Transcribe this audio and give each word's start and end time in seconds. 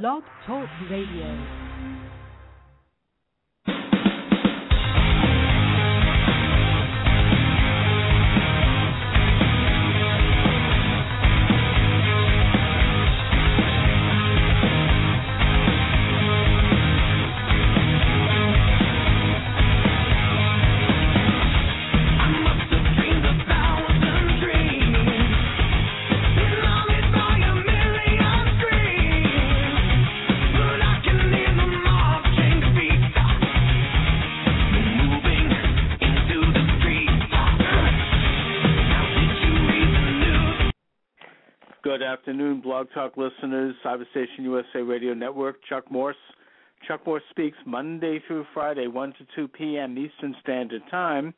Blog 0.00 0.22
Talk 0.46 0.70
Radio. 0.88 1.61
Afternoon, 42.12 42.60
Blog 42.60 42.88
Talk 42.92 43.16
listeners, 43.16 43.74
Cyberstation 43.82 44.40
USA 44.40 44.82
Radio 44.82 45.14
Network. 45.14 45.56
Chuck 45.66 45.90
Morse. 45.90 46.14
Chuck 46.86 47.06
Morse 47.06 47.22
speaks 47.30 47.56
Monday 47.64 48.20
through 48.26 48.44
Friday, 48.52 48.86
1 48.86 49.14
to 49.14 49.26
2 49.34 49.48
p.m. 49.48 49.96
Eastern 49.96 50.36
Standard 50.42 50.82
Time, 50.90 51.32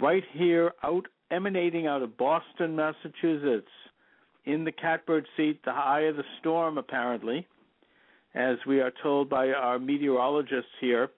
right 0.00 0.22
here, 0.32 0.72
out 0.82 1.04
emanating 1.30 1.86
out 1.86 2.00
of 2.00 2.16
Boston, 2.16 2.74
Massachusetts, 2.74 3.68
in 4.46 4.64
the 4.64 4.72
catbird 4.72 5.26
seat, 5.36 5.60
the 5.66 5.72
eye 5.72 6.06
of 6.08 6.16
the 6.16 6.24
storm, 6.40 6.78
apparently, 6.78 7.46
as 8.34 8.56
we 8.66 8.80
are 8.80 8.92
told 9.02 9.28
by 9.28 9.50
our 9.50 9.78
meteorologists 9.78 10.72
here 10.80 11.10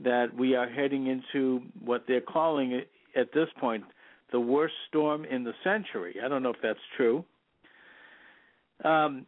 that 0.00 0.34
we 0.34 0.54
are 0.54 0.68
heading 0.68 1.08
into 1.08 1.60
what 1.84 2.04
they're 2.08 2.22
calling 2.22 2.80
at 3.14 3.34
this 3.34 3.48
point 3.60 3.84
the 4.30 4.40
worst 4.40 4.74
storm 4.88 5.26
in 5.26 5.44
the 5.44 5.52
century. 5.62 6.16
I 6.24 6.28
don't 6.28 6.42
know 6.42 6.50
if 6.50 6.62
that's 6.62 6.78
true. 6.96 7.22
Um, 8.84 9.26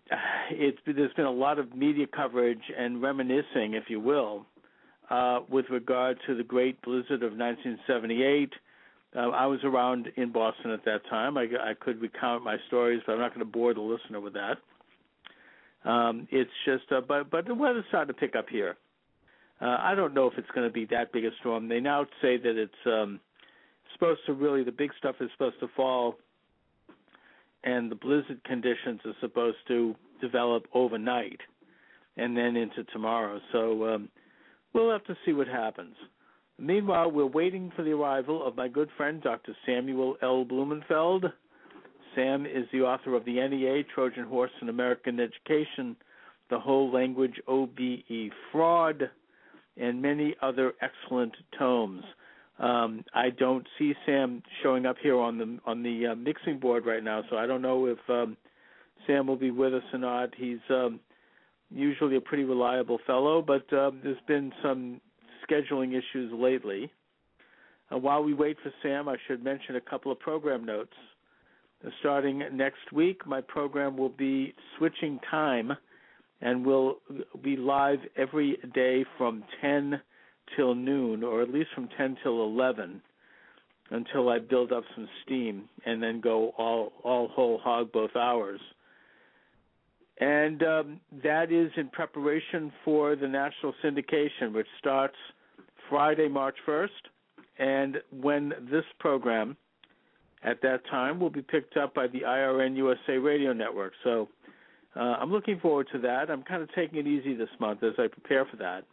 it's 0.50 0.78
there's 0.86 1.12
been 1.14 1.26
a 1.26 1.30
lot 1.30 1.58
of 1.58 1.74
media 1.74 2.06
coverage 2.06 2.62
and 2.76 3.00
reminiscing, 3.00 3.74
if 3.74 3.84
you 3.88 4.00
will, 4.00 4.46
uh, 5.10 5.40
with 5.48 5.66
regard 5.70 6.18
to 6.26 6.34
the 6.36 6.42
great 6.42 6.80
blizzard 6.82 7.22
of 7.22 7.36
1978. 7.36 8.52
Uh, 9.16 9.20
I 9.30 9.46
was 9.46 9.60
around 9.62 10.08
in 10.16 10.32
Boston 10.32 10.72
at 10.72 10.84
that 10.86 11.06
time. 11.08 11.38
I, 11.38 11.42
I 11.42 11.74
could 11.78 12.00
recount 12.00 12.42
my 12.42 12.56
stories, 12.66 13.00
but 13.06 13.12
I'm 13.12 13.20
not 13.20 13.32
going 13.32 13.46
to 13.46 13.52
bore 13.52 13.72
the 13.72 13.80
listener 13.80 14.20
with 14.20 14.34
that. 14.34 14.58
Um, 15.88 16.26
it's 16.32 16.50
just, 16.64 16.90
uh, 16.90 17.02
but 17.06 17.30
but 17.30 17.46
the 17.46 17.54
weather's 17.54 17.84
starting 17.88 18.12
to 18.12 18.18
pick 18.18 18.34
up 18.34 18.48
here. 18.48 18.76
Uh, 19.60 19.76
I 19.78 19.94
don't 19.94 20.14
know 20.14 20.26
if 20.26 20.36
it's 20.36 20.50
going 20.52 20.66
to 20.66 20.72
be 20.72 20.86
that 20.86 21.12
big 21.12 21.24
a 21.24 21.30
storm. 21.40 21.68
They 21.68 21.78
now 21.78 22.06
say 22.20 22.38
that 22.38 22.56
it's 22.56 22.72
um, 22.86 23.20
supposed 23.92 24.20
to 24.26 24.32
really 24.32 24.64
the 24.64 24.72
big 24.72 24.90
stuff 24.98 25.16
is 25.20 25.30
supposed 25.32 25.60
to 25.60 25.68
fall 25.76 26.16
and 27.64 27.90
the 27.90 27.96
blizzard 27.96 28.42
conditions 28.44 29.00
are 29.04 29.14
supposed 29.20 29.56
to 29.68 29.94
develop 30.20 30.66
overnight 30.74 31.40
and 32.16 32.36
then 32.36 32.56
into 32.56 32.84
tomorrow. 32.92 33.40
So 33.52 33.94
um, 33.94 34.08
we'll 34.72 34.92
have 34.92 35.04
to 35.04 35.16
see 35.24 35.32
what 35.32 35.48
happens. 35.48 35.96
Meanwhile, 36.58 37.10
we're 37.10 37.26
waiting 37.26 37.72
for 37.74 37.82
the 37.82 37.92
arrival 37.92 38.46
of 38.46 38.56
my 38.56 38.68
good 38.68 38.88
friend 38.96 39.20
Dr. 39.20 39.56
Samuel 39.66 40.16
L. 40.22 40.44
Blumenfeld. 40.44 41.24
Sam 42.14 42.46
is 42.46 42.66
the 42.72 42.82
author 42.82 43.14
of 43.16 43.24
the 43.24 43.46
NEA 43.48 43.82
Trojan 43.92 44.24
Horse 44.24 44.52
in 44.62 44.68
American 44.68 45.18
Education, 45.18 45.96
The 46.50 46.60
Whole 46.60 46.92
Language 46.92 47.40
OBE 47.48 48.30
Fraud, 48.52 49.10
and 49.76 50.00
many 50.00 50.36
other 50.40 50.74
excellent 50.80 51.34
tomes. 51.58 52.04
Um, 52.58 53.04
I 53.12 53.30
don't 53.30 53.66
see 53.78 53.94
Sam 54.06 54.42
showing 54.62 54.86
up 54.86 54.96
here 55.02 55.18
on 55.18 55.38
the 55.38 55.58
on 55.66 55.82
the 55.82 56.08
uh, 56.08 56.14
mixing 56.14 56.60
board 56.60 56.86
right 56.86 57.02
now, 57.02 57.22
so 57.28 57.36
I 57.36 57.46
don't 57.46 57.62
know 57.62 57.86
if 57.86 57.98
um, 58.08 58.36
Sam 59.06 59.26
will 59.26 59.36
be 59.36 59.50
with 59.50 59.74
us 59.74 59.82
or 59.92 59.98
not. 59.98 60.30
He's 60.36 60.60
um, 60.70 61.00
usually 61.70 62.16
a 62.16 62.20
pretty 62.20 62.44
reliable 62.44 62.98
fellow, 63.06 63.42
but 63.42 63.70
uh, 63.72 63.90
there's 64.02 64.16
been 64.28 64.52
some 64.62 65.00
scheduling 65.48 65.90
issues 65.90 66.32
lately. 66.32 66.90
Uh, 67.92 67.98
while 67.98 68.22
we 68.22 68.34
wait 68.34 68.56
for 68.62 68.72
Sam, 68.82 69.08
I 69.08 69.16
should 69.26 69.42
mention 69.42 69.76
a 69.76 69.80
couple 69.80 70.12
of 70.12 70.18
program 70.20 70.64
notes. 70.64 70.94
Uh, 71.84 71.90
starting 72.00 72.42
next 72.52 72.92
week, 72.92 73.26
my 73.26 73.40
program 73.40 73.96
will 73.96 74.08
be 74.08 74.54
switching 74.78 75.18
time, 75.28 75.72
and 76.40 76.64
will 76.64 76.98
be 77.42 77.56
live 77.56 77.98
every 78.16 78.58
day 78.74 79.04
from 79.18 79.42
10 79.60 80.00
till 80.56 80.74
noon, 80.74 81.22
or 81.22 81.42
at 81.42 81.52
least 81.52 81.70
from 81.74 81.88
10 81.96 82.18
till 82.22 82.42
11, 82.42 83.00
until 83.90 84.28
I 84.28 84.38
build 84.38 84.72
up 84.72 84.84
some 84.94 85.08
steam, 85.24 85.68
and 85.84 86.02
then 86.02 86.20
go 86.20 86.52
all 86.56 86.92
all 87.02 87.28
whole 87.28 87.58
hog 87.58 87.92
both 87.92 88.16
hours. 88.16 88.60
And 90.18 90.62
um, 90.62 91.00
that 91.24 91.50
is 91.50 91.72
in 91.76 91.88
preparation 91.88 92.72
for 92.84 93.16
the 93.16 93.26
national 93.26 93.74
syndication, 93.84 94.52
which 94.52 94.66
starts 94.78 95.16
Friday, 95.90 96.28
March 96.28 96.56
1st, 96.66 96.88
and 97.58 97.96
when 98.12 98.52
this 98.70 98.84
program 99.00 99.56
at 100.44 100.60
that 100.62 100.80
time 100.90 101.18
will 101.18 101.30
be 101.30 101.42
picked 101.42 101.76
up 101.76 101.94
by 101.94 102.06
the 102.06 102.20
IRN 102.20 102.76
USA 102.76 103.16
Radio 103.18 103.52
Network. 103.52 103.92
So 104.04 104.28
uh, 104.94 105.00
I'm 105.00 105.32
looking 105.32 105.58
forward 105.58 105.88
to 105.92 105.98
that. 106.00 106.30
I'm 106.30 106.42
kind 106.42 106.62
of 106.62 106.72
taking 106.74 106.98
it 106.98 107.06
easy 107.06 107.34
this 107.34 107.48
month 107.58 107.82
as 107.82 107.94
I 107.98 108.06
prepare 108.06 108.44
for 108.44 108.56
that. 108.58 108.84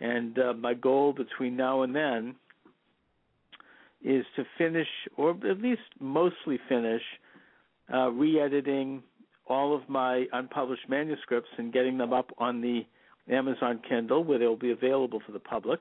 And 0.00 0.38
uh, 0.38 0.52
my 0.54 0.74
goal 0.74 1.12
between 1.12 1.56
now 1.56 1.82
and 1.82 1.94
then 1.94 2.36
is 4.02 4.24
to 4.36 4.44
finish, 4.56 4.86
or 5.16 5.30
at 5.30 5.60
least 5.60 5.80
mostly 6.00 6.58
finish, 6.68 7.02
uh, 7.92 8.10
re 8.10 8.40
editing 8.40 9.02
all 9.46 9.74
of 9.74 9.88
my 9.88 10.26
unpublished 10.32 10.88
manuscripts 10.88 11.48
and 11.56 11.72
getting 11.72 11.98
them 11.98 12.12
up 12.12 12.30
on 12.38 12.60
the 12.60 12.82
Amazon 13.30 13.80
Kindle 13.88 14.24
where 14.24 14.38
they'll 14.38 14.56
be 14.56 14.70
available 14.70 15.20
for 15.24 15.32
the 15.32 15.40
public. 15.40 15.80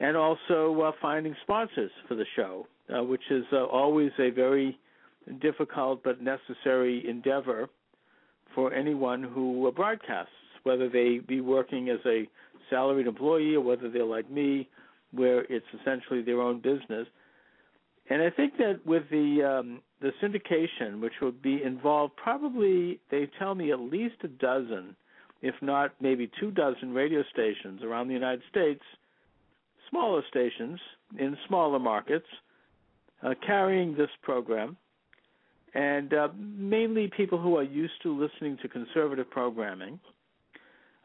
And 0.00 0.16
also 0.16 0.80
uh, 0.80 0.92
finding 1.00 1.34
sponsors 1.42 1.90
for 2.06 2.14
the 2.14 2.24
show, 2.36 2.66
uh, 2.94 3.02
which 3.02 3.22
is 3.30 3.44
uh, 3.52 3.64
always 3.64 4.12
a 4.18 4.30
very 4.30 4.78
difficult 5.40 6.02
but 6.02 6.22
necessary 6.22 7.04
endeavor 7.08 7.68
for 8.54 8.72
anyone 8.72 9.22
who 9.22 9.70
broadcasts, 9.74 10.32
whether 10.68 10.90
they 10.90 11.18
be 11.18 11.40
working 11.40 11.88
as 11.88 11.98
a 12.04 12.28
salaried 12.68 13.06
employee 13.06 13.54
or 13.54 13.62
whether 13.62 13.88
they're 13.88 14.04
like 14.04 14.30
me, 14.30 14.68
where 15.12 15.40
it's 15.50 15.66
essentially 15.80 16.20
their 16.20 16.42
own 16.42 16.60
business. 16.60 17.06
And 18.10 18.20
I 18.20 18.28
think 18.28 18.58
that 18.58 18.80
with 18.84 19.04
the 19.10 19.60
um, 19.60 19.80
the 20.02 20.12
syndication, 20.22 21.00
which 21.00 21.14
would 21.22 21.40
be 21.40 21.62
involved, 21.62 22.16
probably 22.16 23.00
they 23.10 23.30
tell 23.38 23.54
me 23.54 23.72
at 23.72 23.80
least 23.80 24.16
a 24.24 24.28
dozen, 24.28 24.94
if 25.40 25.54
not 25.62 25.92
maybe 26.02 26.30
two 26.38 26.50
dozen 26.50 26.92
radio 26.92 27.24
stations 27.32 27.82
around 27.82 28.08
the 28.08 28.14
United 28.14 28.42
States, 28.50 28.82
smaller 29.88 30.22
stations 30.28 30.78
in 31.18 31.34
smaller 31.48 31.78
markets, 31.78 32.26
uh, 33.22 33.32
carrying 33.46 33.96
this 33.96 34.10
program, 34.22 34.76
and 35.74 36.12
uh, 36.12 36.28
mainly 36.38 37.10
people 37.16 37.40
who 37.40 37.56
are 37.56 37.62
used 37.62 38.02
to 38.02 38.18
listening 38.18 38.58
to 38.60 38.68
conservative 38.68 39.30
programming 39.30 39.98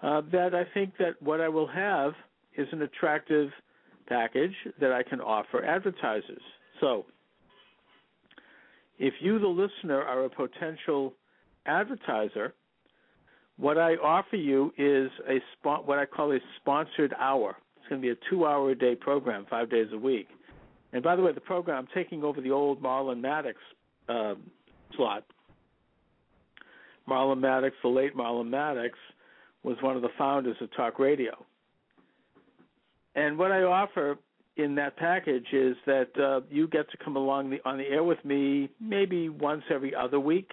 uh, 0.03 0.21
that 0.31 0.53
I 0.53 0.65
think 0.73 0.93
that 0.99 1.21
what 1.21 1.39
I 1.41 1.47
will 1.47 1.67
have 1.67 2.13
is 2.57 2.67
an 2.71 2.81
attractive 2.81 3.49
package 4.07 4.53
that 4.79 4.91
I 4.91 5.01
can 5.01 5.21
offer 5.21 5.63
advertisers. 5.63 6.41
So, 6.81 7.05
if 8.99 9.13
you, 9.21 9.39
the 9.39 9.47
listener, 9.47 10.01
are 10.01 10.25
a 10.25 10.29
potential 10.29 11.13
advertiser, 11.65 12.53
what 13.57 13.77
I 13.77 13.93
offer 13.95 14.35
you 14.35 14.73
is 14.77 15.09
a 15.27 15.39
spot, 15.53 15.87
what 15.87 15.99
I 15.99 16.05
call 16.05 16.33
a 16.33 16.39
sponsored 16.59 17.13
hour. 17.19 17.55
It's 17.77 17.87
going 17.87 18.01
to 18.01 18.05
be 18.05 18.11
a 18.11 18.29
two-hour 18.29 18.71
a 18.71 18.75
day 18.75 18.95
program, 18.95 19.45
five 19.49 19.69
days 19.69 19.87
a 19.93 19.97
week. 19.97 20.27
And 20.91 21.01
by 21.01 21.15
the 21.15 21.21
way, 21.21 21.31
the 21.31 21.41
program 21.41 21.79
I'm 21.79 21.87
taking 21.93 22.23
over 22.23 22.41
the 22.41 22.51
old 22.51 22.81
Marlin 22.81 23.21
Maddoux 23.21 23.53
uh, 24.09 24.35
slot. 24.95 25.23
Marlin 27.07 27.39
Maddoux, 27.39 27.71
the 27.81 27.89
late 27.89 28.15
Marlin 28.15 28.49
Maddoux, 28.49 28.89
was 29.63 29.77
one 29.81 29.95
of 29.95 30.01
the 30.01 30.09
founders 30.17 30.57
of 30.61 30.73
Talk 30.75 30.99
Radio. 30.99 31.31
And 33.15 33.37
what 33.37 33.51
I 33.51 33.63
offer 33.63 34.17
in 34.57 34.75
that 34.75 34.97
package 34.97 35.47
is 35.51 35.75
that 35.85 36.09
uh, 36.19 36.41
you 36.49 36.67
get 36.67 36.89
to 36.91 36.97
come 37.03 37.15
along 37.15 37.49
the, 37.49 37.57
on 37.65 37.77
the 37.77 37.85
air 37.85 38.03
with 38.03 38.23
me 38.23 38.69
maybe 38.79 39.29
once 39.29 39.63
every 39.69 39.95
other 39.95 40.19
week, 40.19 40.51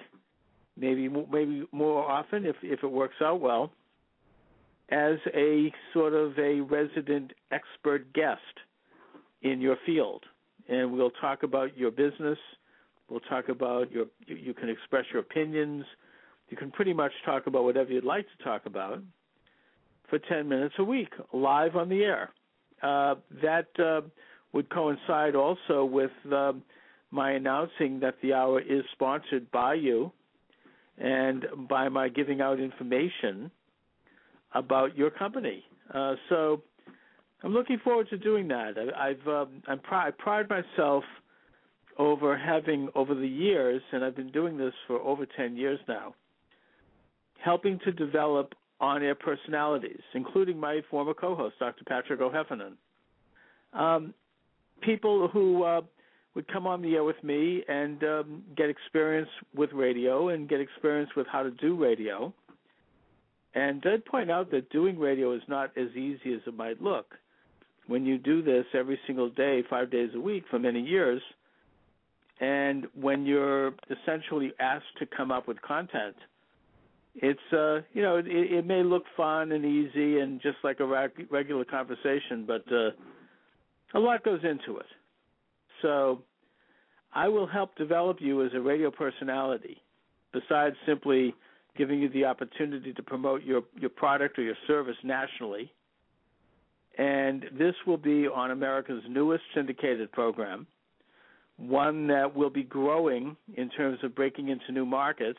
maybe 0.76 1.08
maybe 1.08 1.66
more 1.72 2.10
often 2.10 2.46
if 2.46 2.56
if 2.62 2.82
it 2.82 2.90
works 2.90 3.16
out 3.22 3.40
well, 3.40 3.70
as 4.90 5.16
a 5.34 5.72
sort 5.92 6.14
of 6.14 6.38
a 6.38 6.60
resident 6.60 7.32
expert 7.50 8.12
guest 8.12 8.40
in 9.42 9.60
your 9.60 9.76
field, 9.84 10.22
and 10.68 10.92
we'll 10.92 11.10
talk 11.10 11.42
about 11.42 11.76
your 11.76 11.90
business. 11.90 12.38
We'll 13.08 13.20
talk 13.20 13.48
about 13.48 13.90
your 13.90 14.06
you 14.26 14.54
can 14.54 14.68
express 14.68 15.04
your 15.12 15.20
opinions 15.20 15.84
you 16.50 16.56
can 16.56 16.70
pretty 16.70 16.92
much 16.92 17.12
talk 17.24 17.46
about 17.46 17.64
whatever 17.64 17.90
you'd 17.92 18.04
like 18.04 18.26
to 18.36 18.44
talk 18.44 18.66
about 18.66 18.98
for 20.08 20.18
10 20.18 20.48
minutes 20.48 20.74
a 20.78 20.84
week, 20.84 21.12
live 21.32 21.76
on 21.76 21.88
the 21.88 22.02
air. 22.02 22.30
Uh, 22.82 23.14
that 23.42 23.68
uh, 23.78 24.00
would 24.52 24.68
coincide 24.70 25.34
also 25.34 25.84
with 25.84 26.10
uh, 26.32 26.52
my 27.10 27.32
announcing 27.32 28.00
that 28.00 28.16
the 28.22 28.32
hour 28.32 28.60
is 28.60 28.82
sponsored 28.92 29.50
by 29.50 29.74
you 29.74 30.10
and 30.98 31.46
by 31.68 31.88
my 31.88 32.08
giving 32.08 32.40
out 32.40 32.58
information 32.58 33.50
about 34.54 34.96
your 34.96 35.10
company. 35.10 35.64
Uh, 35.94 36.14
so 36.28 36.62
I'm 37.42 37.52
looking 37.52 37.78
forward 37.82 38.08
to 38.10 38.18
doing 38.18 38.48
that. 38.48 38.74
I, 38.96 39.08
have 39.08 39.28
um, 39.28 39.62
I'm 39.66 39.78
pr- 39.78 39.94
I 39.94 40.10
pride 40.10 40.46
myself 40.48 41.04
over 41.98 42.36
having 42.36 42.88
over 42.94 43.14
the 43.14 43.28
years, 43.28 43.82
and 43.92 44.04
I've 44.04 44.16
been 44.16 44.30
doing 44.30 44.56
this 44.56 44.74
for 44.86 45.00
over 45.00 45.26
10 45.26 45.56
years 45.56 45.78
now, 45.88 46.14
helping 47.42 47.78
to 47.84 47.92
develop 47.92 48.54
on-air 48.80 49.14
personalities, 49.14 50.00
including 50.14 50.58
my 50.58 50.80
former 50.90 51.14
co-host, 51.14 51.56
Dr. 51.58 51.84
Patrick 51.86 52.20
O'Heffernan. 52.20 52.72
Um, 53.72 54.14
people 54.82 55.28
who 55.28 55.62
uh, 55.62 55.82
would 56.34 56.48
come 56.48 56.66
on 56.66 56.80
the 56.82 56.94
air 56.94 57.04
with 57.04 57.22
me 57.22 57.62
and 57.68 58.02
um, 58.04 58.42
get 58.56 58.70
experience 58.70 59.28
with 59.54 59.70
radio 59.72 60.28
and 60.28 60.48
get 60.48 60.60
experience 60.60 61.10
with 61.16 61.26
how 61.26 61.42
to 61.42 61.50
do 61.50 61.76
radio. 61.76 62.32
And 63.54 63.84
I'd 63.84 64.04
point 64.04 64.30
out 64.30 64.50
that 64.52 64.70
doing 64.70 64.98
radio 64.98 65.34
is 65.34 65.42
not 65.48 65.76
as 65.76 65.88
easy 65.90 66.34
as 66.34 66.40
it 66.46 66.56
might 66.56 66.80
look. 66.80 67.14
When 67.86 68.06
you 68.06 68.18
do 68.18 68.42
this 68.42 68.64
every 68.72 68.98
single 69.06 69.28
day, 69.30 69.64
five 69.68 69.90
days 69.90 70.10
a 70.14 70.20
week 70.20 70.44
for 70.48 70.58
many 70.58 70.80
years, 70.80 71.20
and 72.40 72.86
when 72.94 73.26
you're 73.26 73.74
essentially 73.90 74.52
asked 74.60 74.96
to 75.00 75.06
come 75.06 75.30
up 75.30 75.48
with 75.48 75.60
content, 75.62 76.16
it's 77.14 77.40
uh 77.52 77.80
you 77.92 78.02
know 78.02 78.16
it, 78.16 78.26
it 78.26 78.66
may 78.66 78.82
look 78.82 79.04
fun 79.16 79.52
and 79.52 79.64
easy 79.64 80.20
and 80.20 80.40
just 80.40 80.58
like 80.62 80.80
a 80.80 80.86
reg- 80.86 81.26
regular 81.30 81.64
conversation, 81.64 82.44
but 82.46 82.64
uh, 82.72 82.90
a 83.94 83.98
lot 83.98 84.24
goes 84.24 84.40
into 84.44 84.78
it. 84.78 84.86
So 85.82 86.22
I 87.12 87.28
will 87.28 87.46
help 87.46 87.74
develop 87.76 88.18
you 88.20 88.44
as 88.44 88.52
a 88.54 88.60
radio 88.60 88.90
personality, 88.90 89.82
besides 90.32 90.76
simply 90.86 91.34
giving 91.76 92.00
you 92.00 92.08
the 92.10 92.24
opportunity 92.24 92.92
to 92.92 93.02
promote 93.02 93.42
your, 93.42 93.62
your 93.78 93.90
product 93.90 94.38
or 94.38 94.42
your 94.42 94.56
service 94.66 94.96
nationally. 95.02 95.72
And 96.98 97.44
this 97.58 97.74
will 97.86 97.96
be 97.96 98.26
on 98.28 98.50
America's 98.50 99.02
newest 99.08 99.44
syndicated 99.54 100.12
program, 100.12 100.66
one 101.56 102.06
that 102.08 102.34
will 102.34 102.50
be 102.50 102.62
growing 102.62 103.36
in 103.54 103.70
terms 103.70 103.98
of 104.02 104.14
breaking 104.14 104.48
into 104.48 104.72
new 104.72 104.84
markets. 104.84 105.38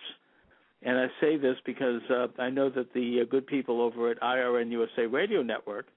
And 0.83 0.97
I 0.97 1.07
say 1.19 1.37
this 1.37 1.57
because 1.65 2.01
uh, 2.09 2.27
I 2.39 2.49
know 2.49 2.69
that 2.69 2.93
the 2.93 3.21
uh, 3.21 3.25
good 3.29 3.45
people 3.45 3.81
over 3.81 4.09
at 4.09 4.19
IRN 4.21 4.71
USA 4.71 5.05
Radio 5.05 5.43
Network 5.43 5.87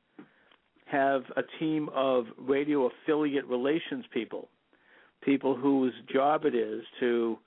have 0.86 1.22
a 1.36 1.42
team 1.58 1.88
of 1.94 2.26
radio 2.38 2.90
affiliate 2.90 3.46
relations 3.46 4.04
people, 4.12 4.48
people 5.22 5.56
whose 5.56 5.94
job 6.12 6.44
it 6.44 6.54
is 6.54 6.82
to 7.00 7.38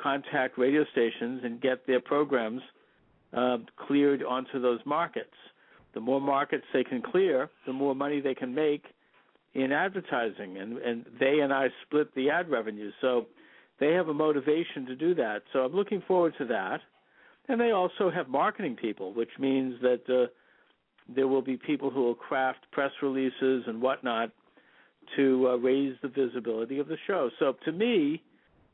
contact 0.00 0.58
radio 0.58 0.84
stations 0.92 1.40
and 1.44 1.60
get 1.60 1.86
their 1.86 2.00
programs 2.00 2.60
uh, 3.32 3.58
cleared 3.86 4.22
onto 4.22 4.60
those 4.60 4.80
markets. 4.84 5.34
The 5.94 6.00
more 6.00 6.20
markets 6.20 6.64
they 6.72 6.84
can 6.84 7.02
clear, 7.02 7.48
the 7.66 7.72
more 7.72 7.94
money 7.94 8.20
they 8.20 8.34
can 8.34 8.54
make 8.54 8.84
in 9.54 9.72
advertising, 9.72 10.58
and, 10.58 10.78
and 10.78 11.04
they 11.20 11.40
and 11.40 11.52
I 11.52 11.68
split 11.86 12.14
the 12.14 12.30
ad 12.30 12.50
revenue. 12.50 12.90
So 13.00 13.26
they 13.82 13.92
have 13.92 14.08
a 14.08 14.14
motivation 14.14 14.86
to 14.86 14.94
do 14.94 15.14
that. 15.16 15.42
So 15.52 15.60
I'm 15.60 15.72
looking 15.72 16.02
forward 16.06 16.34
to 16.38 16.44
that. 16.46 16.80
And 17.48 17.60
they 17.60 17.72
also 17.72 18.10
have 18.10 18.28
marketing 18.28 18.76
people, 18.76 19.12
which 19.12 19.30
means 19.38 19.74
that 19.82 20.02
uh, 20.08 20.28
there 21.12 21.26
will 21.26 21.42
be 21.42 21.56
people 21.56 21.90
who 21.90 22.04
will 22.04 22.14
craft 22.14 22.60
press 22.70 22.92
releases 23.02 23.64
and 23.66 23.82
whatnot 23.82 24.30
to 25.16 25.48
uh, 25.48 25.56
raise 25.56 25.96
the 26.02 26.08
visibility 26.08 26.78
of 26.78 26.86
the 26.86 26.96
show. 27.06 27.30
So 27.40 27.56
to 27.64 27.72
me, 27.72 28.22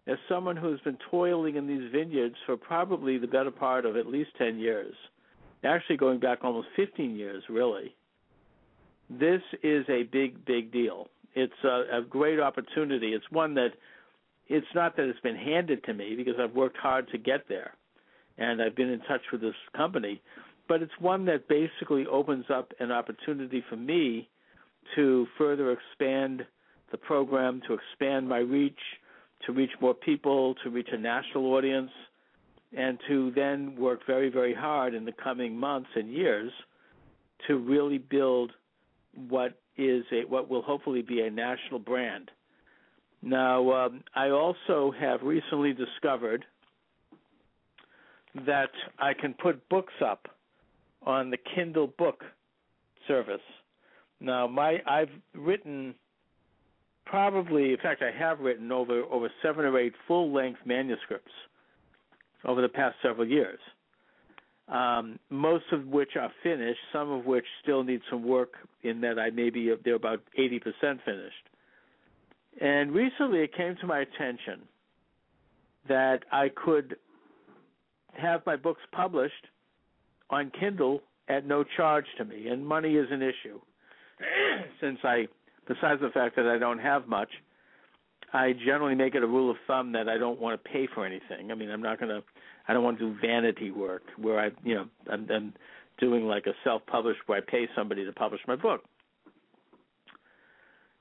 as 0.06 0.18
someone 0.28 0.56
who's 0.56 0.80
been 0.80 0.98
toiling 1.10 1.56
in 1.56 1.66
these 1.66 1.90
vineyards 1.90 2.36
for 2.44 2.56
probably 2.56 3.18
the 3.18 3.26
better 3.26 3.50
part 3.50 3.86
of 3.86 3.96
at 3.96 4.06
least 4.06 4.30
10 4.36 4.58
years, 4.58 4.94
actually 5.64 5.96
going 5.96 6.20
back 6.20 6.40
almost 6.42 6.68
15 6.76 7.16
years, 7.16 7.42
really, 7.48 7.94
this 9.08 9.40
is 9.62 9.86
a 9.88 10.02
big, 10.04 10.44
big 10.44 10.70
deal. 10.70 11.08
It's 11.34 11.52
a, 11.64 11.98
a 11.98 12.02
great 12.02 12.40
opportunity. 12.40 13.14
It's 13.14 13.30
one 13.30 13.54
that 13.54 13.70
it's 14.48 14.66
not 14.74 14.96
that 14.96 15.08
it's 15.08 15.20
been 15.20 15.36
handed 15.36 15.84
to 15.84 15.94
me 15.94 16.14
because 16.16 16.34
I've 16.40 16.54
worked 16.54 16.76
hard 16.76 17.08
to 17.12 17.18
get 17.18 17.48
there 17.48 17.74
and 18.38 18.62
I've 18.62 18.76
been 18.76 18.90
in 18.90 19.00
touch 19.00 19.20
with 19.32 19.40
this 19.40 19.54
company, 19.76 20.22
but 20.68 20.80
it's 20.82 20.92
one 21.00 21.24
that 21.26 21.48
basically 21.48 22.06
opens 22.06 22.46
up 22.52 22.72
an 22.78 22.92
opportunity 22.92 23.64
for 23.68 23.76
me 23.76 24.28
to 24.94 25.26
further 25.36 25.72
expand 25.72 26.46
the 26.90 26.98
program, 26.98 27.60
to 27.66 27.74
expand 27.74 28.28
my 28.28 28.38
reach, 28.38 28.78
to 29.46 29.52
reach 29.52 29.70
more 29.80 29.94
people, 29.94 30.54
to 30.62 30.70
reach 30.70 30.88
a 30.92 30.96
national 30.96 31.46
audience, 31.54 31.90
and 32.76 32.98
to 33.08 33.32
then 33.34 33.76
work 33.76 34.00
very, 34.06 34.28
very 34.30 34.54
hard 34.54 34.94
in 34.94 35.04
the 35.04 35.12
coming 35.12 35.56
months 35.56 35.88
and 35.94 36.12
years 36.12 36.52
to 37.46 37.56
really 37.56 37.98
build 37.98 38.52
what 39.28 39.58
is 39.76 40.04
a 40.12 40.26
what 40.28 40.50
will 40.50 40.62
hopefully 40.62 41.02
be 41.02 41.20
a 41.20 41.30
national 41.30 41.78
brand. 41.78 42.30
Now, 43.22 43.86
um, 43.86 44.04
I 44.14 44.30
also 44.30 44.92
have 44.98 45.22
recently 45.22 45.72
discovered 45.72 46.44
that 48.46 48.70
I 48.98 49.12
can 49.14 49.34
put 49.34 49.68
books 49.68 49.94
up 50.04 50.28
on 51.04 51.30
the 51.30 51.38
Kindle 51.54 51.92
book 51.98 52.22
service. 53.06 53.40
Now, 54.20 54.46
my 54.46 54.78
I've 54.86 55.10
written 55.34 55.94
probably, 57.06 57.72
in 57.72 57.78
fact, 57.78 58.02
I 58.02 58.16
have 58.16 58.40
written 58.40 58.70
over 58.70 59.02
over 59.04 59.30
seven 59.42 59.64
or 59.64 59.78
eight 59.78 59.94
full-length 60.06 60.60
manuscripts 60.64 61.32
over 62.44 62.62
the 62.62 62.68
past 62.68 62.96
several 63.02 63.26
years. 63.26 63.58
Um, 64.68 65.18
most 65.30 65.64
of 65.72 65.86
which 65.86 66.10
are 66.16 66.30
finished, 66.42 66.80
some 66.92 67.10
of 67.10 67.24
which 67.24 67.46
still 67.62 67.82
need 67.82 68.02
some 68.10 68.22
work. 68.22 68.54
In 68.82 69.00
that 69.00 69.18
I 69.18 69.30
maybe 69.30 69.72
they're 69.84 69.94
about 69.94 70.20
eighty 70.36 70.60
percent 70.60 71.00
finished. 71.04 71.48
And 72.60 72.92
recently, 72.92 73.40
it 73.40 73.54
came 73.54 73.76
to 73.80 73.86
my 73.86 74.00
attention 74.00 74.62
that 75.88 76.20
I 76.32 76.48
could 76.48 76.96
have 78.14 78.44
my 78.46 78.56
books 78.56 78.82
published 78.92 79.46
on 80.30 80.50
Kindle 80.58 81.00
at 81.28 81.46
no 81.46 81.64
charge 81.76 82.06
to 82.18 82.24
me, 82.24 82.48
and 82.48 82.66
money 82.66 82.96
is 82.96 83.06
an 83.10 83.22
issue. 83.22 83.60
Since 84.80 84.98
I, 85.04 85.28
besides 85.66 86.00
the 86.00 86.10
fact 86.10 86.36
that 86.36 86.46
I 86.46 86.58
don't 86.58 86.78
have 86.78 87.06
much, 87.06 87.28
I 88.32 88.52
generally 88.52 88.94
make 88.94 89.14
it 89.14 89.22
a 89.22 89.26
rule 89.26 89.50
of 89.50 89.56
thumb 89.66 89.92
that 89.92 90.08
I 90.08 90.18
don't 90.18 90.40
want 90.40 90.62
to 90.62 90.70
pay 90.70 90.88
for 90.92 91.06
anything. 91.06 91.50
I 91.50 91.54
mean, 91.54 91.70
I'm 91.70 91.82
not 91.82 91.98
going 91.98 92.10
to, 92.10 92.22
I 92.66 92.72
don't 92.72 92.82
want 92.82 92.98
to 92.98 93.12
do 93.12 93.20
vanity 93.20 93.70
work 93.70 94.02
where 94.16 94.38
I, 94.38 94.50
you 94.64 94.74
know, 94.74 94.86
I'm, 95.10 95.26
I'm 95.30 95.54
doing 95.98 96.26
like 96.26 96.46
a 96.46 96.52
self-published 96.64 97.20
where 97.26 97.38
I 97.38 97.40
pay 97.40 97.68
somebody 97.74 98.04
to 98.04 98.12
publish 98.12 98.40
my 98.46 98.56
book. 98.56 98.82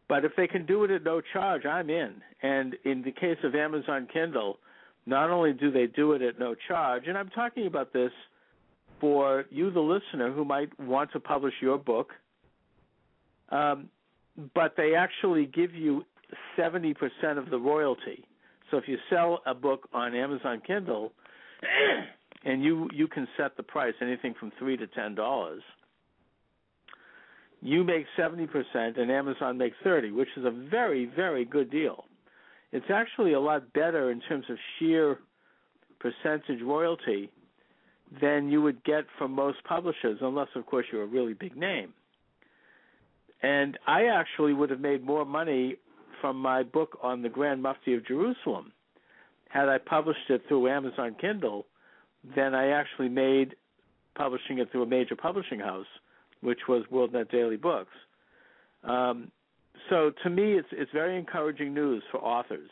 But 0.10 0.24
if 0.24 0.32
they 0.38 0.48
can 0.48 0.66
do 0.66 0.84
it 0.84 0.92
at 0.92 1.04
no 1.04 1.22
charge, 1.34 1.66
I'm 1.66 1.90
in. 1.90 2.22
And 2.42 2.76
in 2.86 3.02
the 3.02 3.12
case 3.12 3.38
of 3.44 3.56
Amazon 3.56 4.08
Kindle, 4.12 4.60
not 5.06 5.30
only 5.30 5.54
do 5.54 5.72
they 5.72 5.88
do 5.88 6.14
it 6.14 6.22
at 6.22 6.40
no 6.40 6.56
charge, 6.68 7.04
and 7.08 7.18
I'm 7.18 7.30
talking 7.30 7.68
about 7.68 7.94
this 7.94 8.12
for 9.00 9.46
you, 9.50 9.70
the 9.72 9.80
listener, 9.80 10.32
who 10.32 10.44
might 10.44 10.78
want 10.80 11.12
to 11.12 11.20
publish 11.20 11.54
your 11.62 11.78
book, 11.78 12.12
um, 13.50 13.90
but 14.54 14.76
they 14.76 14.96
actually 14.96 15.46
give 15.46 15.74
you 15.74 16.04
70% 16.58 16.96
of 17.38 17.50
the 17.50 17.58
royalty. 17.58 18.26
So 18.70 18.78
if 18.78 18.88
you 18.88 18.98
sell 19.10 19.42
a 19.46 19.54
book 19.54 19.88
on 19.94 20.16
Amazon 20.16 20.62
Kindle, 20.66 21.14
and 22.46 22.64
you 22.64 22.90
you 22.94 23.08
can 23.08 23.28
set 23.38 23.58
the 23.58 23.64
price 23.64 23.94
anything 24.02 24.34
from 24.40 24.52
three 24.60 24.78
to 24.78 24.88
ten 24.88 25.16
dollars, 25.16 25.62
you 27.62 27.84
make 27.84 28.06
70% 28.18 28.48
and 29.00 29.12
Amazon 29.12 29.58
makes 29.58 29.76
30, 29.84 30.12
which 30.12 30.30
is 30.38 30.46
a 30.46 30.52
very 30.52 31.06
very 31.06 31.46
good 31.46 31.72
deal 31.72 32.06
it's 32.72 32.90
actually 32.94 33.34
a 33.34 33.40
lot 33.40 33.72
better 33.74 34.12
in 34.12 34.20
terms 34.22 34.46
of 34.50 34.58
sheer 34.78 35.20
percentage 36.00 36.62
royalty 36.62 37.30
than 38.22 38.50
you 38.50 38.62
would 38.62 38.84
get 38.84 39.06
from 39.18 39.32
most 39.32 39.64
publishers, 39.64 40.20
unless, 40.22 40.48
of 40.56 40.66
course, 40.66 40.86
you're 40.92 41.04
a 41.04 41.08
really 41.08 41.34
big 41.34 41.56
name. 41.56 41.94
And 43.42 43.78
I 43.86 44.06
actually 44.06 44.54
would 44.54 44.70
have 44.70 44.80
made 44.80 45.04
more 45.04 45.26
money 45.26 45.78
from 46.22 46.38
my 46.38 46.64
book 46.64 46.98
on 47.04 47.22
the 47.22 47.30
Grand 47.30 47.62
Mufti 47.62 47.94
of 47.94 48.06
Jerusalem 48.06 48.72
had 49.50 49.70
I 49.70 49.78
published 49.78 50.30
it 50.30 50.44
through 50.48 50.68
Amazon 50.68 51.16
Kindle 51.20 51.68
than 52.36 52.54
I 52.54 52.70
actually 52.70 53.08
made 53.08 53.56
publishing 54.16 54.58
it 54.58 54.72
through 54.72 54.84
a 54.84 54.88
major 54.88 55.16
publishing 55.16 55.60
house, 55.60 55.86
which 56.42 56.60
was 56.68 56.84
WorldNet 56.92 57.32
Daily 57.32 57.58
Books. 57.58 57.94
Um, 58.84 59.32
so 59.90 60.12
to 60.24 60.30
me, 60.30 60.54
it's 60.54 60.68
it's 60.72 60.92
very 60.92 61.18
encouraging 61.18 61.74
news 61.74 62.04
for 62.12 62.20
authors. 62.20 62.70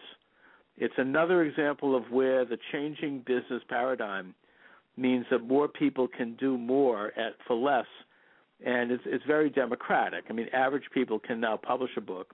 It's 0.78 0.94
another 0.98 1.44
example 1.44 1.96
of 1.96 2.04
where 2.12 2.44
the 2.44 2.58
changing 2.72 3.20
business 3.20 3.64
paradigm 3.70 4.36
means 4.98 5.26
that 5.32 5.40
more 5.40 5.68
people 5.68 6.08
can 6.08 6.36
do 6.36 6.58
more 6.58 7.08
at 7.18 7.34
for 7.48 7.56
less, 7.56 7.86
and 8.66 8.92
it's 8.92 9.04
it's 9.06 9.24
very 9.26 9.50
democratic. 9.50 10.26
I 10.30 10.34
mean, 10.34 10.48
average 10.54 10.86
people 10.94 11.20
can 11.20 11.40
now 11.40 11.58
publish 11.58 11.92
a 11.98 12.02
book 12.02 12.34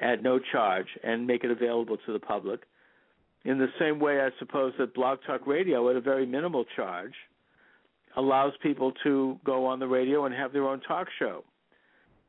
at 0.00 0.22
no 0.22 0.38
charge 0.38 0.88
and 1.02 1.26
make 1.26 1.44
it 1.44 1.50
available 1.50 1.96
to 2.04 2.12
the 2.12 2.18
public. 2.18 2.60
In 3.44 3.58
the 3.58 3.68
same 3.78 3.98
way, 4.00 4.20
I 4.20 4.30
suppose 4.38 4.74
that 4.78 4.92
Blog 4.92 5.20
Talk 5.26 5.46
Radio, 5.46 5.88
at 5.88 5.96
a 5.96 6.00
very 6.00 6.26
minimal 6.26 6.64
charge, 6.74 7.14
allows 8.16 8.52
people 8.62 8.92
to 9.02 9.38
go 9.44 9.66
on 9.66 9.78
the 9.78 9.86
radio 9.86 10.24
and 10.24 10.34
have 10.34 10.52
their 10.52 10.66
own 10.66 10.80
talk 10.80 11.08
show 11.18 11.44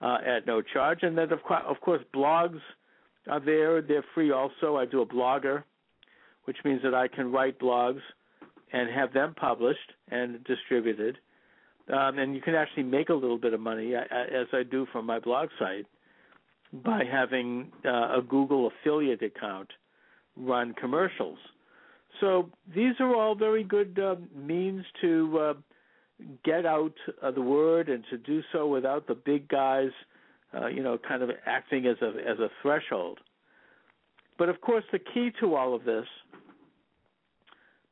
uh, 0.02 0.18
at 0.26 0.46
no 0.46 0.62
charge. 0.62 1.00
And 1.02 1.18
then, 1.18 1.32
of, 1.32 1.40
co- 1.48 1.66
of 1.68 1.80
course, 1.82 2.02
blogs 2.14 2.60
are 3.30 3.40
there. 3.40 3.82
They're 3.82 4.06
free 4.14 4.32
also. 4.32 4.76
I 4.78 4.86
do 4.86 5.02
a 5.02 5.06
blogger, 5.06 5.64
which 6.46 6.58
means 6.66 6.82
that 6.84 6.94
I 6.94 7.08
can 7.08 7.32
write 7.32 7.60
blogs 7.60 8.02
and 8.74 8.90
have 8.90 9.14
them 9.14 9.34
published 9.40 9.94
and 10.10 10.44
distributed. 10.44 11.18
Um, 11.92 12.20
and 12.20 12.36
you 12.36 12.42
can 12.42 12.54
actually 12.54 12.84
make 12.84 13.10
a 13.10 13.14
little 13.14 13.38
bit 13.38 13.54
of 13.54 13.62
money, 13.62 13.96
as 13.96 14.48
I 14.52 14.64
do 14.64 14.86
from 14.92 15.06
my 15.06 15.20
blog 15.20 15.50
site, 15.58 15.86
by 16.84 17.04
having 17.10 17.72
uh, 17.86 18.18
a 18.18 18.22
Google 18.28 18.70
affiliate 18.70 19.24
account 19.24 19.70
run 20.36 20.74
commercials. 20.74 21.38
So 22.20 22.50
these 22.76 22.94
are 23.00 23.16
all 23.16 23.36
very 23.36 23.64
good 23.64 23.98
uh, 24.00 24.16
means 24.36 24.84
to 25.02 25.40
uh, 25.40 25.54
get 26.44 26.66
out 26.66 26.94
uh, 27.22 27.32
the 27.32 27.42
word 27.42 27.90
and 27.90 28.04
to 28.10 28.18
do 28.18 28.42
so 28.52 28.68
without 28.68 29.08
the 29.08 29.16
big 29.16 29.48
guys, 29.48 29.90
uh, 30.54 30.68
you 30.68 30.82
know, 30.82 30.98
kind 30.98 31.22
of 31.22 31.30
acting 31.46 31.86
as 31.86 31.98
a 32.02 32.08
as 32.30 32.40
a 32.40 32.50
threshold. 32.62 33.20
But 34.38 34.50
of 34.50 34.62
course, 34.62 34.84
the 34.92 35.00
key 35.00 35.32
to 35.40 35.56
all 35.56 35.76
of 35.76 35.84
this, 35.84 36.06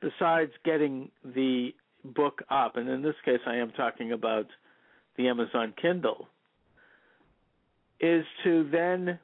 besides 0.01 0.51
getting 0.63 1.10
the 1.24 1.74
book 2.03 2.44
up, 2.50 2.77
and 2.77 2.88
in 2.88 3.01
this 3.01 3.15
case, 3.24 3.39
I 3.48 3.55
am 3.55 3.72
talking 3.72 4.12
about 4.12 4.46
the 5.17 5.27
Amazon 5.27 5.74
Kindle, 5.82 6.27
is 8.00 8.25
to 8.44 8.70
then 8.72 9.20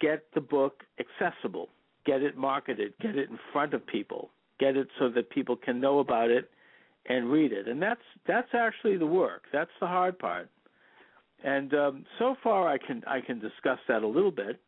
get 0.00 0.24
the 0.34 0.40
book 0.40 0.82
accessible, 0.98 1.68
get 2.04 2.22
it 2.22 2.36
marketed, 2.36 2.94
get 3.00 3.16
it 3.16 3.28
in 3.28 3.38
front 3.52 3.74
of 3.74 3.86
people, 3.86 4.30
get 4.58 4.76
it 4.76 4.88
so 4.98 5.10
that 5.10 5.28
people 5.30 5.56
can 5.56 5.80
know 5.80 5.98
about 5.98 6.30
it 6.30 6.50
and 7.08 7.30
read 7.30 7.52
it. 7.52 7.68
And 7.68 7.80
that's 7.80 8.00
that's 8.26 8.48
actually 8.54 8.96
the 8.96 9.06
work. 9.06 9.42
That's 9.52 9.70
the 9.80 9.86
hard 9.86 10.18
part. 10.18 10.48
And 11.44 11.72
um, 11.74 12.04
so 12.18 12.34
far, 12.42 12.68
I 12.68 12.78
can 12.78 13.02
I 13.06 13.20
can 13.20 13.38
discuss 13.38 13.78
that 13.88 14.02
a 14.02 14.06
little 14.06 14.30
bit. 14.30 14.60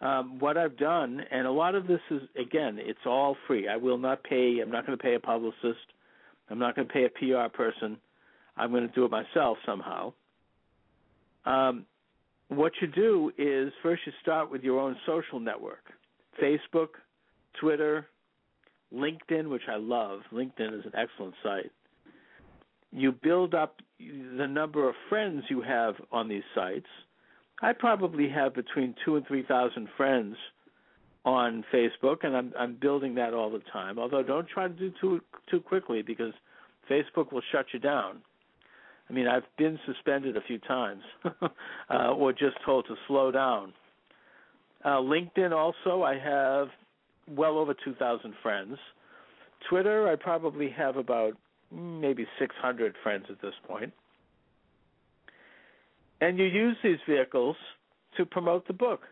Um, 0.00 0.38
what 0.38 0.56
I've 0.56 0.78
done, 0.78 1.20
and 1.30 1.46
a 1.46 1.50
lot 1.50 1.74
of 1.74 1.86
this 1.86 2.00
is 2.10 2.22
again, 2.38 2.78
it's 2.80 3.06
all 3.06 3.36
free. 3.46 3.68
I 3.68 3.76
will 3.76 3.98
not 3.98 4.22
pay. 4.24 4.60
I'm 4.62 4.70
not 4.70 4.86
going 4.86 4.96
to 4.96 5.02
pay 5.02 5.14
a 5.14 5.20
publicist. 5.20 5.92
I'm 6.48 6.58
not 6.58 6.74
going 6.74 6.88
to 6.88 6.92
pay 6.92 7.04
a 7.04 7.10
PR 7.10 7.54
person. 7.54 7.96
I'm 8.56 8.70
going 8.70 8.86
to 8.86 8.94
do 8.94 9.04
it 9.04 9.10
myself 9.10 9.58
somehow. 9.64 10.12
Um, 11.44 11.86
what 12.48 12.72
you 12.80 12.88
do 12.88 13.30
is 13.38 13.72
first 13.82 14.02
you 14.06 14.12
start 14.20 14.50
with 14.50 14.62
your 14.62 14.80
own 14.80 14.96
social 15.06 15.38
network 15.38 15.84
Facebook, 16.42 16.88
Twitter, 17.60 18.06
LinkedIn, 18.94 19.48
which 19.48 19.68
I 19.68 19.76
love. 19.76 20.20
LinkedIn 20.32 20.78
is 20.78 20.84
an 20.84 20.92
excellent 20.96 21.34
site. 21.42 21.70
You 22.92 23.12
build 23.12 23.54
up 23.54 23.76
the 23.98 24.46
number 24.46 24.88
of 24.88 24.94
friends 25.08 25.44
you 25.48 25.62
have 25.62 25.94
on 26.10 26.28
these 26.28 26.42
sites. 26.54 26.86
I 27.62 27.72
probably 27.72 28.28
have 28.28 28.54
between 28.54 28.94
two 29.04 29.16
and 29.16 29.26
three 29.26 29.44
thousand 29.44 29.88
friends 29.96 30.36
on 31.24 31.64
Facebook, 31.72 32.24
and 32.24 32.36
I'm 32.36 32.52
I'm 32.58 32.76
building 32.80 33.14
that 33.16 33.34
all 33.34 33.50
the 33.50 33.62
time. 33.72 33.98
Although 33.98 34.22
don't 34.22 34.48
try 34.48 34.66
to 34.66 34.74
do 34.74 34.90
too 35.00 35.20
too 35.50 35.60
quickly 35.60 36.02
because 36.02 36.32
Facebook 36.90 37.32
will 37.32 37.42
shut 37.52 37.66
you 37.72 37.78
down. 37.78 38.22
I 39.08 39.12
mean, 39.12 39.26
I've 39.26 39.44
been 39.58 39.78
suspended 39.86 40.36
a 40.36 40.40
few 40.40 40.58
times, 40.58 41.02
uh, 41.90 42.12
or 42.12 42.32
just 42.32 42.56
told 42.64 42.86
to 42.86 42.94
slow 43.08 43.30
down. 43.30 43.72
Uh, 44.84 44.98
LinkedIn 44.98 45.52
also, 45.52 46.02
I 46.02 46.16
have 46.16 46.68
well 47.30 47.58
over 47.58 47.74
2,000 47.74 48.34
friends. 48.42 48.76
Twitter, 49.68 50.08
I 50.08 50.16
probably 50.16 50.70
have 50.70 50.96
about 50.96 51.34
maybe 51.72 52.26
600 52.38 52.94
friends 53.02 53.26
at 53.28 53.40
this 53.40 53.54
point. 53.66 53.92
And 56.20 56.38
you 56.38 56.44
use 56.44 56.76
these 56.82 56.98
vehicles 57.08 57.56
to 58.16 58.26
promote 58.26 58.66
the 58.66 58.72
book. 58.72 59.02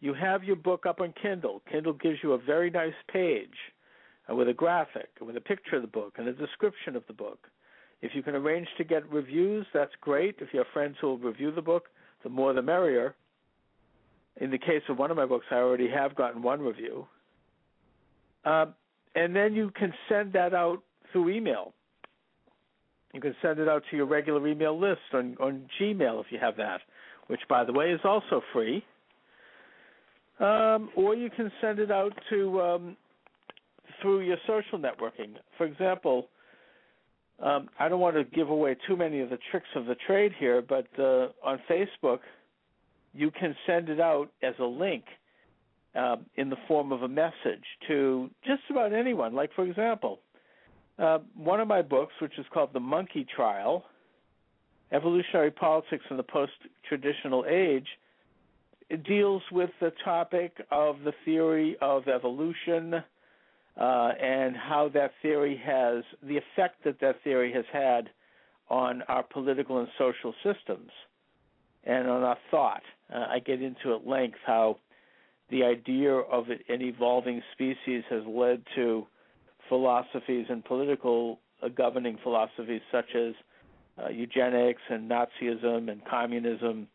You 0.00 0.14
have 0.14 0.44
your 0.44 0.56
book 0.56 0.84
up 0.86 1.00
on 1.00 1.14
Kindle. 1.20 1.62
Kindle 1.70 1.92
gives 1.92 2.18
you 2.22 2.32
a 2.32 2.38
very 2.38 2.70
nice 2.70 2.94
page 3.12 3.54
with 4.28 4.48
a 4.48 4.52
graphic, 4.52 5.08
with 5.20 5.36
a 5.36 5.40
picture 5.40 5.76
of 5.76 5.82
the 5.82 5.88
book, 5.88 6.14
and 6.18 6.28
a 6.28 6.32
description 6.32 6.96
of 6.96 7.04
the 7.06 7.12
book. 7.12 7.48
If 8.02 8.14
you 8.14 8.22
can 8.22 8.34
arrange 8.34 8.66
to 8.78 8.84
get 8.84 9.08
reviews, 9.10 9.64
that's 9.72 9.92
great. 10.00 10.36
If 10.40 10.48
you 10.52 10.58
have 10.58 10.66
friends 10.72 10.96
who 11.00 11.08
will 11.08 11.18
review 11.18 11.52
the 11.52 11.62
book, 11.62 11.88
the 12.24 12.28
more 12.28 12.52
the 12.52 12.62
merrier. 12.62 13.14
In 14.40 14.50
the 14.50 14.58
case 14.58 14.82
of 14.88 14.98
one 14.98 15.10
of 15.10 15.16
my 15.16 15.26
books, 15.26 15.46
I 15.50 15.56
already 15.56 15.88
have 15.88 16.14
gotten 16.14 16.42
one 16.42 16.60
review. 16.60 17.06
Um, 18.44 18.74
and 19.14 19.34
then 19.34 19.54
you 19.54 19.70
can 19.70 19.92
send 20.08 20.32
that 20.32 20.54
out 20.54 20.82
through 21.12 21.30
email. 21.30 21.74
You 23.12 23.20
can 23.20 23.34
send 23.42 23.58
it 23.58 23.68
out 23.68 23.82
to 23.90 23.96
your 23.96 24.06
regular 24.06 24.46
email 24.48 24.78
list 24.78 25.00
on, 25.12 25.36
on 25.38 25.68
Gmail 25.78 26.20
if 26.20 26.26
you 26.30 26.38
have 26.38 26.56
that, 26.56 26.80
which, 27.26 27.40
by 27.48 27.64
the 27.64 27.72
way, 27.72 27.90
is 27.90 28.00
also 28.04 28.40
free. 28.52 28.82
Um, 30.40 30.90
or 30.96 31.14
you 31.14 31.28
can 31.28 31.52
send 31.60 31.78
it 31.78 31.90
out 31.90 32.12
to 32.30 32.60
um, 32.60 32.96
through 34.00 34.20
your 34.20 34.38
social 34.46 34.78
networking. 34.78 35.34
For 35.58 35.66
example, 35.66 36.28
um, 37.40 37.68
I 37.78 37.88
don't 37.88 38.00
want 38.00 38.16
to 38.16 38.24
give 38.24 38.48
away 38.48 38.76
too 38.86 38.96
many 38.96 39.20
of 39.20 39.30
the 39.30 39.38
tricks 39.50 39.68
of 39.76 39.86
the 39.86 39.96
trade 40.06 40.32
here, 40.38 40.62
but 40.62 40.86
uh, 40.98 41.28
on 41.44 41.60
Facebook, 41.70 42.20
you 43.12 43.30
can 43.30 43.54
send 43.66 43.88
it 43.88 44.00
out 44.00 44.30
as 44.42 44.54
a 44.58 44.64
link 44.64 45.04
uh, 45.94 46.16
in 46.36 46.50
the 46.50 46.56
form 46.66 46.92
of 46.92 47.02
a 47.02 47.08
message 47.08 47.64
to 47.88 48.30
just 48.44 48.62
about 48.70 48.92
anyone. 48.92 49.34
Like, 49.34 49.50
for 49.54 49.64
example, 49.64 50.20
uh, 50.98 51.18
one 51.36 51.60
of 51.60 51.68
my 51.68 51.82
books, 51.82 52.12
which 52.20 52.38
is 52.38 52.46
called 52.52 52.70
The 52.72 52.80
Monkey 52.80 53.26
Trial 53.34 53.84
Evolutionary 54.92 55.50
Politics 55.50 56.04
in 56.10 56.16
the 56.16 56.22
Post 56.22 56.52
Traditional 56.88 57.44
Age, 57.48 57.86
deals 59.06 59.42
with 59.50 59.70
the 59.80 59.92
topic 60.04 60.54
of 60.70 60.96
the 61.04 61.12
theory 61.24 61.76
of 61.80 62.08
evolution 62.08 62.94
uh, 63.80 64.12
and 64.20 64.54
how 64.54 64.90
that 64.92 65.12
theory 65.22 65.60
has, 65.64 66.04
the 66.22 66.36
effect 66.36 66.84
that 66.84 67.00
that 67.00 67.16
theory 67.24 67.52
has 67.52 67.64
had 67.72 68.10
on 68.68 69.02
our 69.08 69.22
political 69.22 69.78
and 69.78 69.88
social 69.98 70.34
systems 70.42 70.90
and 71.84 72.08
on 72.08 72.22
our 72.22 72.38
thought. 72.50 72.82
Uh, 73.12 73.26
I 73.30 73.38
get 73.38 73.62
into 73.62 73.94
at 73.94 74.06
length 74.06 74.38
how 74.46 74.76
the 75.52 75.62
idea 75.64 76.10
of 76.10 76.46
an 76.48 76.80
evolving 76.80 77.42
species 77.52 78.02
has 78.08 78.22
led 78.26 78.62
to 78.74 79.06
philosophies 79.68 80.46
and 80.48 80.64
political 80.64 81.38
uh, 81.62 81.68
governing 81.68 82.18
philosophies 82.22 82.80
such 82.90 83.14
as 83.14 83.34
uh, 84.02 84.08
eugenics 84.08 84.80
and 84.88 85.10
Nazism 85.10 85.90
and 85.90 86.02
communism, 86.06 86.88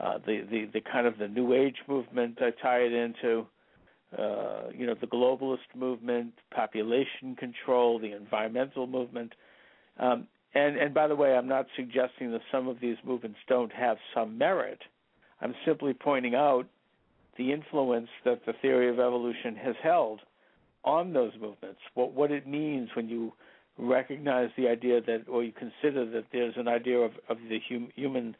uh, 0.00 0.18
the, 0.26 0.46
the 0.50 0.70
the 0.72 0.80
kind 0.80 1.06
of 1.06 1.18
the 1.18 1.28
New 1.28 1.52
Age 1.52 1.76
movement 1.86 2.38
I 2.40 2.50
tie 2.62 2.78
it 2.78 2.92
into, 2.92 3.46
uh, 4.18 4.70
you 4.74 4.86
know, 4.86 4.94
the 4.98 5.06
globalist 5.06 5.58
movement, 5.76 6.32
population 6.54 7.36
control, 7.36 7.98
the 7.98 8.12
environmental 8.16 8.86
movement, 8.86 9.34
um, 9.98 10.26
and 10.54 10.78
and 10.78 10.94
by 10.94 11.06
the 11.06 11.16
way, 11.16 11.36
I'm 11.36 11.48
not 11.48 11.66
suggesting 11.76 12.32
that 12.32 12.40
some 12.50 12.66
of 12.66 12.80
these 12.80 12.96
movements 13.04 13.38
don't 13.46 13.72
have 13.72 13.98
some 14.14 14.38
merit. 14.38 14.80
I'm 15.42 15.54
simply 15.66 15.92
pointing 15.92 16.34
out 16.34 16.66
the 17.36 17.52
influence 17.52 18.08
that 18.24 18.44
the 18.46 18.52
theory 18.60 18.88
of 18.88 18.98
evolution 18.98 19.56
has 19.56 19.74
held 19.82 20.20
on 20.84 21.12
those 21.12 21.32
movements, 21.40 21.80
what 21.94 22.12
what 22.12 22.30
it 22.30 22.46
means 22.46 22.88
when 22.94 23.08
you 23.08 23.32
recognize 23.78 24.50
the 24.56 24.68
idea 24.68 25.00
that, 25.00 25.24
or 25.28 25.42
you 25.42 25.52
consider 25.52 26.04
that 26.10 26.24
there's 26.32 26.54
an 26.56 26.68
idea 26.68 26.98
of, 26.98 27.12
of 27.28 27.38
the 27.48 27.60
hum, 27.68 27.88
human 27.94 28.36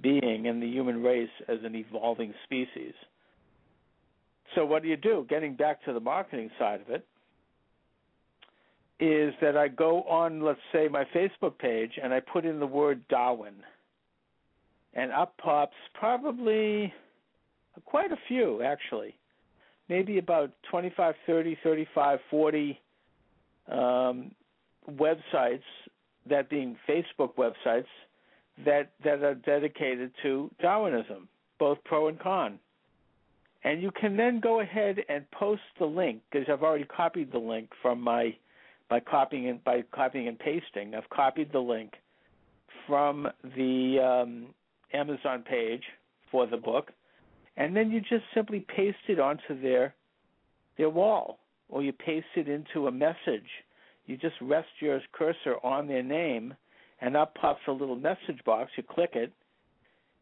being 0.00 0.46
and 0.46 0.62
the 0.62 0.66
human 0.66 1.02
race 1.02 1.30
as 1.48 1.58
an 1.64 1.74
evolving 1.74 2.34
species. 2.44 2.94
So 4.54 4.66
what 4.66 4.82
do 4.82 4.88
you 4.88 4.96
do? 4.96 5.26
Getting 5.28 5.54
back 5.54 5.82
to 5.84 5.92
the 5.92 6.00
marketing 6.00 6.50
side 6.58 6.80
of 6.80 6.90
it, 6.90 7.06
is 9.00 9.34
that 9.40 9.56
I 9.56 9.68
go 9.68 10.02
on, 10.02 10.42
let's 10.42 10.60
say, 10.72 10.88
my 10.88 11.04
Facebook 11.14 11.58
page 11.58 11.92
and 12.02 12.12
I 12.14 12.20
put 12.20 12.44
in 12.44 12.60
the 12.60 12.66
word 12.66 13.02
Darwin, 13.08 13.54
and 14.94 15.10
up 15.10 15.36
pops 15.38 15.74
probably 15.94 16.92
quite 17.84 18.12
a 18.12 18.18
few 18.28 18.62
actually, 18.62 19.14
maybe 19.88 20.18
about 20.18 20.50
25, 20.70 21.14
30, 21.26 21.58
35, 21.62 22.18
40 22.30 22.80
um, 23.70 24.30
websites, 24.90 25.62
that 26.28 26.48
being 26.48 26.76
Facebook 26.88 27.34
websites 27.36 27.86
that 28.64 28.92
that 29.04 29.22
are 29.22 29.34
dedicated 29.34 30.12
to 30.22 30.50
Darwinism, 30.60 31.28
both 31.58 31.78
pro 31.84 32.08
and 32.08 32.18
con. 32.18 32.58
And 33.64 33.80
you 33.80 33.92
can 33.92 34.16
then 34.16 34.40
go 34.40 34.60
ahead 34.60 34.98
and 35.08 35.28
post 35.30 35.62
the 35.78 35.86
link 35.86 36.20
because 36.30 36.48
I've 36.50 36.62
already 36.62 36.84
copied 36.84 37.32
the 37.32 37.38
link 37.38 37.70
from 37.80 38.00
my 38.00 38.36
by 38.88 39.00
copying 39.00 39.48
and 39.48 39.62
by 39.64 39.82
copying 39.94 40.28
and 40.28 40.38
pasting. 40.38 40.94
I've 40.94 41.08
copied 41.10 41.52
the 41.52 41.60
link 41.60 41.92
from 42.86 43.28
the 43.56 43.98
um, 44.00 44.46
Amazon 44.92 45.44
page 45.48 45.82
for 46.30 46.46
the 46.46 46.56
book, 46.56 46.90
and 47.56 47.76
then 47.76 47.90
you 47.90 48.00
just 48.00 48.24
simply 48.34 48.60
paste 48.74 48.96
it 49.08 49.20
onto 49.20 49.60
their 49.60 49.94
their 50.78 50.90
wall, 50.90 51.38
or 51.68 51.82
you 51.82 51.92
paste 51.92 52.26
it 52.36 52.48
into 52.48 52.86
a 52.86 52.92
message. 52.92 53.48
You 54.06 54.16
just 54.16 54.36
rest 54.40 54.68
your 54.80 55.00
cursor 55.12 55.56
on 55.62 55.86
their 55.86 56.02
name, 56.02 56.54
and 57.00 57.16
up 57.16 57.34
pops 57.34 57.60
a 57.68 57.72
little 57.72 57.96
message 57.96 58.42
box. 58.44 58.70
You 58.76 58.82
click 58.82 59.10
it, 59.14 59.32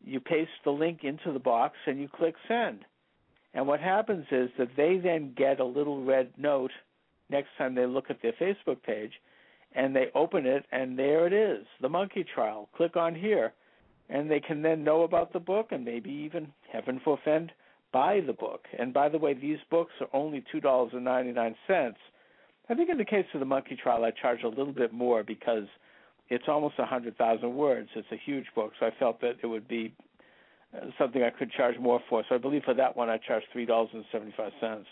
you 0.04 0.20
paste 0.20 0.50
the 0.64 0.70
link 0.70 1.04
into 1.04 1.32
the 1.32 1.38
box, 1.38 1.76
and 1.86 2.00
you 2.00 2.08
click 2.08 2.34
send. 2.48 2.80
And 3.54 3.66
what 3.66 3.80
happens 3.80 4.26
is 4.30 4.50
that 4.58 4.76
they 4.76 4.98
then 4.98 5.34
get 5.36 5.60
a 5.60 5.64
little 5.64 6.04
red 6.04 6.32
note 6.36 6.72
next 7.30 7.48
time 7.58 7.74
they 7.74 7.86
look 7.86 8.10
at 8.10 8.20
their 8.22 8.32
Facebook 8.40 8.82
page, 8.82 9.12
and 9.74 9.94
they 9.94 10.06
open 10.14 10.46
it, 10.46 10.64
and 10.72 10.98
there 10.98 11.26
it 11.26 11.32
is, 11.32 11.64
the 11.80 11.88
monkey 11.88 12.24
trial. 12.34 12.68
Click 12.76 12.96
on 12.96 13.14
here, 13.14 13.52
and 14.10 14.30
they 14.30 14.40
can 14.40 14.60
then 14.60 14.84
know 14.84 15.02
about 15.02 15.32
the 15.32 15.38
book, 15.38 15.68
and 15.70 15.84
maybe 15.84 16.10
even, 16.10 16.52
heaven 16.70 17.00
forfend, 17.04 17.52
buy 17.92 18.20
the 18.26 18.32
book. 18.32 18.64
And 18.78 18.92
by 18.92 19.08
the 19.08 19.18
way, 19.18 19.34
these 19.34 19.58
books 19.70 19.92
are 20.00 20.08
only 20.12 20.44
two 20.50 20.60
dollars 20.60 20.90
and 20.92 21.04
ninety 21.04 21.32
nine 21.32 21.54
cents. 21.66 21.98
I 22.68 22.74
think 22.74 22.90
in 22.90 22.98
the 22.98 23.04
case 23.04 23.26
of 23.34 23.40
the 23.40 23.46
monkey 23.46 23.76
trial, 23.80 24.04
I 24.04 24.10
charge 24.10 24.42
a 24.42 24.48
little 24.48 24.72
bit 24.72 24.92
more 24.92 25.22
because 25.22 25.64
it's 26.28 26.44
almost 26.48 26.74
a 26.78 26.86
hundred 26.86 27.16
thousand 27.16 27.54
words. 27.54 27.88
It's 27.94 28.12
a 28.12 28.20
huge 28.24 28.46
book, 28.54 28.72
so 28.78 28.86
I 28.86 28.90
felt 28.98 29.20
that 29.20 29.36
it 29.42 29.46
would 29.46 29.66
be 29.66 29.92
uh, 30.76 30.86
something 30.98 31.22
I 31.22 31.30
could 31.30 31.50
charge 31.52 31.78
more 31.78 32.00
for. 32.08 32.24
So 32.28 32.34
I 32.34 32.38
believe 32.38 32.62
for 32.64 32.74
that 32.74 32.96
one 32.96 33.08
I 33.08 33.18
charge 33.18 33.42
three 33.52 33.66
dollars 33.66 33.90
and 33.92 34.04
seventy 34.12 34.34
five 34.36 34.52
cents. 34.60 34.86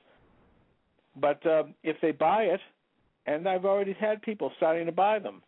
But 1.21 1.45
uh, 1.45 1.65
if 1.83 1.97
they 2.01 2.13
buy 2.13 2.43
it, 2.45 2.61
and 3.27 3.49
I've 3.49 3.65
already 3.65 3.95
had 3.95 4.23
people 4.23 4.53
starting 4.57 4.87
to 4.87 4.93
buy 4.93 5.19
them, 5.19 5.43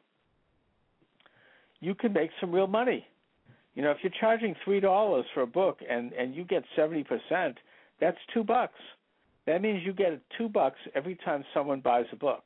you 1.80 1.94
can 1.94 2.12
make 2.12 2.30
some 2.40 2.52
real 2.52 2.66
money. 2.66 3.06
You 3.74 3.82
know, 3.82 3.90
if 3.90 3.98
you're 4.02 4.12
charging 4.20 4.54
three 4.64 4.80
dollars 4.80 5.24
for 5.34 5.42
a 5.42 5.46
book 5.46 5.78
and 5.88 6.12
and 6.12 6.34
you 6.34 6.44
get 6.44 6.64
seventy 6.76 7.04
percent, 7.04 7.56
that's 8.00 8.18
two 8.34 8.44
bucks. 8.44 8.78
That 9.46 9.62
means 9.62 9.82
you 9.84 9.92
get 9.92 10.20
two 10.36 10.48
bucks 10.48 10.78
every 10.94 11.16
time 11.24 11.44
someone 11.54 11.80
buys 11.80 12.06
a 12.12 12.16
book. 12.16 12.44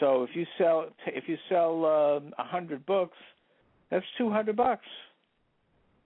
So 0.00 0.22
if 0.22 0.30
you 0.34 0.46
sell 0.58 0.90
if 1.06 1.24
you 1.28 1.36
sell 1.48 1.84
um, 1.84 2.32
a 2.38 2.42
um, 2.42 2.48
hundred 2.48 2.86
books, 2.86 3.16
that's 3.90 4.04
two 4.16 4.30
hundred 4.30 4.56
bucks. 4.56 4.86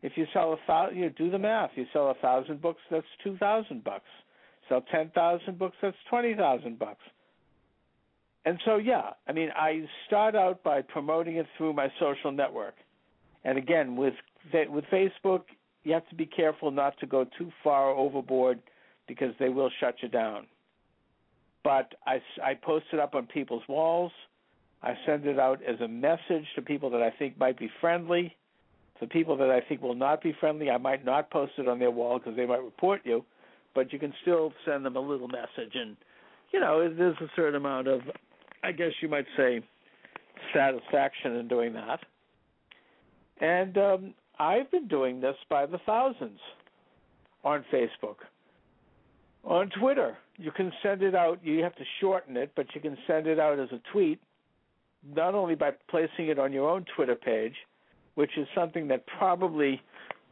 If 0.02 0.12
you 0.17 0.26
sell 0.33 0.52
a 0.52 0.57
thousand, 0.67 0.99
you 0.99 1.11
do 1.11 1.31
the 1.31 1.38
math. 1.38 1.71
You 1.76 1.87
sell 1.93 2.11
a 2.11 2.14
thousand 2.14 2.61
books, 2.61 2.81
that's 2.91 3.07
two 3.23 3.37
thousand 3.38 3.85
bucks. 3.85 4.09
Sell 4.69 4.83
ten 4.91 5.11
thousand 5.14 5.59
books, 5.59 5.76
that's 5.81 5.97
twenty 6.09 6.35
thousand 6.35 6.79
bucks. 6.79 7.02
And 8.45 8.59
so, 8.64 8.76
yeah, 8.76 9.11
I 9.29 9.33
mean, 9.33 9.50
I 9.55 9.85
start 10.07 10.35
out 10.35 10.64
by 10.64 10.83
promoting 10.83 11.37
it 11.37 11.47
through 11.57 11.75
my 11.75 11.88
social 12.00 12.33
network. 12.33 12.75
And 13.44 13.58
again, 13.58 13.96
with 13.96 14.14
with 14.52 14.84
Facebook, 14.92 15.42
you 15.84 15.92
have 15.92 16.08
to 16.08 16.14
be 16.14 16.26
careful 16.26 16.70
not 16.70 16.99
to 17.00 17.06
go 17.06 17.26
too 17.38 17.50
far 17.62 17.90
overboard 17.90 18.61
because 19.08 19.34
they 19.38 19.49
will 19.49 19.70
shut 19.80 19.96
you 20.00 20.08
down. 20.08 20.46
But 21.64 21.94
I, 22.06 22.20
I 22.42 22.54
post 22.54 22.87
it 22.92 22.99
up 22.99 23.14
on 23.14 23.26
people's 23.26 23.62
walls. 23.68 24.12
I 24.82 24.94
send 25.06 25.26
it 25.26 25.38
out 25.38 25.61
as 25.62 25.80
a 25.80 25.88
message 25.88 26.46
to 26.56 26.62
people 26.62 26.90
that 26.90 27.02
I 27.02 27.11
think 27.11 27.38
might 27.38 27.58
be 27.58 27.70
friendly. 27.80 28.34
To 29.00 29.06
people 29.06 29.37
that 29.38 29.50
I 29.50 29.61
think 29.61 29.82
will 29.82 29.94
not 29.94 30.22
be 30.22 30.34
friendly, 30.38 30.70
I 30.70 30.78
might 30.78 31.04
not 31.04 31.30
post 31.30 31.52
it 31.58 31.66
on 31.66 31.78
their 31.78 31.90
wall 31.90 32.18
because 32.18 32.37
they 32.37 32.46
might 32.46 32.62
report 32.62 33.00
you. 33.04 33.25
But 33.75 33.92
you 33.92 33.99
can 33.99 34.12
still 34.22 34.52
send 34.64 34.84
them 34.84 34.96
a 34.96 35.00
little 35.00 35.28
message, 35.28 35.72
and 35.75 35.96
you 36.52 36.61
know 36.61 36.92
there's 36.94 37.16
a 37.20 37.30
certain 37.34 37.54
amount 37.54 37.88
of, 37.88 38.02
I 38.62 38.70
guess 38.70 38.90
you 39.00 39.08
might 39.08 39.25
say, 39.37 39.61
satisfaction 40.54 41.37
in 41.37 41.49
doing 41.49 41.72
that. 41.72 42.00
And 43.42 43.76
um, 43.76 44.14
I've 44.38 44.71
been 44.71 44.86
doing 44.86 45.21
this 45.21 45.34
by 45.50 45.67
the 45.67 45.78
thousands 45.84 46.38
on 47.45 47.64
Facebook. 47.73 48.17
On 49.45 49.69
Twitter, 49.80 50.17
you 50.38 50.52
can 50.52 50.73
send 50.80 51.02
it 51.02 51.17
out. 51.17 51.40
You 51.43 51.62
have 51.64 51.75
to 51.75 51.84
shorten 52.00 52.36
it, 52.36 52.52
but 52.54 52.67
you 52.73 52.80
can 52.80 52.97
send 53.08 53.26
it 53.26 53.40
out 53.40 53.58
as 53.58 53.69
a 53.73 53.80
tweet, 53.93 54.21
not 55.14 55.34
only 55.34 55.56
by 55.56 55.73
placing 55.90 56.28
it 56.28 56.38
on 56.38 56.52
your 56.52 56.71
own 56.71 56.86
Twitter 56.95 57.17
page, 57.17 57.54
which 58.14 58.30
is 58.36 58.47
something 58.54 58.86
that 58.88 59.04
probably 59.19 59.82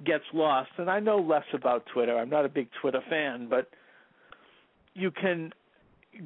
gets 0.06 0.24
lost. 0.32 0.70
And 0.78 0.88
I 0.88 1.00
know 1.00 1.18
less 1.18 1.44
about 1.52 1.84
Twitter. 1.92 2.16
I'm 2.16 2.30
not 2.30 2.44
a 2.44 2.48
big 2.48 2.68
Twitter 2.80 3.00
fan, 3.10 3.48
but 3.50 3.68
you 4.94 5.10
can 5.10 5.52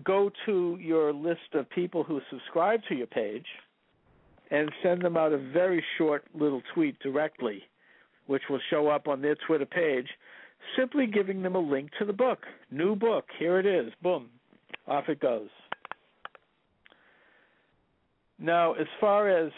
go 0.05 0.31
to 0.45 0.79
your 0.79 1.15
list 1.15 1.55
of 1.55 1.69
people 1.71 2.05
who 2.05 2.21
subscribe 2.31 2.81
to 2.91 2.95
your 2.95 3.07
page 3.07 3.47
and 4.55 4.71
send 4.85 5.03
them 5.03 5.17
out 5.17 5.33
a 5.33 5.39
very 5.39 5.85
short 5.99 6.25
little 6.33 6.63
tweet 6.75 6.97
directly, 7.01 7.61
which 8.27 8.43
will 8.49 8.61
show 8.71 8.87
up 8.87 9.09
on 9.09 9.21
their 9.21 9.37
Twitter 9.49 9.67
page, 9.67 10.07
simply 10.79 11.09
giving 11.09 11.43
them 11.43 11.57
a 11.57 11.59
link 11.59 11.91
to 11.99 12.05
the 12.05 12.13
book. 12.13 12.39
New 12.71 12.95
book, 12.95 13.25
here 13.41 13.59
it 13.59 13.67
is. 13.67 13.93
Boom. 14.01 14.29
Off 14.87 15.09
it 15.09 15.19
goes. 15.19 15.49
Now, 18.39 18.75
as 18.75 18.87
far 19.01 19.29
as 19.29 19.51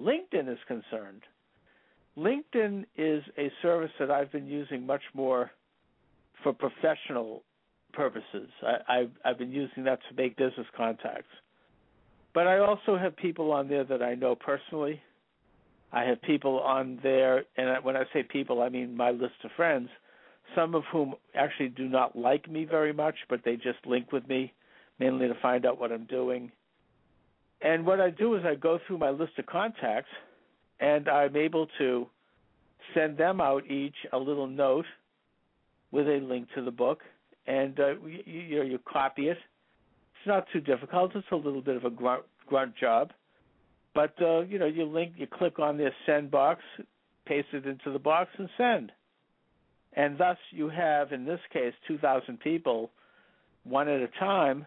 LinkedIn 0.00 0.50
is 0.50 0.58
concerned, 0.66 1.22
LinkedIn 2.16 2.86
is 2.96 3.22
a 3.36 3.52
service 3.60 3.90
that 3.98 4.10
I've 4.10 4.32
been 4.32 4.46
using 4.46 4.86
much 4.86 5.02
more 5.12 5.50
for 6.42 6.54
professional 6.54 7.42
purposes. 7.92 8.48
I, 8.62 9.00
have 9.00 9.10
I've 9.22 9.38
been 9.38 9.52
using 9.52 9.84
that 9.84 9.98
to 10.08 10.16
make 10.16 10.36
business 10.38 10.66
contacts. 10.74 11.28
But 12.32 12.46
I 12.46 12.58
also 12.58 12.96
have 12.96 13.16
people 13.16 13.52
on 13.52 13.68
there 13.68 13.84
that 13.84 14.02
I 14.02 14.14
know 14.14 14.34
personally. 14.34 15.00
I 15.92 16.04
have 16.04 16.22
people 16.22 16.60
on 16.60 17.00
there, 17.02 17.44
and 17.56 17.84
when 17.84 17.96
I 17.96 18.04
say 18.12 18.22
people, 18.22 18.62
I 18.62 18.68
mean 18.68 18.96
my 18.96 19.10
list 19.10 19.34
of 19.42 19.50
friends, 19.56 19.88
some 20.54 20.74
of 20.76 20.84
whom 20.92 21.14
actually 21.34 21.68
do 21.68 21.88
not 21.88 22.16
like 22.16 22.48
me 22.48 22.64
very 22.64 22.92
much, 22.92 23.16
but 23.28 23.40
they 23.44 23.56
just 23.56 23.84
link 23.84 24.12
with 24.12 24.26
me, 24.28 24.52
mainly 25.00 25.26
to 25.26 25.34
find 25.42 25.66
out 25.66 25.80
what 25.80 25.90
I'm 25.90 26.04
doing. 26.04 26.52
And 27.60 27.84
what 27.84 28.00
I 28.00 28.10
do 28.10 28.36
is 28.36 28.44
I 28.44 28.54
go 28.54 28.78
through 28.86 28.98
my 28.98 29.10
list 29.10 29.32
of 29.38 29.46
contacts, 29.46 30.10
and 30.78 31.08
I'm 31.08 31.36
able 31.36 31.66
to 31.78 32.06
send 32.94 33.18
them 33.18 33.40
out 33.40 33.68
each 33.68 33.96
a 34.12 34.18
little 34.18 34.46
note 34.46 34.86
with 35.90 36.06
a 36.06 36.20
link 36.22 36.48
to 36.54 36.62
the 36.62 36.70
book, 36.70 37.00
and 37.48 37.78
uh, 37.80 37.94
you, 38.06 38.22
you 38.24 38.56
know 38.58 38.64
you 38.64 38.78
copy 38.86 39.28
it 39.28 39.38
it's 40.20 40.28
not 40.28 40.46
too 40.52 40.60
difficult. 40.60 41.12
It's 41.14 41.26
a 41.32 41.36
little 41.36 41.62
bit 41.62 41.76
of 41.76 41.84
a 41.84 41.90
grunt, 41.90 42.24
grunt 42.46 42.76
job, 42.76 43.10
but 43.94 44.12
uh, 44.20 44.40
you 44.40 44.58
know, 44.58 44.66
you 44.66 44.84
link, 44.84 45.14
you 45.16 45.26
click 45.26 45.58
on 45.58 45.78
this 45.78 45.94
send 46.04 46.30
box, 46.30 46.60
paste 47.24 47.48
it 47.54 47.64
into 47.64 47.90
the 47.90 47.98
box, 47.98 48.28
and 48.36 48.48
send. 48.58 48.92
And 49.94 50.18
thus, 50.18 50.36
you 50.50 50.68
have, 50.68 51.12
in 51.12 51.24
this 51.24 51.40
case, 51.52 51.72
2,000 51.88 52.38
people, 52.40 52.90
one 53.64 53.88
at 53.88 54.02
a 54.02 54.08
time, 54.18 54.66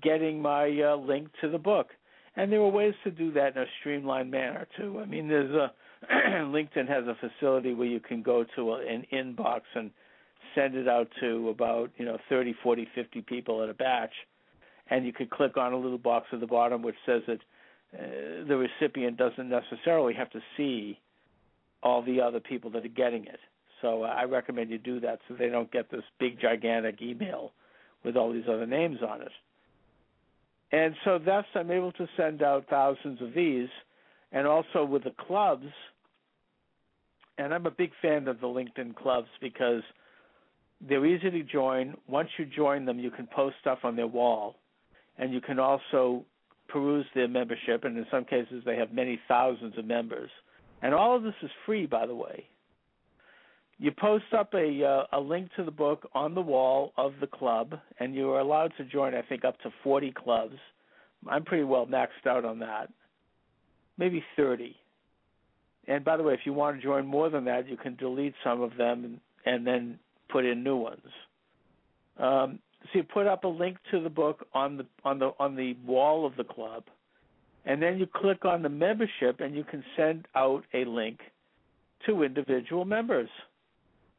getting 0.00 0.40
my 0.40 0.66
uh, 0.80 0.96
link 0.96 1.28
to 1.40 1.50
the 1.50 1.58
book. 1.58 1.88
And 2.36 2.50
there 2.50 2.60
are 2.60 2.68
ways 2.68 2.94
to 3.02 3.10
do 3.10 3.32
that 3.32 3.56
in 3.56 3.62
a 3.62 3.66
streamlined 3.80 4.30
manner 4.30 4.68
too. 4.78 5.00
I 5.00 5.06
mean, 5.06 5.28
there's 5.28 5.54
a 5.54 5.72
LinkedIn 6.12 6.88
has 6.88 7.04
a 7.06 7.16
facility 7.16 7.74
where 7.74 7.88
you 7.88 8.00
can 8.00 8.22
go 8.22 8.44
to 8.56 8.74
an 8.74 9.04
inbox 9.12 9.62
and 9.74 9.90
send 10.54 10.74
it 10.76 10.88
out 10.88 11.08
to 11.20 11.48
about 11.48 11.90
you 11.96 12.04
know 12.04 12.16
30, 12.28 12.54
40, 12.62 12.88
50 12.94 13.20
people 13.22 13.62
at 13.62 13.68
a 13.68 13.74
batch 13.74 14.12
and 14.88 15.06
you 15.06 15.12
could 15.12 15.30
click 15.30 15.56
on 15.56 15.72
a 15.72 15.76
little 15.76 15.98
box 15.98 16.26
at 16.32 16.40
the 16.40 16.46
bottom 16.46 16.82
which 16.82 16.96
says 17.06 17.22
that 17.26 17.40
uh, 17.94 18.44
the 18.48 18.56
recipient 18.56 19.16
doesn't 19.16 19.48
necessarily 19.48 20.14
have 20.14 20.30
to 20.30 20.40
see 20.56 20.98
all 21.82 22.02
the 22.02 22.20
other 22.20 22.40
people 22.40 22.70
that 22.70 22.84
are 22.84 22.88
getting 22.88 23.24
it. 23.24 23.40
So 23.80 24.04
uh, 24.04 24.06
I 24.06 24.24
recommend 24.24 24.70
you 24.70 24.78
do 24.78 25.00
that 25.00 25.18
so 25.28 25.34
they 25.34 25.48
don't 25.48 25.70
get 25.70 25.90
this 25.90 26.04
big 26.18 26.40
gigantic 26.40 27.02
email 27.02 27.52
with 28.04 28.16
all 28.16 28.32
these 28.32 28.48
other 28.48 28.66
names 28.66 28.98
on 29.06 29.22
it. 29.22 29.32
And 30.70 30.94
so 31.04 31.18
thus 31.18 31.44
I'm 31.54 31.70
able 31.70 31.92
to 31.92 32.08
send 32.16 32.42
out 32.42 32.66
thousands 32.70 33.20
of 33.20 33.34
these 33.34 33.68
and 34.30 34.46
also 34.46 34.84
with 34.84 35.04
the 35.04 35.14
clubs 35.26 35.66
and 37.38 37.52
I'm 37.52 37.66
a 37.66 37.70
big 37.70 37.90
fan 38.00 38.28
of 38.28 38.40
the 38.40 38.46
LinkedIn 38.46 38.94
clubs 38.94 39.28
because 39.40 39.82
they're 40.80 41.04
easy 41.04 41.30
to 41.30 41.42
join. 41.42 41.94
Once 42.06 42.28
you 42.38 42.44
join 42.44 42.84
them, 42.84 42.98
you 42.98 43.10
can 43.10 43.26
post 43.26 43.56
stuff 43.60 43.78
on 43.84 43.96
their 43.96 44.06
wall 44.06 44.56
and 45.18 45.32
you 45.32 45.40
can 45.40 45.58
also 45.58 46.24
peruse 46.68 47.06
their 47.14 47.28
membership. 47.28 47.84
And 47.84 47.96
in 47.96 48.06
some 48.10 48.24
cases, 48.24 48.62
they 48.64 48.76
have 48.76 48.92
many 48.92 49.20
thousands 49.28 49.76
of 49.78 49.84
members. 49.84 50.30
And 50.82 50.94
all 50.94 51.16
of 51.16 51.22
this 51.22 51.34
is 51.42 51.50
free, 51.66 51.86
by 51.86 52.06
the 52.06 52.14
way. 52.14 52.46
You 53.78 53.90
post 53.90 54.26
up 54.36 54.54
a 54.54 54.84
uh, 54.84 55.18
a 55.18 55.20
link 55.20 55.50
to 55.56 55.64
the 55.64 55.70
book 55.70 56.08
on 56.14 56.34
the 56.34 56.40
wall 56.40 56.92
of 56.96 57.14
the 57.20 57.26
club, 57.26 57.74
and 57.98 58.14
you 58.14 58.30
are 58.30 58.38
allowed 58.38 58.72
to 58.78 58.84
join. 58.84 59.14
I 59.14 59.22
think 59.22 59.44
up 59.44 59.58
to 59.62 59.70
40 59.82 60.12
clubs. 60.12 60.54
I'm 61.28 61.44
pretty 61.44 61.64
well 61.64 61.86
maxed 61.86 62.26
out 62.26 62.44
on 62.44 62.60
that. 62.60 62.90
Maybe 63.98 64.24
30. 64.36 64.76
And 65.88 66.04
by 66.04 66.16
the 66.16 66.22
way, 66.22 66.34
if 66.34 66.40
you 66.44 66.52
want 66.52 66.76
to 66.76 66.82
join 66.82 67.06
more 67.06 67.28
than 67.28 67.44
that, 67.46 67.68
you 67.68 67.76
can 67.76 67.96
delete 67.96 68.34
some 68.44 68.60
of 68.60 68.76
them 68.76 69.04
and, 69.04 69.20
and 69.46 69.66
then 69.66 69.98
put 70.30 70.44
in 70.44 70.62
new 70.62 70.76
ones. 70.76 71.00
Um, 72.18 72.58
you 72.92 73.02
put 73.02 73.26
up 73.26 73.44
a 73.44 73.48
link 73.48 73.76
to 73.90 74.00
the 74.00 74.10
book 74.10 74.46
on 74.52 74.76
the 74.76 74.86
on 75.04 75.18
the 75.18 75.32
on 75.38 75.56
the 75.56 75.74
wall 75.86 76.26
of 76.26 76.36
the 76.36 76.44
club, 76.44 76.84
and 77.64 77.82
then 77.82 77.98
you 77.98 78.06
click 78.06 78.44
on 78.44 78.62
the 78.62 78.68
membership, 78.68 79.40
and 79.40 79.54
you 79.54 79.64
can 79.64 79.84
send 79.96 80.26
out 80.34 80.64
a 80.74 80.84
link 80.84 81.20
to 82.06 82.22
individual 82.22 82.84
members. 82.84 83.28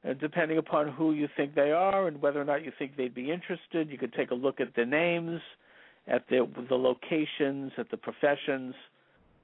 And 0.05 0.19
depending 0.19 0.57
upon 0.57 0.89
who 0.89 1.13
you 1.13 1.29
think 1.37 1.55
they 1.55 1.71
are 1.71 2.07
and 2.07 2.21
whether 2.21 2.41
or 2.41 2.45
not 2.45 2.65
you 2.65 2.73
think 2.77 2.97
they'd 2.97 3.15
be 3.15 3.31
interested, 3.31 3.89
you 3.89 3.97
could 3.97 4.13
take 4.13 4.31
a 4.31 4.35
look 4.35 4.59
at 4.59 4.75
their 4.75 4.85
names, 4.85 5.39
at 6.07 6.27
the 6.29 6.47
the 6.69 6.75
locations, 6.75 7.71
at 7.77 7.89
the 7.89 7.97
professions, 7.97 8.75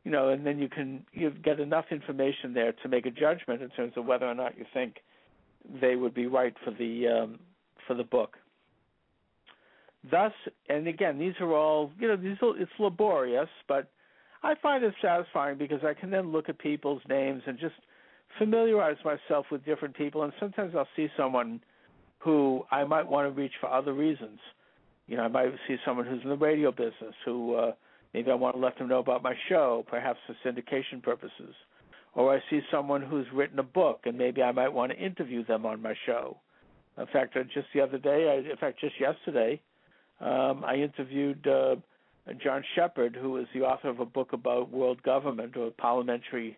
you 0.04 0.12
know, 0.12 0.30
and 0.30 0.46
then 0.46 0.60
you 0.60 0.70
can 0.70 1.06
you 1.14 1.30
get 1.30 1.60
enough 1.60 1.86
information 1.92 2.54
there 2.54 2.74
to 2.84 2.90
make 2.90 3.06
a 3.06 3.12
judgment 3.12 3.62
in 3.62 3.70
terms 3.70 3.94
of 3.96 4.06
whether 4.06 4.26
or 4.26 4.36
not 4.36 4.58
you 4.58 4.66
think 4.74 4.98
they 5.82 5.96
would 5.96 6.14
be 6.14 6.28
right 6.28 6.54
for 6.64 6.72
the 6.72 7.08
um, 7.08 7.40
for 7.88 7.94
the 7.94 8.04
book. 8.04 8.38
Thus, 10.10 10.32
and 10.70 10.88
again, 10.88 11.20
these 11.20 11.34
are 11.42 11.54
all 11.54 11.92
you 12.00 12.08
know, 12.08 12.16
these 12.16 12.38
are, 12.42 12.58
it's 12.58 12.72
laborious, 12.80 13.50
but 13.68 13.92
I 14.44 14.56
find 14.62 14.84
it 14.84 14.94
satisfying 15.02 15.58
because 15.58 15.84
I 15.84 15.94
can 15.94 16.10
then 16.10 16.32
look 16.32 16.48
at 16.48 16.58
people's 16.58 17.02
names 17.10 17.42
and 17.46 17.60
just 17.60 17.76
familiarize 18.38 18.98
myself 19.04 19.48
with 19.52 19.66
different 19.66 19.96
people. 19.96 20.24
And 20.24 20.32
sometimes 20.40 20.74
I'll 20.76 20.88
see 20.96 21.08
someone 21.18 21.60
who 22.20 22.64
I 22.72 22.84
might 22.84 23.08
want 23.08 23.28
to 23.28 23.42
reach 23.42 23.52
for 23.60 23.70
other 23.70 23.94
reasons. 23.94 24.40
You 25.08 25.18
know, 25.18 25.24
I 25.24 25.28
might 25.28 25.52
see 25.68 25.76
someone 25.86 26.06
who's 26.06 26.22
in 26.24 26.30
the 26.30 26.38
radio 26.38 26.72
business 26.72 27.16
who 27.26 27.56
uh, 27.56 27.72
maybe 28.14 28.32
I 28.32 28.36
want 28.36 28.56
to 28.56 28.62
let 28.62 28.78
them 28.78 28.88
know 28.88 29.00
about 29.00 29.24
my 29.24 29.34
show, 29.50 29.84
perhaps 29.90 30.20
for 30.28 30.36
syndication 30.46 31.02
purposes. 31.04 31.56
Or 32.14 32.34
I 32.34 32.40
see 32.50 32.62
someone 32.72 33.02
who's 33.02 33.26
written 33.34 33.60
a 33.60 33.64
book, 33.64 34.02
and 34.06 34.18
maybe 34.18 34.42
I 34.42 34.52
might 34.52 34.74
want 34.74 34.92
to 34.92 34.98
interview 34.98 35.46
them 35.46 35.66
on 35.66 35.82
my 35.82 35.94
show. 36.06 36.38
In 36.98 37.06
fact, 37.08 37.38
just 37.54 37.68
the 37.74 37.82
other 37.82 37.98
day, 37.98 38.46
in 38.50 38.58
fact, 38.58 38.80
just 38.80 39.00
yesterday, 39.00 39.62
um, 40.22 40.64
I 40.66 40.76
interviewed 40.76 41.46
uh, 41.48 41.76
John 42.44 42.64
Shepherd, 42.76 43.16
who 43.16 43.38
is 43.38 43.48
the 43.54 43.62
author 43.62 43.90
of 43.90 44.00
a 44.00 44.06
book 44.06 44.34
about 44.34 44.72
world 44.72 45.02
government 45.04 45.56
or 45.56 45.72
parliamentary 45.72 46.58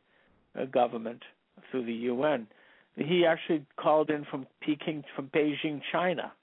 uh, 0.59 0.65
government 0.65 1.21
through 1.69 1.85
the 1.85 1.93
UN. 1.93 2.47
He 2.95 3.25
actually 3.25 3.65
called 3.77 4.09
in 4.09 4.25
from 4.25 4.47
Peking, 4.61 5.03
from 5.15 5.27
Beijing, 5.27 5.81
China, 5.91 6.33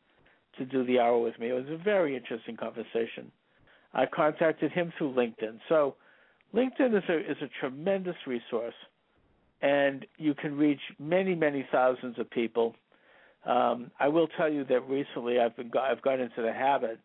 to 0.56 0.64
do 0.64 0.84
the 0.84 0.98
hour 0.98 1.18
with 1.18 1.38
me. 1.38 1.50
It 1.50 1.52
was 1.52 1.68
a 1.68 1.82
very 1.82 2.16
interesting 2.16 2.56
conversation. 2.56 3.30
I 3.92 4.06
contacted 4.06 4.72
him 4.72 4.92
through 4.96 5.14
LinkedIn. 5.14 5.58
So, 5.68 5.96
LinkedIn 6.54 6.96
is 6.96 7.04
a 7.08 7.18
is 7.30 7.36
a 7.42 7.48
tremendous 7.60 8.16
resource, 8.26 8.74
and 9.60 10.06
you 10.16 10.34
can 10.34 10.56
reach 10.56 10.80
many 10.98 11.34
many 11.34 11.66
thousands 11.70 12.18
of 12.18 12.30
people. 12.30 12.74
Um, 13.44 13.90
I 14.00 14.08
will 14.08 14.28
tell 14.28 14.50
you 14.50 14.64
that 14.64 14.88
recently 14.88 15.38
I've 15.38 15.56
been 15.56 15.70
I've 15.78 16.02
got 16.02 16.20
into 16.20 16.40
the 16.40 16.52
habit 16.52 16.98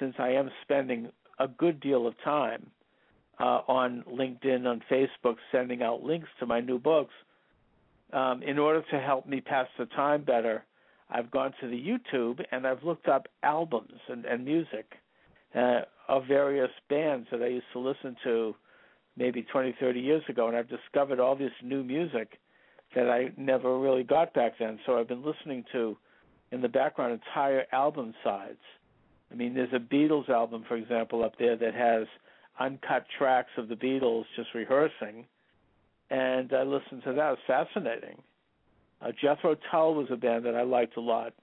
since 0.00 0.14
I 0.18 0.30
am 0.30 0.50
spending 0.62 1.10
a 1.38 1.48
good 1.48 1.80
deal 1.80 2.06
of 2.06 2.14
time 2.24 2.70
uh, 3.38 3.60
on 3.68 4.04
LinkedIn, 4.10 4.66
on 4.66 4.82
Facebook, 4.90 5.36
sending 5.52 5.82
out 5.82 6.02
links 6.02 6.28
to 6.40 6.46
my 6.46 6.60
new 6.60 6.78
books. 6.78 7.12
Um, 8.12 8.42
in 8.42 8.58
order 8.58 8.82
to 8.90 9.00
help 9.00 9.26
me 9.26 9.40
pass 9.40 9.66
the 9.78 9.86
time 9.86 10.22
better, 10.22 10.64
I've 11.10 11.30
gone 11.30 11.52
to 11.60 11.68
the 11.68 11.76
YouTube 11.76 12.44
and 12.50 12.66
I've 12.66 12.82
looked 12.82 13.08
up 13.08 13.26
albums 13.42 14.00
and, 14.08 14.24
and 14.24 14.44
music 14.44 14.92
uh, 15.54 15.82
of 16.08 16.26
various 16.26 16.70
bands 16.88 17.28
that 17.30 17.42
I 17.42 17.48
used 17.48 17.66
to 17.72 17.80
listen 17.80 18.16
to 18.24 18.54
maybe 19.16 19.42
20, 19.42 19.74
30 19.80 20.00
years 20.00 20.22
ago, 20.28 20.48
and 20.48 20.56
I've 20.56 20.68
discovered 20.68 21.20
all 21.20 21.34
this 21.34 21.52
new 21.62 21.82
music 21.82 22.38
that 22.94 23.08
I 23.08 23.32
never 23.36 23.78
really 23.78 24.04
got 24.04 24.34
back 24.34 24.52
then. 24.58 24.78
So 24.86 24.98
I've 24.98 25.08
been 25.08 25.24
listening 25.24 25.64
to, 25.72 25.96
in 26.52 26.60
the 26.60 26.68
background, 26.68 27.12
entire 27.12 27.64
album 27.72 28.14
sides 28.22 28.58
I 29.30 29.34
mean, 29.34 29.54
there's 29.54 29.72
a 29.72 29.78
Beatles 29.78 30.28
album, 30.28 30.64
for 30.68 30.76
example, 30.76 31.24
up 31.24 31.32
there 31.38 31.56
that 31.56 31.74
has 31.74 32.06
uncut 32.58 33.06
tracks 33.18 33.50
of 33.56 33.68
the 33.68 33.74
Beatles 33.74 34.24
just 34.36 34.48
rehearsing, 34.54 35.26
and 36.10 36.52
I 36.52 36.62
listened 36.62 37.02
to 37.04 37.12
that. 37.12 37.28
It 37.28 37.38
was 37.38 37.38
fascinating. 37.46 38.22
Uh, 39.02 39.12
Jethro 39.20 39.56
Tull 39.70 39.94
was 39.94 40.06
a 40.10 40.16
band 40.16 40.46
that 40.46 40.54
I 40.54 40.62
liked 40.62 40.96
a 40.96 41.00
lot 41.00 41.34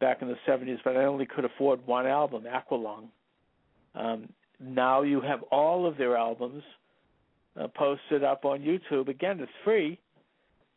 back 0.00 0.22
in 0.22 0.28
the 0.28 0.36
70s, 0.46 0.78
but 0.84 0.96
I 0.96 1.04
only 1.04 1.26
could 1.26 1.44
afford 1.44 1.86
one 1.86 2.06
album, 2.06 2.44
Aqualung. 2.44 3.08
Um, 3.94 4.28
now 4.60 5.02
you 5.02 5.20
have 5.20 5.42
all 5.50 5.86
of 5.86 5.96
their 5.96 6.16
albums 6.16 6.62
uh, 7.58 7.68
posted 7.68 8.22
up 8.22 8.44
on 8.44 8.60
YouTube. 8.60 9.08
Again, 9.08 9.40
it's 9.40 9.50
free, 9.64 9.98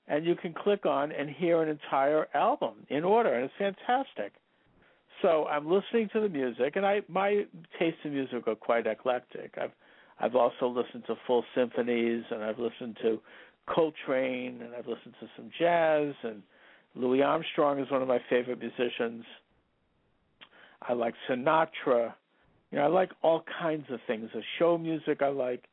and 0.07 0.25
you 0.25 0.35
can 0.35 0.53
click 0.53 0.85
on 0.85 1.11
and 1.11 1.29
hear 1.29 1.61
an 1.61 1.69
entire 1.69 2.27
album 2.33 2.73
in 2.89 3.03
order, 3.03 3.33
and 3.33 3.45
it's 3.45 3.53
fantastic. 3.57 4.33
So 5.23 5.45
I'm 5.45 5.71
listening 5.71 6.09
to 6.11 6.19
the 6.19 6.27
music, 6.27 6.75
and 6.75 6.85
I 6.85 6.99
my 7.07 7.45
taste 7.79 7.95
in 8.03 8.13
music 8.13 8.45
are 8.45 8.55
quite 8.55 8.85
eclectic. 8.85 9.55
I've 9.59 9.71
I've 10.19 10.35
also 10.35 10.67
listened 10.67 11.05
to 11.07 11.15
full 11.25 11.45
symphonies, 11.55 12.23
and 12.29 12.43
I've 12.43 12.59
listened 12.59 12.97
to 13.03 13.19
Coltrane, 13.65 14.61
and 14.61 14.75
I've 14.75 14.85
listened 14.85 15.15
to 15.21 15.27
some 15.37 15.49
jazz, 15.57 16.13
and 16.23 16.43
Louis 16.95 17.21
Armstrong 17.21 17.79
is 17.79 17.89
one 17.89 18.01
of 18.01 18.07
my 18.09 18.19
favorite 18.29 18.59
musicians. 18.59 19.23
I 20.81 20.91
like 20.91 21.13
Sinatra. 21.29 22.13
You 22.71 22.79
know, 22.79 22.83
I 22.83 22.87
like 22.87 23.11
all 23.21 23.45
kinds 23.61 23.85
of 23.91 24.01
things. 24.05 24.29
The 24.33 24.43
show 24.59 24.77
music 24.77 25.21
I 25.21 25.29
like, 25.29 25.63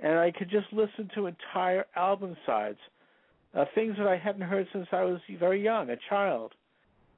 and 0.00 0.18
I 0.18 0.30
could 0.30 0.48
just 0.48 0.72
listen 0.72 1.10
to 1.14 1.26
entire 1.26 1.84
album 1.94 2.38
sides, 2.46 2.78
uh, 3.54 3.66
things 3.74 3.96
that 3.98 4.06
I 4.06 4.16
hadn't 4.16 4.42
heard 4.42 4.66
since 4.72 4.86
I 4.92 5.02
was 5.02 5.20
very 5.38 5.62
young, 5.62 5.90
a 5.90 5.96
child 6.08 6.54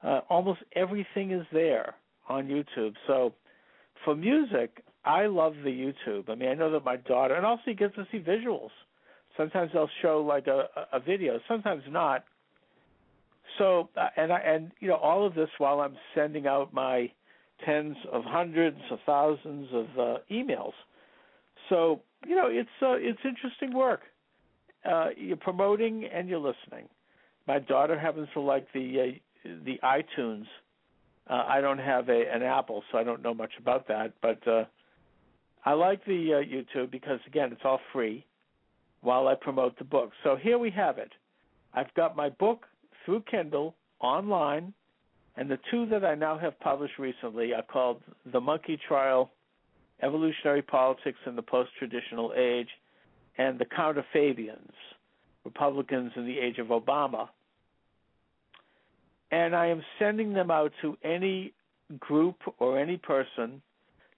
uh, 0.03 0.21
almost 0.29 0.61
everything 0.75 1.33
is 1.33 1.47
there 1.53 1.95
on 2.29 2.47
YouTube. 2.47 2.95
So 3.07 3.35
for 4.05 4.15
music, 4.15 4.83
I 5.05 5.27
love 5.27 5.55
the 5.65 5.71
YouTube. 5.71 6.29
I 6.29 6.35
mean, 6.35 6.49
I 6.49 6.55
know 6.55 6.71
that 6.73 6.85
my 6.85 6.97
daughter, 6.97 7.35
and 7.35 7.47
also 7.47 7.63
you 7.67 7.75
get 7.75 7.95
to 7.95 8.07
see 8.11 8.19
visuals. 8.19 8.71
Sometimes 9.37 9.71
they'll 9.73 9.89
show 10.03 10.21
like 10.21 10.47
a, 10.47 10.65
a 10.93 11.01
video, 11.01 11.41
sometimes 11.49 11.83
not. 11.89 12.25
So, 13.59 13.89
uh, 13.97 14.09
and 14.17 14.33
I, 14.33 14.39
and 14.39 14.71
you 14.81 14.89
know, 14.89 14.97
all 14.97 15.27
of 15.27 15.35
this 15.35 15.49
while 15.59 15.81
I'm 15.81 15.97
sending 16.15 16.47
out 16.47 16.73
my 16.73 17.11
tens 17.65 17.97
of 18.13 18.23
hundreds 18.25 18.79
of 18.91 18.99
thousands 19.07 19.69
of 19.73 19.87
uh, 19.99 20.19
emails. 20.31 20.73
So, 21.69 22.01
you 22.27 22.37
know, 22.37 22.49
it's 22.49 22.69
uh, 22.83 22.93
it's 22.93 23.21
interesting 23.25 23.77
work. 23.77 24.01
Uh, 24.85 25.09
you're 25.17 25.37
promoting 25.37 26.05
and 26.05 26.29
you're 26.29 26.39
listening. 26.39 26.89
My 27.47 27.59
daughter 27.59 27.99
happens 27.99 28.29
to 28.35 28.41
like 28.41 28.67
the 28.73 29.01
uh, 29.01 29.19
the 29.45 29.79
iTunes. 29.83 30.45
Uh, 31.29 31.45
I 31.49 31.61
don't 31.61 31.79
have 31.79 32.09
a 32.09 32.25
an 32.33 32.43
Apple, 32.43 32.83
so 32.91 32.99
I 32.99 33.05
don't 33.05 33.23
know 33.23 33.35
much 33.35 33.53
about 33.59 33.89
that. 33.89 34.13
But 34.21 34.47
uh, 34.47 34.65
I 35.65 35.73
like 35.73 36.05
the 36.05 36.35
uh, 36.35 36.37
YouTube 36.39 36.91
because 36.91 37.21
again, 37.27 37.53
it's 37.53 37.63
all 37.65 37.81
free 37.93 38.25
while 39.03 39.29
I 39.29 39.35
promote 39.35 39.79
the 39.79 39.85
book. 39.85 40.11
So 40.25 40.37
here 40.37 40.59
we 40.59 40.71
have 40.71 40.99
it. 40.99 41.13
I've 41.73 41.93
got 41.95 42.17
my 42.17 42.29
book 42.29 42.67
through 43.05 43.23
Kindle 43.31 43.75
online, 44.01 44.73
and 45.37 45.51
the 45.51 45.59
two 45.71 45.87
that 45.87 46.05
I 46.05 46.15
now 46.15 46.39
have 46.39 46.59
published 46.61 46.99
recently 46.99 47.55
are 47.55 47.63
called 47.63 48.03
The 48.33 48.41
Monkey 48.41 48.79
Trial 48.89 49.31
Evolutionary 50.03 50.63
Politics 50.63 51.19
in 51.27 51.37
the 51.37 51.43
Post 51.43 51.71
Traditional 51.79 52.33
Age 52.37 52.69
and 53.39 53.59
The 53.59 53.67
Counter 53.67 54.05
Fabians 54.13 54.73
Republicans 55.45 56.13
in 56.17 56.27
the 56.27 56.39
Age 56.39 56.59
of 56.59 56.69
Obama 56.69 57.29
and 59.31 59.55
I 59.55 59.67
am 59.67 59.83
sending 59.99 60.33
them 60.33 60.51
out 60.51 60.73
to 60.83 60.97
any 61.03 61.53
group 61.99 62.37
or 62.59 62.79
any 62.79 62.97
person 62.97 63.63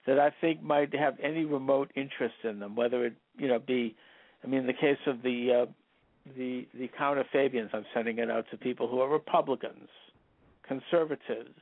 that 0.05 0.19
I 0.19 0.31
think 0.41 0.61
might 0.61 0.93
have 0.95 1.15
any 1.21 1.45
remote 1.45 1.91
interest 1.95 2.35
in 2.43 2.59
them, 2.59 2.75
whether 2.75 3.05
it 3.05 3.13
you 3.37 3.47
know 3.47 3.59
be, 3.59 3.95
I 4.43 4.47
mean, 4.47 4.61
in 4.61 4.67
the 4.67 4.73
case 4.73 4.97
of 5.07 5.21
the 5.21 5.63
uh, 5.63 5.71
the 6.35 6.67
the 6.73 6.89
counter 6.97 7.25
Fabians, 7.31 7.69
I'm 7.73 7.85
sending 7.93 8.17
it 8.19 8.29
out 8.29 8.45
to 8.51 8.57
people 8.57 8.87
who 8.87 8.99
are 8.99 9.09
Republicans, 9.09 9.89
conservatives, 10.67 11.59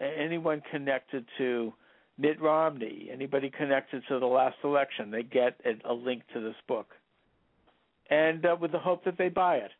anyone 0.00 0.62
connected 0.70 1.24
to 1.38 1.72
Mitt 2.18 2.40
Romney, 2.40 3.08
anybody 3.12 3.50
connected 3.50 4.02
to 4.08 4.18
the 4.18 4.26
last 4.26 4.56
election, 4.62 5.10
they 5.10 5.22
get 5.22 5.60
a, 5.64 5.90
a 5.90 5.94
link 5.94 6.22
to 6.32 6.40
this 6.40 6.54
book, 6.68 6.88
and 8.10 8.44
uh, 8.44 8.56
with 8.60 8.72
the 8.72 8.78
hope 8.78 9.04
that 9.04 9.18
they 9.18 9.28
buy 9.28 9.56
it. 9.56 9.70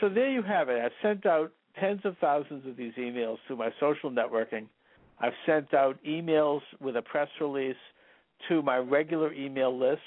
So 0.00 0.08
there 0.08 0.30
you 0.30 0.42
have 0.42 0.68
it. 0.68 0.80
I 0.82 0.88
sent 1.02 1.24
out 1.26 1.52
tens 1.80 2.00
of 2.04 2.16
thousands 2.18 2.66
of 2.66 2.76
these 2.76 2.92
emails 2.94 3.36
through 3.46 3.56
my 3.56 3.70
social 3.80 4.10
networking. 4.10 4.66
I've 5.20 5.32
sent 5.46 5.72
out 5.74 5.98
emails 6.04 6.60
with 6.80 6.96
a 6.96 7.02
press 7.02 7.28
release 7.40 7.76
to 8.48 8.62
my 8.62 8.76
regular 8.78 9.32
email 9.32 9.76
list, 9.76 10.00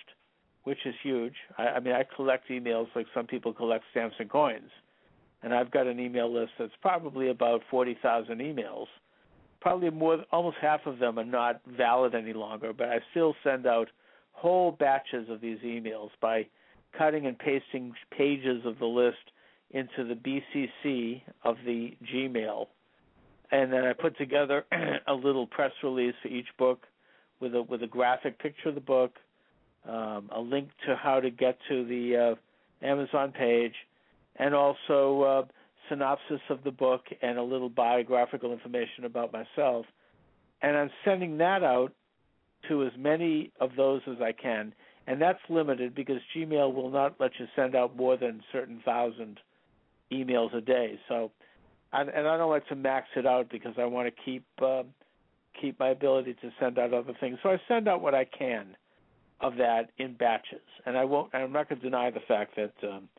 which 0.63 0.77
is 0.85 0.93
huge. 1.01 1.33
I, 1.57 1.67
I 1.67 1.79
mean, 1.79 1.93
I 1.93 2.03
collect 2.15 2.49
emails 2.49 2.87
like 2.95 3.07
some 3.13 3.25
people 3.25 3.53
collect 3.53 3.85
stamps 3.91 4.15
and 4.19 4.29
coins, 4.29 4.69
and 5.41 5.53
I've 5.53 5.71
got 5.71 5.87
an 5.87 5.99
email 5.99 6.31
list 6.31 6.51
that's 6.59 6.73
probably 6.81 7.29
about 7.29 7.61
forty 7.71 7.97
thousand 8.01 8.39
emails. 8.39 8.85
Probably 9.61 9.89
more, 9.89 10.23
almost 10.31 10.57
half 10.61 10.85
of 10.85 10.99
them 10.99 11.19
are 11.19 11.25
not 11.25 11.59
valid 11.77 12.15
any 12.15 12.33
longer, 12.33 12.71
but 12.71 12.87
I 12.89 12.99
still 13.11 13.35
send 13.43 13.65
out 13.67 13.89
whole 14.31 14.71
batches 14.71 15.29
of 15.29 15.41
these 15.41 15.59
emails 15.65 16.09
by 16.21 16.47
cutting 16.97 17.25
and 17.25 17.37
pasting 17.37 17.93
pages 18.15 18.61
of 18.65 18.79
the 18.79 18.85
list 18.85 19.17
into 19.71 20.03
the 20.03 20.15
BCC 20.15 21.21
of 21.43 21.57
the 21.65 21.95
Gmail, 22.13 22.67
and 23.51 23.71
then 23.71 23.85
I 23.85 23.93
put 23.93 24.17
together 24.17 24.65
a 25.07 25.13
little 25.13 25.47
press 25.47 25.71
release 25.83 26.15
for 26.21 26.27
each 26.27 26.47
book 26.57 26.85
with 27.39 27.55
a 27.55 27.61
with 27.61 27.83
a 27.83 27.87
graphic 27.87 28.39
picture 28.39 28.69
of 28.69 28.75
the 28.75 28.81
book, 28.81 29.15
um, 29.87 30.29
a 30.35 30.39
link 30.39 30.69
to 30.87 30.95
how 30.95 31.19
to 31.19 31.29
get 31.29 31.57
to 31.69 31.85
the 31.85 32.35
uh, 32.35 32.85
Amazon 32.85 33.31
page, 33.31 33.73
and 34.37 34.53
also 34.53 35.21
uh, 35.21 35.45
synopsis 35.87 36.41
of 36.49 36.63
the 36.63 36.71
book 36.71 37.01
and 37.21 37.37
a 37.37 37.43
little 37.43 37.69
biographical 37.69 38.51
information 38.51 39.05
about 39.05 39.31
myself. 39.31 39.85
And 40.61 40.75
I'm 40.75 40.91
sending 41.05 41.37
that 41.37 41.63
out 41.63 41.93
to 42.67 42.83
as 42.83 42.91
many 42.97 43.51
of 43.59 43.71
those 43.77 44.01
as 44.07 44.17
I 44.21 44.33
can, 44.33 44.73
and 45.07 45.21
that's 45.21 45.39
limited 45.47 45.95
because 45.95 46.17
Gmail 46.35 46.73
will 46.73 46.89
not 46.89 47.15
let 47.19 47.31
you 47.39 47.45
send 47.55 47.75
out 47.75 47.95
more 47.95 48.17
than 48.17 48.41
certain 48.51 48.81
thousand 48.83 49.39
emails 50.11 50.55
a 50.55 50.61
day. 50.61 50.99
So, 51.07 51.31
and, 51.93 52.09
and 52.09 52.27
I 52.27 52.37
don't 52.37 52.49
like 52.49 52.67
to 52.67 52.75
max 52.75 53.07
it 53.15 53.25
out 53.25 53.49
because 53.49 53.73
I 53.77 53.85
want 53.85 54.13
to 54.13 54.21
keep 54.23 54.45
um, 54.61 54.87
keep 55.59 55.79
my 55.79 55.89
ability 55.89 56.35
to 56.41 56.51
send 56.59 56.77
out 56.79 56.93
other 56.93 57.13
things. 57.19 57.37
So 57.43 57.49
I 57.49 57.57
send 57.67 57.87
out 57.87 58.01
what 58.01 58.15
I 58.15 58.25
can 58.25 58.75
of 59.41 59.55
that 59.57 59.89
in 59.97 60.13
batches, 60.13 60.61
and 60.85 60.97
I 60.97 61.05
won't. 61.05 61.33
I'm 61.33 61.51
not 61.51 61.69
going 61.69 61.81
to 61.81 61.85
deny 61.85 62.11
the 62.11 62.19
fact 62.27 62.55
that 62.55 62.73
um, 62.87 63.09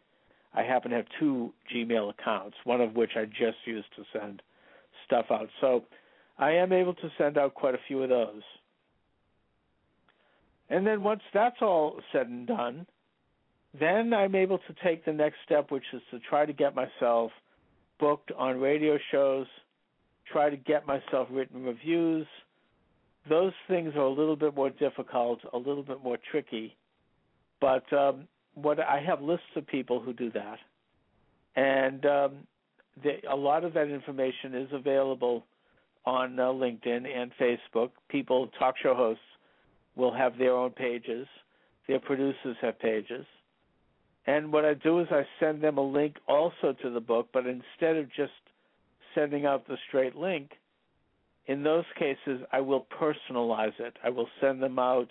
I 0.55 0.63
happen 0.63 0.91
to 0.91 0.99
have 0.99 1.07
two 1.19 1.53
Gmail 1.75 2.11
accounts, 2.11 2.57
one 2.65 2.81
of 2.81 2.95
which 2.95 3.13
I 3.17 3.25
just 3.25 3.59
use 3.65 3.85
to 3.97 4.05
send 4.13 4.43
stuff 5.07 5.27
out. 5.31 5.49
So 5.61 5.85
I 6.39 6.53
am 6.53 6.73
able 6.73 6.95
to 6.95 7.11
send 7.19 7.39
out 7.39 7.55
quite 7.55 7.75
a 7.75 7.81
few 7.87 8.03
of 8.03 8.09
those. 8.09 8.43
And 10.69 10.87
then 10.87 11.03
once 11.03 11.23
that's 11.35 11.57
all 11.61 12.01
said 12.13 12.29
and 12.29 12.47
done, 12.47 12.87
then 13.79 14.13
I'm 14.13 14.35
able 14.35 14.59
to 14.59 14.75
take 14.83 15.05
the 15.05 15.13
next 15.13 15.37
step, 15.45 15.71
which 15.71 15.85
is 15.93 16.03
to 16.11 16.19
try 16.19 16.45
to 16.45 16.53
get 16.53 16.75
myself 16.75 17.31
booked 17.99 18.33
on 18.37 18.59
radio 18.59 18.99
shows, 19.13 19.47
try 20.31 20.51
to 20.51 20.57
get 20.57 20.87
myself 20.87 21.29
written 21.31 21.63
reviews. 21.63 22.27
Those 23.29 23.53
things 23.69 23.93
are 23.95 24.01
a 24.01 24.11
little 24.11 24.37
bit 24.37 24.57
more 24.57 24.71
difficult, 24.71 25.41
a 25.53 25.59
little 25.59 25.83
bit 25.83 26.03
more 26.03 26.19
tricky, 26.31 26.77
but 27.61 27.91
um, 27.93 28.27
what 28.55 28.81
I 28.81 29.01
have 29.07 29.21
lists 29.21 29.45
of 29.55 29.67
people 29.67 30.01
who 30.01 30.13
do 30.13 30.31
that, 30.33 30.59
and 31.55 32.05
um, 32.07 32.33
a 33.31 33.37
lot 33.37 33.65
of 33.65 33.75
that 33.75 33.89
information 33.89 34.55
is 34.55 34.69
available 34.73 35.45
on 36.07 36.39
uh, 36.39 36.45
LinkedIn 36.45 37.07
and 37.07 37.31
Facebook. 37.39 37.91
People, 38.09 38.49
talk 38.59 38.75
show 38.83 38.95
hosts, 38.95 39.23
will 39.97 40.13
have 40.13 40.39
their 40.39 40.55
own 40.55 40.71
pages. 40.71 41.27
Their 41.87 42.01
producers 42.01 42.57
have 42.63 42.79
pages. 42.79 43.27
And 44.31 44.53
what 44.53 44.65
I 44.65 44.75
do 44.75 45.01
is 45.01 45.09
I 45.11 45.25
send 45.41 45.61
them 45.61 45.77
a 45.77 45.83
link 45.83 46.15
also 46.29 46.73
to 46.83 46.91
the 46.91 47.01
book, 47.01 47.31
but 47.33 47.47
instead 47.47 47.97
of 47.97 48.07
just 48.15 48.31
sending 49.13 49.45
out 49.45 49.67
the 49.67 49.77
straight 49.89 50.15
link, 50.15 50.53
in 51.47 51.65
those 51.65 51.85
cases 51.99 52.41
I 52.53 52.61
will 52.61 52.87
personalize 53.01 53.79
it. 53.81 53.97
I 54.05 54.09
will 54.09 54.29
send 54.41 54.63
them 54.63 54.79
out 54.79 55.09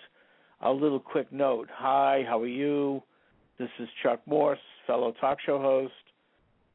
a 0.62 0.70
little 0.72 0.98
quick 0.98 1.30
note. 1.30 1.68
Hi, 1.70 2.24
how 2.26 2.40
are 2.40 2.46
you? 2.46 3.02
This 3.58 3.68
is 3.78 3.88
Chuck 4.02 4.20
Morse, 4.24 4.58
fellow 4.86 5.12
talk 5.20 5.36
show 5.44 5.58
host. 5.58 5.92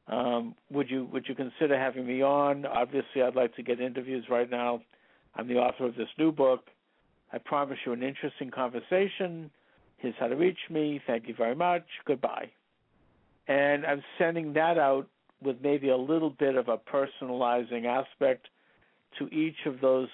Um, 0.06 0.54
would 0.70 0.88
you 0.88 1.08
would 1.12 1.26
you 1.28 1.34
consider 1.34 1.76
having 1.76 2.06
me 2.06 2.22
on? 2.22 2.64
Obviously, 2.64 3.22
I'd 3.22 3.34
like 3.34 3.56
to 3.56 3.62
get 3.64 3.80
interviews 3.80 4.24
right 4.30 4.48
now. 4.48 4.82
I'm 5.34 5.48
the 5.48 5.56
author 5.56 5.86
of 5.86 5.96
this 5.96 6.10
new 6.16 6.30
book. 6.30 6.60
I 7.32 7.38
promise 7.38 7.78
you 7.84 7.92
an 7.92 8.04
interesting 8.04 8.52
conversation. 8.52 9.50
Here's 9.98 10.14
how 10.18 10.28
to 10.28 10.36
reach 10.36 10.58
me. 10.70 11.00
Thank 11.06 11.28
you 11.28 11.34
very 11.34 11.54
much. 11.54 11.84
Goodbye. 12.04 12.50
And 13.48 13.86
I'm 13.86 14.02
sending 14.18 14.52
that 14.54 14.78
out 14.78 15.08
with 15.42 15.56
maybe 15.62 15.88
a 15.88 15.96
little 15.96 16.30
bit 16.30 16.56
of 16.56 16.68
a 16.68 16.78
personalizing 16.78 17.84
aspect 17.84 18.48
to 19.18 19.28
each 19.28 19.66
of 19.66 19.80
those 19.80 20.08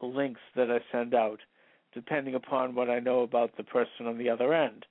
links 0.00 0.40
that 0.56 0.70
I 0.70 0.80
send 0.92 1.14
out, 1.14 1.40
depending 1.92 2.34
upon 2.34 2.74
what 2.74 2.88
I 2.88 3.00
know 3.00 3.20
about 3.20 3.56
the 3.56 3.64
person 3.64 4.06
on 4.06 4.18
the 4.18 4.30
other 4.30 4.54
end. 4.54 4.86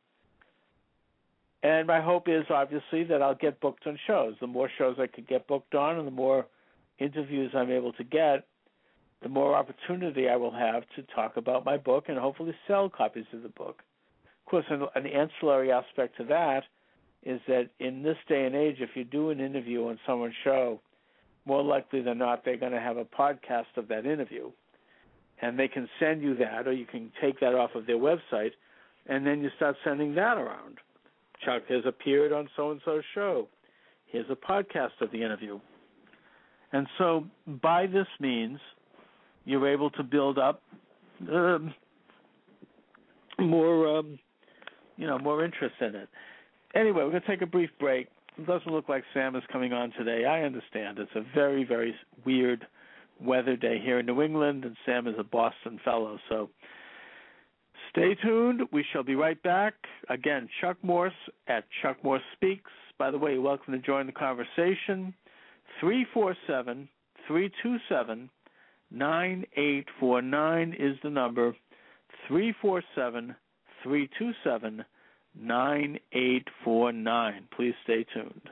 And 1.64 1.88
my 1.88 2.02
hope 2.02 2.28
is 2.28 2.46
obviously 2.50 3.04
that 3.06 3.22
I'll 3.22 3.36
get 3.36 3.60
booked 3.60 3.88
on 3.88 3.98
shows. 4.06 4.36
The 4.40 4.48
more 4.48 4.70
shows 4.78 4.98
I 5.00 5.08
could 5.08 5.28
get 5.28 5.48
booked 5.48 5.76
on 5.76 5.98
and 5.98 6.08
the 6.08 6.12
more 6.12 6.46
interviews 7.00 7.52
I'm 7.56 7.72
able 7.72 7.94
to 7.94 8.04
get, 8.04 8.46
the 9.24 9.30
more 9.30 9.56
opportunity 9.56 10.30
I 10.30 10.36
will 10.36 10.54
have 10.54 10.84
to 10.96 11.04
talk 11.16 11.38
about 11.38 11.66
my 11.66 11.78
book 11.78 12.06
and 12.08 12.18
hopefully 12.18 12.54
sell 12.68 12.90
copies 12.90 13.26
of 13.34 13.42
the 13.42 13.50
book. 13.50 13.82
Course, 14.50 14.66
an, 14.70 14.84
an 14.96 15.06
ancillary 15.06 15.72
aspect 15.72 16.18
to 16.18 16.24
that 16.26 16.64
is 17.24 17.42
that 17.48 17.70
in 17.80 18.02
this 18.04 18.18
day 18.30 18.46
and 18.46 18.56
age, 18.56 18.78
if 18.80 18.92
you 18.96 19.04
do 19.04 19.30
an 19.30 19.42
interview 19.42 19.88
on 19.88 20.00
someone's 20.08 20.34
show, 20.44 20.80
more 21.46 21.64
likely 21.64 22.02
than 22.02 22.18
not, 22.18 22.46
they're 22.46 22.58
going 22.58 22.72
to 22.72 22.80
have 22.80 22.98
a 22.98 23.06
podcast 23.06 23.76
of 23.76 23.88
that 23.90 24.06
interview. 24.06 24.50
And 25.42 25.60
they 25.60 25.68
can 25.68 25.88
send 26.00 26.22
you 26.22 26.36
that, 26.38 26.68
or 26.68 26.72
you 26.72 26.86
can 26.86 27.12
take 27.22 27.40
that 27.42 27.56
off 27.56 27.72
of 27.76 27.86
their 27.86 27.98
website, 27.98 28.52
and 29.08 29.26
then 29.26 29.42
you 29.42 29.50
start 29.56 29.76
sending 29.84 30.16
that 30.16 30.38
around. 30.38 30.78
Chuck 31.46 31.64
has 31.70 31.84
appeared 31.86 32.32
on 32.32 32.50
so 32.56 32.72
and 32.72 32.82
so's 32.84 33.04
show. 33.14 33.48
Here's 34.08 34.30
a 34.30 34.36
podcast 34.36 35.02
of 35.02 35.12
the 35.12 35.22
interview. 35.22 35.60
And 36.72 36.88
so, 36.98 37.26
by 37.62 37.86
this 37.88 38.08
means, 38.20 38.60
you're 39.46 39.68
able 39.68 39.90
to 39.92 40.04
build 40.04 40.38
up 40.38 40.62
um, 41.32 41.74
more, 43.40 44.00
um, 44.00 44.20
you 44.98 45.08
know, 45.08 45.18
more 45.20 45.44
interest 45.44 45.76
in 45.80 45.96
it. 45.96 46.10
Anyway, 46.76 47.04
we're 47.04 47.12
going 47.12 47.22
to 47.22 47.28
take 47.28 47.42
a 47.42 47.48
brief 47.48 47.70
break. 47.80 48.08
It 48.38 48.46
doesn't 48.46 48.72
look 48.72 48.90
like 48.90 49.04
Sam 49.14 49.36
is 49.36 49.44
coming 49.52 49.74
on 49.74 49.92
today. 49.98 50.26
I 50.26 50.42
understand 50.44 51.00
it's 51.00 51.12
a 51.16 51.24
very, 51.34 51.64
very 51.64 51.96
weird 52.26 52.68
weather 53.20 53.56
day 53.56 53.80
here 53.84 54.00
in 54.00 54.06
New 54.06 54.22
England, 54.22 54.64
and 54.66 54.76
Sam 54.86 55.08
is 55.08 55.16
a 55.18 55.24
Boston 55.24 55.80
fellow, 55.84 56.20
so 56.30 56.50
Stay 57.98 58.16
tuned. 58.16 58.62
We 58.72 58.86
shall 58.92 59.04
be 59.04 59.16
right 59.16 59.42
back. 59.44 59.74
Again, 60.10 60.48
Chuck 60.62 60.78
Morse 60.84 61.14
at 61.48 61.64
Chuck 61.82 61.98
Morse 62.04 62.22
Speaks. 62.34 62.72
By 63.00 63.12
the 63.12 63.18
way, 63.18 63.34
you're 63.34 63.42
welcome 63.42 63.74
to 63.74 63.80
join 63.80 64.06
the 64.06 64.12
conversation. 64.12 65.14
347 65.80 66.88
327 67.28 68.30
9849 68.92 70.76
is 70.80 70.98
the 71.04 71.10
number. 71.10 71.56
347 72.28 73.36
327 73.84 74.84
9849. 75.40 77.48
Please 77.56 77.76
stay 77.84 78.04
tuned. 78.14 78.50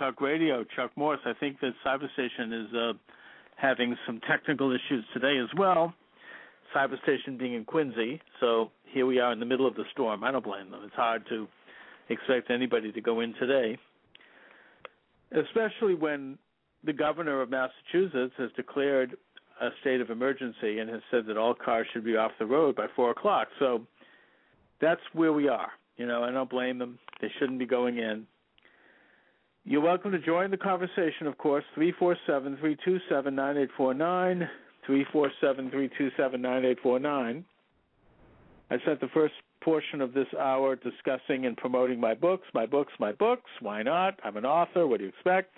Talk 0.00 0.22
Radio, 0.22 0.64
Chuck 0.74 0.90
Morse. 0.96 1.20
I 1.26 1.34
think 1.38 1.60
that 1.60 1.72
Cyberstation 1.84 2.64
is 2.64 2.74
uh, 2.74 2.92
having 3.56 3.94
some 4.06 4.18
technical 4.26 4.70
issues 4.70 5.04
today 5.12 5.36
as 5.36 5.50
well. 5.58 5.92
Cyberstation 6.74 7.38
being 7.38 7.52
in 7.52 7.66
Quincy, 7.66 8.18
so 8.40 8.70
here 8.86 9.04
we 9.04 9.20
are 9.20 9.30
in 9.30 9.38
the 9.40 9.44
middle 9.44 9.66
of 9.66 9.74
the 9.74 9.84
storm. 9.92 10.24
I 10.24 10.30
don't 10.30 10.42
blame 10.42 10.70
them. 10.70 10.80
It's 10.86 10.94
hard 10.94 11.24
to 11.28 11.46
expect 12.08 12.50
anybody 12.50 12.90
to 12.92 13.00
go 13.02 13.20
in 13.20 13.34
today, 13.34 13.76
especially 15.32 15.94
when 15.94 16.38
the 16.82 16.94
governor 16.94 17.42
of 17.42 17.50
Massachusetts 17.50 18.32
has 18.38 18.48
declared 18.56 19.18
a 19.60 19.68
state 19.82 20.00
of 20.00 20.08
emergency 20.08 20.78
and 20.78 20.88
has 20.88 21.02
said 21.10 21.26
that 21.26 21.36
all 21.36 21.54
cars 21.54 21.86
should 21.92 22.06
be 22.06 22.16
off 22.16 22.32
the 22.38 22.46
road 22.46 22.74
by 22.74 22.86
four 22.96 23.10
o'clock. 23.10 23.48
So 23.58 23.82
that's 24.80 25.02
where 25.12 25.34
we 25.34 25.48
are. 25.48 25.68
You 25.98 26.06
know, 26.06 26.24
I 26.24 26.30
don't 26.30 26.48
blame 26.48 26.78
them. 26.78 26.98
They 27.20 27.30
shouldn't 27.38 27.58
be 27.58 27.66
going 27.66 27.98
in. 27.98 28.26
You're 29.64 29.82
welcome 29.82 30.10
to 30.12 30.18
join 30.18 30.50
the 30.50 30.56
conversation, 30.56 31.26
of 31.26 31.36
course, 31.36 31.64
347 31.74 32.56
327 32.56 33.34
9849. 33.34 34.48
347 34.86 35.70
327 35.70 36.40
9849. 36.40 37.44
I 38.70 38.78
spent 38.78 39.00
the 39.00 39.08
first 39.12 39.34
portion 39.60 40.00
of 40.00 40.14
this 40.14 40.26
hour 40.38 40.76
discussing 40.76 41.44
and 41.44 41.56
promoting 41.58 42.00
my 42.00 42.14
books, 42.14 42.48
my 42.54 42.64
books, 42.64 42.94
my 42.98 43.12
books. 43.12 43.50
Why 43.60 43.82
not? 43.82 44.18
I'm 44.24 44.38
an 44.38 44.46
author. 44.46 44.86
What 44.86 44.98
do 44.98 45.04
you 45.04 45.10
expect? 45.10 45.52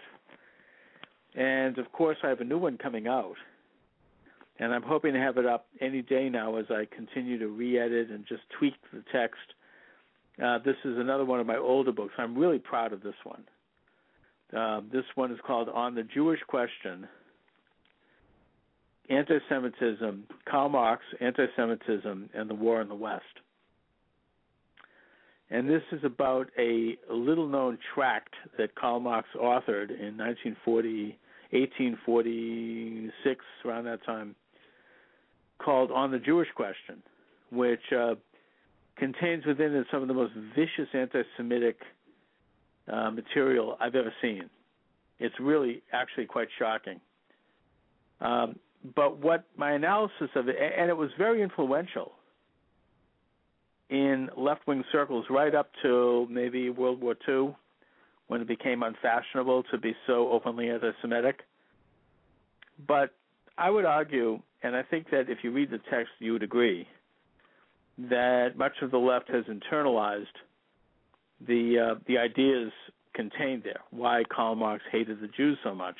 And 1.36 1.78
of 1.78 1.90
course, 1.92 2.16
I 2.24 2.28
have 2.28 2.40
a 2.40 2.44
new 2.44 2.58
one 2.58 2.78
coming 2.78 3.06
out. 3.06 3.36
And 4.58 4.74
I'm 4.74 4.82
hoping 4.82 5.14
to 5.14 5.20
have 5.20 5.38
it 5.38 5.46
up 5.46 5.66
any 5.80 6.02
day 6.02 6.28
now 6.28 6.56
as 6.56 6.66
I 6.70 6.88
continue 6.94 7.38
to 7.38 7.46
re 7.46 7.78
edit 7.78 8.10
and 8.10 8.26
just 8.26 8.42
tweak 8.58 8.74
the 8.92 9.04
text. 9.12 9.38
Uh, 10.42 10.58
this 10.58 10.76
is 10.84 10.98
another 10.98 11.24
one 11.24 11.38
of 11.38 11.46
my 11.46 11.56
older 11.56 11.92
books. 11.92 12.14
I'm 12.18 12.36
really 12.36 12.58
proud 12.58 12.92
of 12.92 13.02
this 13.02 13.14
one. 13.22 13.44
Uh, 14.56 14.80
this 14.92 15.04
one 15.14 15.32
is 15.32 15.38
called 15.46 15.68
On 15.68 15.94
the 15.94 16.02
Jewish 16.02 16.40
Question 16.46 17.08
Anti 19.08 19.38
Semitism, 19.48 20.24
Karl 20.48 20.68
Marx, 20.68 21.02
Anti 21.20 21.46
Semitism, 21.56 22.30
and 22.34 22.50
the 22.50 22.54
War 22.54 22.80
in 22.80 22.88
the 22.88 22.94
West. 22.94 23.24
And 25.50 25.68
this 25.68 25.82
is 25.92 26.02
about 26.02 26.48
a 26.58 26.96
little 27.10 27.46
known 27.46 27.78
tract 27.94 28.34
that 28.56 28.74
Karl 28.74 29.00
Marx 29.00 29.28
authored 29.36 29.90
in 29.90 30.16
1940, 30.16 31.18
1846, 31.50 33.44
around 33.64 33.84
that 33.84 34.02
time, 34.04 34.34
called 35.58 35.90
On 35.90 36.10
the 36.10 36.18
Jewish 36.18 36.48
Question, 36.54 37.02
which 37.50 37.92
uh, 37.94 38.14
contains 38.96 39.44
within 39.44 39.74
it 39.74 39.86
some 39.90 40.00
of 40.00 40.08
the 40.08 40.14
most 40.14 40.32
vicious 40.54 40.88
anti 40.94 41.22
Semitic 41.36 41.80
uh, 42.90 43.11
material 43.11 43.77
I've 43.81 43.95
ever 43.95 44.12
seen. 44.21 44.49
It's 45.18 45.35
really 45.40 45.83
actually 45.92 46.27
quite 46.27 46.49
shocking. 46.59 47.01
Um, 48.21 48.59
but 48.97 49.18
what 49.18 49.45
my 49.57 49.73
analysis 49.73 50.31
of 50.35 50.49
it, 50.49 50.57
and 50.59 50.88
it 50.90 50.97
was 50.97 51.11
very 51.16 51.42
influential 51.42 52.12
in 53.90 54.31
left 54.37 54.66
wing 54.66 54.83
circles 54.90 55.27
right 55.31 55.55
up 55.55 55.71
to 55.83 56.27
maybe 56.31 56.71
World 56.71 57.01
War 57.01 57.14
II, 57.29 57.55
when 58.29 58.40
it 58.40 58.49
became 58.49 58.83
unfashionable 58.83 59.64
to 59.64 59.79
be 59.79 59.95
so 60.07 60.31
openly 60.31 60.71
anti 60.71 60.90
Semitic. 61.01 61.40
But 62.87 63.11
I 63.59 63.71
would 63.71 63.85
argue, 63.85 64.40
and 64.62 64.75
I 64.75 64.83
think 64.83 65.11
that 65.11 65.29
if 65.29 65.38
you 65.42 65.53
read 65.53 65.71
the 65.71 65.81
text, 65.90 66.12
you 66.18 66.33
would 66.33 66.42
agree, 66.42 66.88
that 67.99 68.57
much 68.57 68.73
of 68.81 68.90
the 68.90 68.99
left 68.99 69.29
has 69.29 69.45
internalized 69.45 70.25
the 71.46 71.78
uh, 71.78 71.94
the 72.07 72.18
ideas 72.18 72.72
contained 73.14 73.62
there. 73.64 73.81
Why 73.90 74.22
Karl 74.35 74.55
Marx 74.55 74.83
hated 74.90 75.20
the 75.20 75.28
Jews 75.28 75.59
so 75.62 75.74
much, 75.74 75.96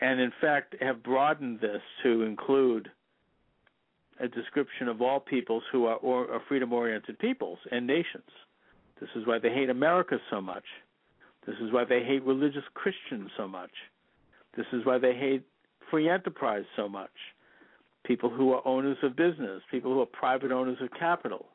and 0.00 0.20
in 0.20 0.32
fact 0.40 0.74
have 0.80 1.02
broadened 1.02 1.60
this 1.60 1.82
to 2.02 2.22
include 2.22 2.90
a 4.20 4.28
description 4.28 4.88
of 4.88 5.00
all 5.00 5.20
peoples 5.20 5.62
who 5.70 5.86
are, 5.86 5.96
or, 5.96 6.28
are 6.32 6.42
freedom-oriented 6.48 7.18
peoples 7.20 7.58
and 7.70 7.86
nations. 7.86 8.30
This 9.00 9.10
is 9.14 9.24
why 9.26 9.38
they 9.38 9.50
hate 9.50 9.70
America 9.70 10.18
so 10.28 10.40
much. 10.40 10.64
This 11.46 11.54
is 11.62 11.72
why 11.72 11.84
they 11.84 12.02
hate 12.02 12.24
religious 12.24 12.64
Christians 12.74 13.30
so 13.36 13.46
much. 13.46 13.70
This 14.56 14.66
is 14.72 14.84
why 14.84 14.98
they 14.98 15.14
hate 15.14 15.46
free 15.88 16.08
enterprise 16.10 16.64
so 16.74 16.88
much. 16.88 17.12
People 18.04 18.28
who 18.28 18.52
are 18.52 18.66
owners 18.66 18.96
of 19.04 19.14
business, 19.14 19.62
people 19.70 19.94
who 19.94 20.00
are 20.00 20.06
private 20.06 20.50
owners 20.50 20.78
of 20.80 20.88
capital. 20.98 21.46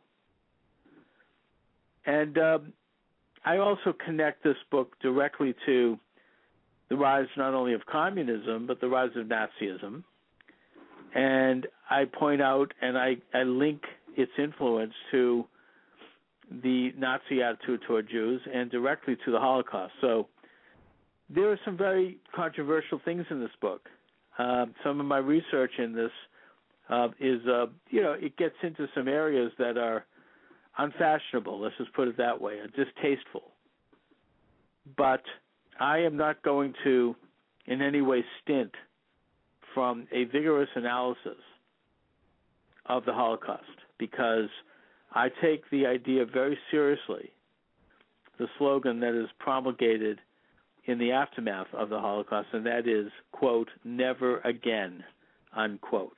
And 2.06 2.38
um, 2.38 2.74
I 3.46 3.58
also 3.58 3.94
connect 4.06 4.44
this 4.44 4.58
book 4.72 4.96
directly 5.02 5.56
to 5.66 5.98
the 6.90 6.96
rise 6.98 7.28
not 7.38 7.54
only 7.54 7.74
of 7.74 7.86
communism, 7.86 8.68
but 8.68 8.82
the 8.82 8.88
rise 8.88 9.12
of 9.16 9.28
Nazism 9.28 10.04
and 11.16 11.68
I 11.90 12.06
point 12.06 12.42
out 12.42 12.74
and 12.82 12.98
I, 12.98 13.18
I 13.34 13.44
link 13.44 13.84
its 14.16 14.32
influence 14.38 14.94
to 15.12 15.46
the 16.64 16.92
Nazi 16.98 17.42
attitude 17.42 17.82
toward 17.88 18.10
Jews 18.10 18.42
and 18.54 18.70
directly 18.70 19.16
to 19.26 19.32
the 19.32 19.40
Holocaust. 19.40 19.94
So 20.02 20.28
there 21.30 21.52
are 21.52 21.60
some 21.66 21.78
very 21.78 22.18
controversial 22.36 23.00
things 23.04 23.26
in 23.30 23.40
this 23.40 23.52
book. 23.62 23.90
Uh, 24.38 24.66
some 24.84 25.00
of 25.00 25.06
my 25.06 25.20
research 25.20 25.72
in 25.78 25.94
this 25.94 26.12
uh, 26.90 27.08
is, 27.20 27.40
uh, 27.48 27.68
you 27.90 28.02
know, 28.02 28.14
it 28.14 28.36
gets 28.38 28.56
into 28.62 28.88
some 28.96 29.08
areas 29.08 29.52
that 29.58 29.78
are 29.78 30.06
unfashionable. 30.78 31.60
Let's 31.60 31.76
just 31.78 31.94
put 31.94 32.08
it 32.08 32.18
that 32.18 32.40
way, 32.42 32.60
distasteful. 32.76 33.44
But 34.98 35.22
I 35.80 36.00
am 36.00 36.18
not 36.18 36.44
going 36.44 36.74
to, 36.84 37.16
in 37.66 37.82
any 37.82 38.02
way, 38.02 38.24
stint 38.42 38.72
from 39.74 40.08
a 40.12 40.26
vigorous 40.26 40.70
analysis 40.76 41.40
of 42.86 43.06
the 43.06 43.14
Holocaust 43.14 43.64
because 43.98 44.50
I 45.14 45.30
take 45.42 45.70
the 45.70 45.86
idea 45.86 46.26
very 46.26 46.58
seriously. 46.70 47.32
The 48.40 48.48
slogan 48.58 49.00
that 49.02 49.14
is 49.14 49.30
promulgated 49.40 50.20
in 50.86 50.98
the 50.98 51.12
aftermath 51.12 51.68
of 51.74 51.90
the 51.90 52.00
Holocaust, 52.00 52.50
and 52.52 52.66
that 52.66 52.88
is, 52.88 53.10
quote, 53.32 53.70
never 53.84 54.40
again, 54.40 55.04
unquote. 55.56 56.18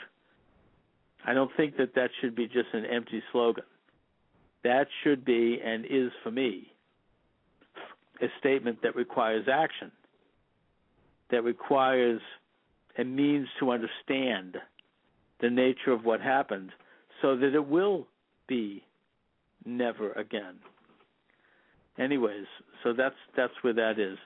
I 1.26 1.34
don't 1.34 1.52
think 1.56 1.78
that 1.78 1.94
that 1.96 2.10
should 2.20 2.36
be 2.36 2.48
just 2.48 2.70
an 2.74 2.86
empty 2.86 3.22
slogan. 3.32 3.64
That 4.66 4.88
should 5.04 5.24
be, 5.24 5.60
and 5.64 5.86
is 5.86 6.12
for 6.24 6.32
me, 6.32 6.72
a 8.20 8.26
statement 8.40 8.80
that 8.82 8.96
requires 8.96 9.46
action, 9.48 9.92
that 11.30 11.44
requires 11.44 12.20
a 12.98 13.04
means 13.04 13.48
to 13.60 13.70
understand 13.70 14.58
the 15.40 15.52
nature 15.52 15.92
of 15.92 16.04
what 16.04 16.20
happened 16.20 16.72
so 17.22 17.38
that 17.38 17.54
it 17.54 17.68
will 17.68 18.08
be 18.48 18.84
never 19.66 20.12
again. 20.14 20.56
Anyways, 22.00 22.48
so 22.84 22.92
that's 22.92 23.16
that's 23.38 23.54
where 23.62 23.74
that 23.74 24.00
is. 24.00 24.18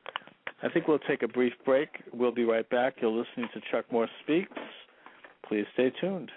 I 0.63 0.69
think 0.69 0.88
we'll 0.88 0.99
take 0.99 1.21
a 1.21 1.28
brief 1.28 1.54
break. 1.65 1.89
We'll 2.13 2.32
be 2.32 2.45
right 2.45 2.67
back. 2.69 2.95
You're 3.02 3.12
listening 3.12 3.49
to 3.54 3.62
Chuck 3.71 3.91
Morse 3.91 4.10
Speaks. 4.23 4.52
Please 5.45 5.65
stay 5.73 5.91
tuned. 5.99 6.32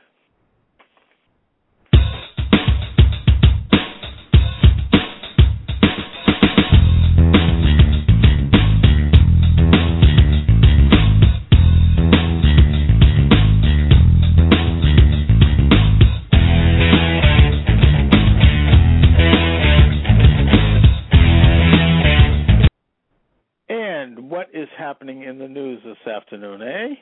Happening 24.93 25.23
in 25.23 25.39
the 25.39 25.49
news 25.49 25.81
this 25.87 26.13
afternoon, 26.13 26.61
eh? 26.61 26.95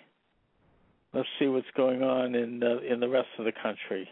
Let's 1.13 1.27
see 1.41 1.49
what's 1.49 1.67
going 1.77 2.05
on 2.05 2.37
in 2.37 2.63
uh, 2.63 2.79
in 2.89 3.01
the 3.01 3.09
rest 3.09 3.27
of 3.37 3.45
the 3.45 3.51
country. 3.51 4.09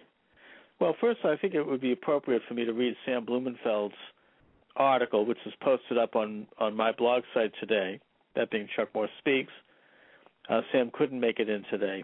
Well, 0.80 0.96
first, 1.00 1.20
I 1.24 1.36
think 1.36 1.54
it 1.54 1.62
would 1.62 1.80
be 1.80 1.92
appropriate 1.92 2.42
for 2.48 2.54
me 2.54 2.64
to 2.64 2.72
read 2.72 2.96
Sam 3.06 3.24
Blumenfeld's 3.24 3.94
article, 4.74 5.24
which 5.24 5.38
is 5.46 5.52
posted 5.62 5.96
up 5.96 6.16
on 6.16 6.48
on 6.58 6.74
my 6.74 6.90
blog 6.90 7.22
site 7.32 7.52
today. 7.60 8.00
That 8.34 8.50
being 8.50 8.66
Chuck 8.74 8.88
Morse 8.96 9.10
Speaks. 9.20 9.52
Uh, 10.50 10.62
Sam 10.72 10.90
couldn't 10.92 11.20
make 11.20 11.38
it 11.38 11.48
in 11.48 11.62
today. 11.70 12.02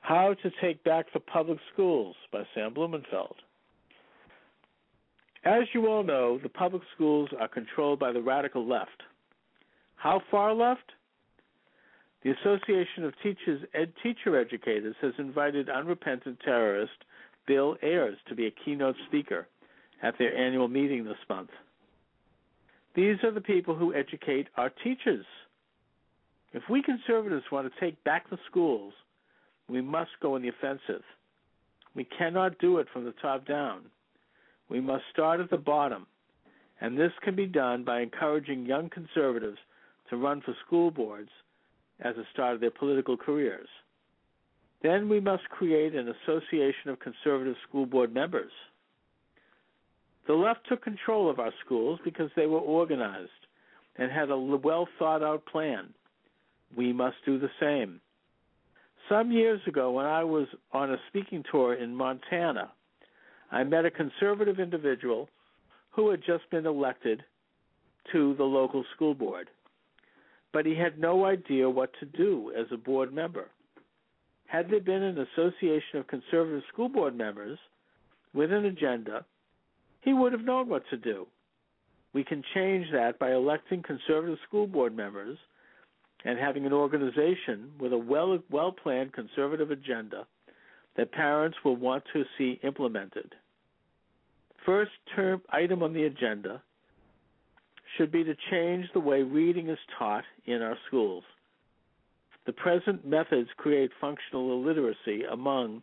How 0.00 0.34
to 0.42 0.50
Take 0.60 0.84
Back 0.84 1.06
the 1.14 1.20
Public 1.20 1.58
Schools 1.72 2.16
by 2.30 2.42
Sam 2.54 2.74
Blumenfeld. 2.74 3.36
As 5.46 5.62
you 5.72 5.86
all 5.86 6.02
know, 6.02 6.38
the 6.42 6.50
public 6.50 6.82
schools 6.94 7.30
are 7.40 7.48
controlled 7.48 7.98
by 7.98 8.12
the 8.12 8.20
radical 8.20 8.66
left. 8.66 9.02
How 9.96 10.20
far 10.30 10.52
left? 10.52 10.90
The 12.24 12.30
Association 12.30 13.04
of 13.04 13.12
Teachers 13.22 13.60
Ed 13.74 13.92
Teacher 14.02 14.40
Educators 14.40 14.96
has 15.02 15.12
invited 15.18 15.68
unrepentant 15.68 16.40
terrorist 16.42 17.04
Bill 17.46 17.76
Ayers 17.82 18.16
to 18.28 18.34
be 18.34 18.46
a 18.46 18.64
keynote 18.64 18.96
speaker 19.08 19.46
at 20.02 20.16
their 20.18 20.34
annual 20.34 20.66
meeting 20.66 21.04
this 21.04 21.18
month. 21.28 21.50
These 22.96 23.16
are 23.24 23.30
the 23.30 23.42
people 23.42 23.74
who 23.74 23.92
educate 23.92 24.48
our 24.56 24.70
teachers. 24.70 25.26
If 26.54 26.62
we 26.70 26.82
conservatives 26.82 27.44
want 27.52 27.70
to 27.70 27.80
take 27.80 28.02
back 28.04 28.30
the 28.30 28.38
schools, 28.48 28.94
we 29.68 29.82
must 29.82 30.12
go 30.22 30.34
on 30.34 30.40
the 30.40 30.48
offensive. 30.48 31.02
We 31.94 32.04
cannot 32.04 32.58
do 32.58 32.78
it 32.78 32.86
from 32.90 33.04
the 33.04 33.14
top 33.20 33.46
down. 33.46 33.82
We 34.70 34.80
must 34.80 35.04
start 35.12 35.40
at 35.40 35.50
the 35.50 35.58
bottom, 35.58 36.06
and 36.80 36.98
this 36.98 37.12
can 37.22 37.36
be 37.36 37.46
done 37.46 37.84
by 37.84 38.00
encouraging 38.00 38.64
young 38.64 38.88
conservatives 38.88 39.58
to 40.08 40.16
run 40.16 40.40
for 40.40 40.54
school 40.64 40.90
boards 40.90 41.28
as 42.00 42.16
a 42.16 42.24
start 42.32 42.54
of 42.54 42.60
their 42.60 42.70
political 42.70 43.16
careers. 43.16 43.68
Then 44.82 45.08
we 45.08 45.20
must 45.20 45.48
create 45.48 45.94
an 45.94 46.08
association 46.08 46.90
of 46.90 46.98
conservative 47.00 47.56
school 47.66 47.86
board 47.86 48.12
members. 48.12 48.52
The 50.26 50.34
left 50.34 50.60
took 50.68 50.82
control 50.82 51.30
of 51.30 51.38
our 51.38 51.52
schools 51.64 52.00
because 52.04 52.30
they 52.36 52.46
were 52.46 52.58
organized 52.58 53.30
and 53.96 54.10
had 54.10 54.30
a 54.30 54.38
well 54.38 54.88
thought 54.98 55.22
out 55.22 55.44
plan. 55.46 55.94
We 56.76 56.92
must 56.92 57.16
do 57.24 57.38
the 57.38 57.50
same. 57.60 58.00
Some 59.08 59.30
years 59.30 59.60
ago, 59.66 59.92
when 59.92 60.06
I 60.06 60.24
was 60.24 60.46
on 60.72 60.90
a 60.90 60.96
speaking 61.08 61.44
tour 61.50 61.74
in 61.74 61.94
Montana, 61.94 62.72
I 63.52 63.62
met 63.62 63.84
a 63.84 63.90
conservative 63.90 64.58
individual 64.58 65.28
who 65.90 66.10
had 66.10 66.20
just 66.26 66.48
been 66.50 66.66
elected 66.66 67.22
to 68.12 68.34
the 68.34 68.44
local 68.44 68.84
school 68.94 69.14
board, 69.14 69.48
but 70.54 70.64
he 70.64 70.76
had 70.76 71.00
no 71.00 71.26
idea 71.26 71.68
what 71.68 71.90
to 71.98 72.06
do 72.06 72.52
as 72.56 72.66
a 72.72 72.76
board 72.76 73.12
member. 73.12 73.50
Had 74.46 74.70
there 74.70 74.80
been 74.80 75.02
an 75.02 75.18
association 75.18 75.98
of 75.98 76.06
conservative 76.06 76.62
school 76.72 76.88
board 76.88 77.18
members 77.18 77.58
with 78.32 78.52
an 78.52 78.64
agenda, 78.64 79.24
he 80.02 80.14
would 80.14 80.32
have 80.32 80.44
known 80.44 80.68
what 80.68 80.84
to 80.90 80.96
do. 80.96 81.26
We 82.12 82.22
can 82.22 82.44
change 82.54 82.86
that 82.92 83.18
by 83.18 83.32
electing 83.32 83.82
conservative 83.82 84.38
school 84.46 84.68
board 84.68 84.96
members 84.96 85.36
and 86.24 86.38
having 86.38 86.66
an 86.66 86.72
organization 86.72 87.72
with 87.80 87.92
a 87.92 87.98
well 87.98 88.38
well 88.48 88.70
planned 88.70 89.12
conservative 89.12 89.72
agenda 89.72 90.24
that 90.96 91.10
parents 91.10 91.58
will 91.64 91.76
want 91.76 92.04
to 92.12 92.22
see 92.38 92.60
implemented. 92.62 93.34
First 94.64 94.92
term 95.16 95.42
item 95.50 95.82
on 95.82 95.92
the 95.92 96.04
agenda 96.04 96.62
should 97.96 98.10
be 98.10 98.24
to 98.24 98.34
change 98.50 98.86
the 98.92 99.00
way 99.00 99.22
reading 99.22 99.68
is 99.68 99.78
taught 99.98 100.24
in 100.46 100.62
our 100.62 100.76
schools. 100.86 101.24
The 102.46 102.52
present 102.52 103.06
methods 103.06 103.48
create 103.56 103.90
functional 104.00 104.52
illiteracy 104.52 105.24
among 105.30 105.82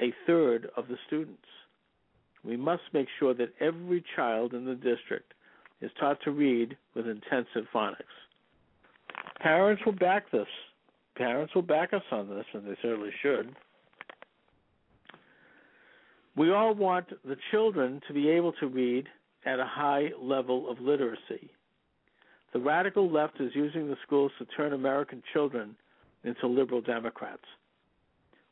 a 0.00 0.12
third 0.26 0.68
of 0.76 0.88
the 0.88 0.96
students. 1.06 1.46
We 2.44 2.56
must 2.56 2.82
make 2.92 3.08
sure 3.18 3.34
that 3.34 3.52
every 3.60 4.04
child 4.14 4.54
in 4.54 4.64
the 4.64 4.74
district 4.74 5.32
is 5.80 5.90
taught 5.98 6.18
to 6.24 6.30
read 6.30 6.76
with 6.94 7.06
intensive 7.06 7.66
phonics. 7.74 8.04
Parents 9.40 9.82
will 9.84 9.92
back 9.92 10.30
this. 10.30 10.46
Parents 11.16 11.54
will 11.54 11.62
back 11.62 11.92
us 11.92 12.02
on 12.10 12.28
this, 12.28 12.44
and 12.52 12.66
they 12.66 12.76
certainly 12.82 13.12
should. 13.22 13.54
We 16.36 16.52
all 16.52 16.74
want 16.74 17.08
the 17.24 17.36
children 17.50 18.00
to 18.06 18.12
be 18.12 18.28
able 18.28 18.52
to 18.54 18.66
read 18.66 19.06
at 19.46 19.60
a 19.60 19.64
high 19.64 20.10
level 20.20 20.68
of 20.68 20.80
literacy. 20.80 21.50
The 22.52 22.58
radical 22.60 23.10
left 23.10 23.40
is 23.40 23.52
using 23.54 23.88
the 23.88 23.96
schools 24.04 24.32
to 24.38 24.44
turn 24.44 24.72
American 24.72 25.22
children 25.32 25.76
into 26.24 26.46
liberal 26.46 26.80
Democrats. 26.80 27.44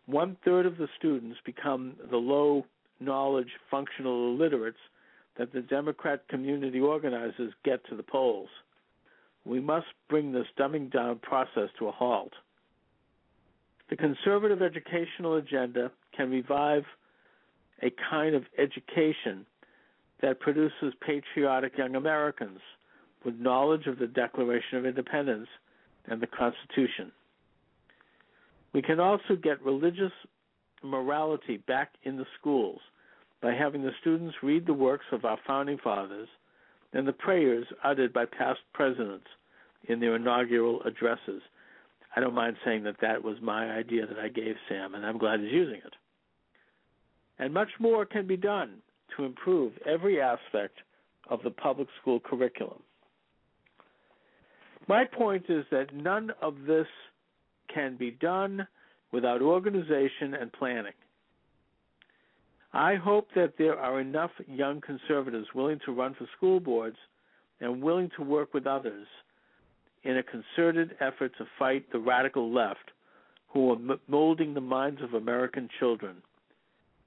One 0.07 0.37
third 0.45 0.67
of 0.67 0.77
the 0.77 0.89
students 0.99 1.39
become 1.45 1.95
the 2.11 2.17
low 2.17 2.65
knowledge 3.01 3.51
functional 3.71 4.35
illiterates 4.35 4.79
that 5.37 5.53
the 5.53 5.63
Democrat 5.63 6.29
community 6.29 6.81
organizers 6.81 7.53
get 7.65 7.85
to 7.89 7.97
the 7.97 8.03
polls. 8.03 8.49
We 9.45 9.61
must 9.61 9.87
bring 10.09 10.33
this 10.33 10.47
dumbing 10.59 10.93
down 10.93 11.19
process 11.19 11.71
to 11.79 11.89
a 11.89 11.93
halt. 11.93 12.33
The 13.91 13.97
conservative 13.97 14.63
educational 14.63 15.37
agenda 15.37 15.91
can 16.17 16.31
revive 16.31 16.85
a 17.83 17.93
kind 18.11 18.35
of 18.35 18.45
education 18.59 19.45
that 20.25 20.41
produces 20.41 20.95
patriotic 21.07 21.77
young 21.77 21.97
Americans 21.97 22.59
with 23.27 23.35
knowledge 23.35 23.87
of 23.87 23.99
the 23.99 24.07
Declaration 24.07 24.79
of 24.79 24.87
Independence 24.87 25.49
and 26.07 26.19
the 26.19 26.27
Constitution. 26.27 27.13
We 28.73 28.81
can 28.81 29.01
also 29.01 29.37
get 29.37 29.63
religious 29.63 30.13
morality 30.83 31.59
back 31.59 31.91
in 32.05 32.17
the 32.17 32.25
schools 32.41 32.81
by 33.43 33.53
having 33.53 33.83
the 33.83 33.91
students 34.01 34.35
read 34.43 34.67
the 34.67 34.73
works 34.73 35.05
of 35.13 35.27
our 35.27 35.39
founding 35.47 35.77
fathers 35.85 36.29
and 36.95 37.07
the 37.07 37.13
prayers 37.13 37.67
uttered 37.85 38.15
by 38.15 38.25
past 38.25 38.61
presidents 38.73 39.27
in 39.89 40.01
their 40.01 40.17
inaugural 40.17 40.81
addresses. 40.85 41.43
I 42.17 42.21
don't 42.21 42.35
mind 42.35 42.57
saying 42.65 42.85
that 42.85 43.03
that 43.03 43.23
was 43.23 43.37
my 43.43 43.71
idea 43.71 44.07
that 44.07 44.19
I 44.19 44.29
gave 44.29 44.55
Sam, 44.71 44.95
and 44.95 45.05
I'm 45.05 45.19
glad 45.19 45.41
he's 45.41 45.53
using 45.53 45.81
it. 45.85 45.93
And 47.39 47.53
much 47.53 47.71
more 47.79 48.07
can 48.07 48.27
be 48.27 48.39
done 48.39 48.81
to 49.17 49.25
improve 49.25 49.73
every 49.87 50.21
aspect 50.21 50.79
of 51.29 51.43
the 51.43 51.51
public 51.51 51.89
school 52.01 52.21
curriculum. 52.21 52.83
My 54.87 55.05
point 55.05 55.47
is 55.49 55.65
that 55.71 55.95
none 55.95 56.31
of 56.43 56.65
this 56.67 56.87
can 57.73 57.97
be 57.97 58.11
done 58.11 58.67
without 59.13 59.41
organization 59.41 60.35
and 60.39 60.53
planning. 60.53 60.93
I 62.73 62.97
hope 62.97 63.29
that 63.37 63.55
there 63.57 63.79
are 63.79 64.01
enough 64.01 64.33
young 64.49 64.81
conservatives 64.81 65.47
willing 65.55 65.79
to 65.87 65.93
run 65.93 66.15
for 66.15 66.27
school 66.37 66.59
boards 66.59 66.97
and 67.61 67.81
willing 67.81 68.11
to 68.17 68.25
work 68.25 68.53
with 68.53 68.67
others 68.67 69.07
in 70.03 70.19
a 70.19 70.23
concerted 70.23 70.97
effort 71.01 71.33
to 71.39 71.47
fight 71.59 71.91
the 71.93 71.99
radical 71.99 72.53
left 72.53 72.91
who 73.49 73.73
are 73.73 73.99
molding 74.09 74.53
the 74.53 74.61
minds 74.61 75.01
of 75.01 75.15
American 75.15 75.69
children. 75.79 76.17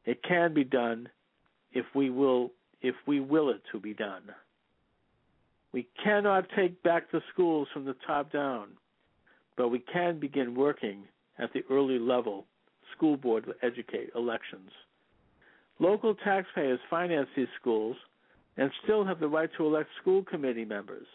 It 0.06 0.24
can 0.24 0.54
be 0.54 0.64
done 0.64 1.10
if 1.78 1.86
we 1.94 2.10
will 2.10 2.52
if 2.82 2.96
we 3.06 3.20
will 3.20 3.50
it 3.50 3.62
to 3.72 3.80
be 3.80 3.94
done. 3.94 4.24
We 5.74 5.88
cannot 6.04 6.46
take 6.56 6.82
back 6.84 7.12
the 7.12 7.22
schools 7.34 7.68
from 7.74 7.86
the 7.86 7.96
top 8.06 8.32
down, 8.32 8.70
but 9.56 9.70
we 9.70 9.80
can 9.80 10.20
begin 10.20 10.56
working 10.56 11.04
at 11.40 11.52
the 11.54 11.64
early 11.70 12.00
level 12.00 12.46
school 12.96 13.18
board 13.18 13.52
educate 13.62 14.10
elections. 14.16 14.70
Local 15.80 16.16
taxpayers 16.16 16.80
finance 16.90 17.28
these 17.36 17.48
schools 17.60 17.96
and 18.58 18.72
still 18.84 19.06
have 19.06 19.20
the 19.20 19.28
right 19.28 19.50
to 19.58 19.66
elect 19.66 19.90
school 20.02 20.24
committee 20.24 20.66
members. 20.66 21.06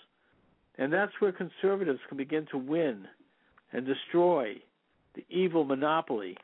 And 0.79 0.93
that's 0.93 1.13
where 1.19 1.33
conservatives 1.33 1.99
can 2.09 2.17
begin 2.17 2.47
to 2.53 2.59
win 2.59 3.07
and 3.73 3.85
destroy 3.85 4.55
the 5.15 5.25
evil 5.29 5.65
monopoly 5.65 6.37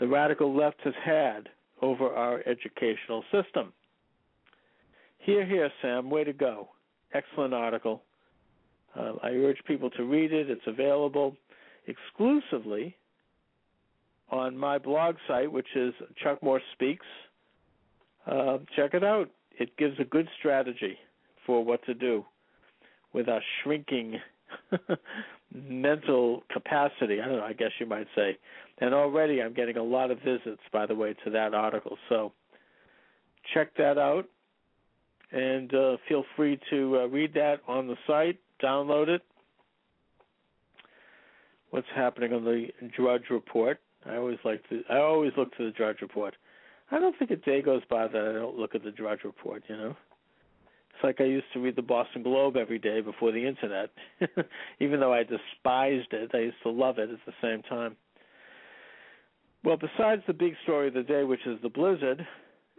the 0.00 0.08
radical 0.08 0.54
left 0.54 0.80
has 0.82 0.94
had 1.04 1.48
over 1.84 2.08
our 2.08 2.40
educational 2.46 3.22
system. 3.30 3.72
Here, 5.18 5.44
here, 5.44 5.70
Sam, 5.82 6.08
way 6.08 6.24
to 6.24 6.32
go. 6.32 6.70
Excellent 7.12 7.52
article. 7.52 8.02
Uh, 8.98 9.12
I 9.22 9.28
urge 9.28 9.58
people 9.66 9.90
to 9.90 10.04
read 10.04 10.32
it. 10.32 10.48
It's 10.48 10.66
available 10.66 11.36
exclusively 11.86 12.96
on 14.30 14.56
my 14.56 14.78
blog 14.78 15.16
site, 15.28 15.52
which 15.52 15.66
is 15.76 15.92
Chuck 16.22 16.42
Morse 16.42 16.62
Speaks. 16.72 17.06
Uh, 18.26 18.58
check 18.74 18.94
it 18.94 19.04
out. 19.04 19.28
It 19.58 19.76
gives 19.76 20.00
a 20.00 20.04
good 20.04 20.28
strategy 20.38 20.96
for 21.44 21.62
what 21.62 21.84
to 21.84 21.92
do 21.92 22.24
with 23.12 23.28
our 23.28 23.42
shrinking 23.62 24.18
mental 25.54 26.42
capacity. 26.52 27.20
I 27.20 27.26
don't 27.26 27.38
know. 27.38 27.44
I 27.44 27.52
guess 27.52 27.70
you 27.78 27.86
might 27.86 28.08
say. 28.14 28.36
And 28.78 28.92
already, 28.92 29.40
I'm 29.40 29.54
getting 29.54 29.76
a 29.76 29.82
lot 29.82 30.10
of 30.10 30.18
visits, 30.18 30.60
by 30.72 30.86
the 30.86 30.94
way, 30.94 31.14
to 31.24 31.30
that 31.30 31.54
article. 31.54 31.96
So 32.08 32.32
check 33.52 33.68
that 33.76 33.98
out, 33.98 34.24
and 35.30 35.72
uh, 35.74 35.96
feel 36.08 36.24
free 36.36 36.58
to 36.70 36.98
uh, 36.98 37.06
read 37.06 37.34
that 37.34 37.60
on 37.68 37.86
the 37.86 37.96
site. 38.06 38.38
Download 38.62 39.08
it. 39.08 39.22
What's 41.70 41.86
happening 41.94 42.32
on 42.32 42.44
the 42.44 42.68
Drudge 42.96 43.24
Report? 43.30 43.80
I 44.06 44.16
always 44.16 44.38
like 44.44 44.68
to. 44.68 44.82
I 44.90 44.98
always 44.98 45.32
look 45.36 45.56
to 45.56 45.64
the 45.64 45.72
Drudge 45.72 46.00
Report. 46.02 46.34
I 46.90 46.98
don't 47.00 47.18
think 47.18 47.30
a 47.30 47.36
day 47.36 47.62
goes 47.62 47.82
by 47.88 48.06
that 48.06 48.28
I 48.28 48.32
don't 48.32 48.56
look 48.56 48.74
at 48.74 48.84
the 48.84 48.90
Drudge 48.90 49.20
Report. 49.24 49.62
You 49.68 49.76
know. 49.76 49.96
Like 51.04 51.20
I 51.20 51.24
used 51.24 51.52
to 51.52 51.60
read 51.60 51.76
the 51.76 51.82
Boston 51.82 52.22
Globe 52.22 52.56
every 52.56 52.78
day 52.78 53.02
before 53.02 53.30
the 53.30 53.46
internet. 53.46 53.90
Even 54.80 55.00
though 55.00 55.12
I 55.12 55.22
despised 55.22 56.12
it, 56.12 56.30
I 56.32 56.38
used 56.38 56.56
to 56.62 56.70
love 56.70 56.98
it 56.98 57.10
at 57.10 57.18
the 57.26 57.32
same 57.42 57.60
time. 57.62 57.94
Well, 59.62 59.76
besides 59.76 60.22
the 60.26 60.32
big 60.32 60.54
story 60.62 60.88
of 60.88 60.94
the 60.94 61.02
day, 61.02 61.24
which 61.24 61.46
is 61.46 61.58
the 61.62 61.68
blizzard, 61.68 62.26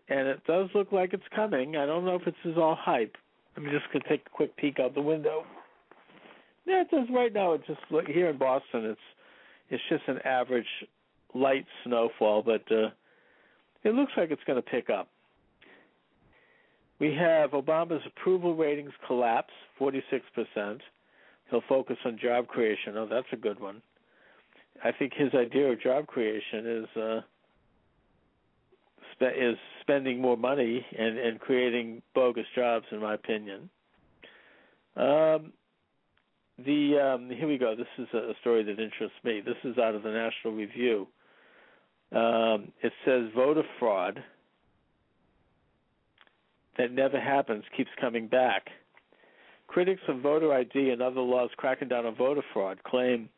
and 0.09 0.28
it 0.28 0.43
does 0.47 0.69
look 0.73 0.91
like 0.91 1.13
it's 1.13 1.23
coming. 1.36 1.78
I 1.78 1.86
don't 1.86 2.03
know 2.03 2.15
if 2.15 2.23
it's 2.26 2.57
all 2.57 2.76
hype. 2.76 3.15
I'm 3.55 3.65
just 3.65 3.86
gonna 3.93 4.05
take 4.09 4.23
a 4.26 4.30
quick 4.32 4.57
peek 4.57 4.80
out 4.80 4.95
the 4.95 5.01
window. 5.01 5.43
Yeah, 6.65 6.82
it 6.82 6.89
does 6.89 7.07
right 7.13 7.32
now. 7.32 7.53
It 7.53 7.61
just 7.67 7.82
look 7.91 8.07
here 8.07 8.30
in 8.32 8.39
Boston. 8.39 8.86
It's 8.86 8.99
it's 9.69 9.84
just 9.88 10.03
an 10.07 10.17
average 10.26 10.65
light 11.36 11.65
snowfall, 11.84 12.41
but 12.41 12.63
uh, 12.71 12.89
it 13.84 13.93
looks 13.93 14.13
like 14.17 14.32
it's 14.32 14.43
going 14.45 14.61
to 14.61 14.67
pick 14.67 14.89
up. 14.89 15.09
We 16.99 17.13
have 17.15 17.51
Obama's 17.51 18.01
approval 18.05 18.55
ratings 18.55 18.93
collapse, 19.05 19.53
46%. 19.79 20.79
He'll 21.49 21.63
focus 21.67 21.97
on 22.05 22.17
job 22.21 22.47
creation. 22.47 22.97
Oh, 22.97 23.07
that's 23.09 23.27
a 23.31 23.37
good 23.37 23.59
one. 23.59 23.81
I 24.83 24.91
think 24.91 25.13
his 25.13 25.33
idea 25.33 25.71
of 25.71 25.81
job 25.81 26.07
creation 26.07 26.65
is 26.65 27.01
uh, 27.01 27.21
spe- 29.13 29.37
is 29.37 29.57
spending 29.81 30.21
more 30.21 30.37
money 30.37 30.85
and, 30.97 31.17
and 31.17 31.39
creating 31.39 32.01
bogus 32.13 32.45
jobs, 32.55 32.85
in 32.91 32.99
my 32.99 33.13
opinion. 33.13 33.69
Um, 34.95 35.53
the 36.57 37.15
um, 37.15 37.29
here 37.29 37.47
we 37.47 37.57
go. 37.57 37.75
This 37.75 37.87
is 37.97 38.07
a 38.13 38.33
story 38.41 38.63
that 38.63 38.79
interests 38.79 39.17
me. 39.23 39.41
This 39.45 39.57
is 39.63 39.77
out 39.77 39.95
of 39.95 40.03
the 40.03 40.11
National 40.11 40.53
Review. 40.53 41.07
Um, 42.11 42.71
it 42.81 42.93
says 43.03 43.25
voter 43.35 43.63
fraud 43.79 44.23
that 46.78 46.91
never 46.91 47.19
happens 47.19 47.63
keeps 47.76 47.89
coming 47.99 48.28
back. 48.28 48.67
Critics 49.67 50.01
of 50.07 50.21
voter 50.21 50.53
ID 50.53 50.91
and 50.91 51.01
other 51.01 51.21
laws 51.21 51.49
cracking 51.57 51.88
down 51.88 52.05
on 52.05 52.15
voter 52.15 52.43
fraud 52.53 52.84
claim 52.84 53.30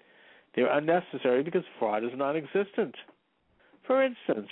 they're 0.55 0.75
unnecessary 0.75 1.43
because 1.43 1.63
fraud 1.79 2.03
is 2.03 2.09
non 2.15 2.35
existent. 2.35 2.95
For 3.85 4.03
instance, 4.03 4.49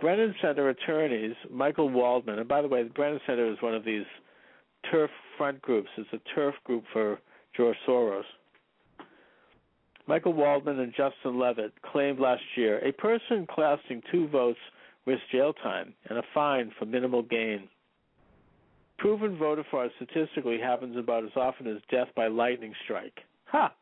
Brennan 0.00 0.34
Center 0.42 0.68
attorneys 0.68 1.34
Michael 1.50 1.88
Waldman, 1.88 2.38
and 2.38 2.48
by 2.48 2.62
the 2.62 2.68
way, 2.68 2.82
the 2.82 2.90
Brennan 2.90 3.20
Center 3.26 3.50
is 3.50 3.56
one 3.60 3.74
of 3.74 3.84
these 3.84 4.04
turf 4.90 5.10
front 5.36 5.60
groups. 5.62 5.88
It's 5.96 6.08
a 6.12 6.34
turf 6.34 6.54
group 6.64 6.84
for 6.92 7.18
George 7.56 7.76
Soros. 7.88 8.22
Michael 10.06 10.34
Waldman 10.34 10.78
and 10.78 10.92
Justin 10.94 11.38
Levitt 11.38 11.72
claimed 11.82 12.20
last 12.20 12.42
year 12.54 12.78
a 12.86 12.92
person 12.92 13.46
casting 13.54 14.02
two 14.12 14.28
votes 14.28 14.58
risks 15.04 15.24
jail 15.32 15.52
time 15.52 15.94
and 16.08 16.18
a 16.18 16.22
fine 16.34 16.70
for 16.78 16.84
minimal 16.84 17.22
gain. 17.22 17.68
Proven 18.98 19.36
voter 19.36 19.64
fraud 19.70 19.90
statistically 19.96 20.58
happens 20.58 20.96
about 20.96 21.24
as 21.24 21.36
often 21.36 21.66
as 21.66 21.82
death 21.90 22.08
by 22.16 22.28
lightning 22.28 22.74
strike. 22.84 23.20
Ha! 23.46 23.72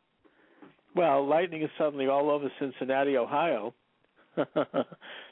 Well, 0.97 1.27
lightning 1.27 1.63
is 1.63 1.71
suddenly 1.79 2.09
all 2.09 2.31
over 2.31 2.51
Cincinnati, 2.59 3.17
Ohio. 3.17 3.75
the 4.37 4.85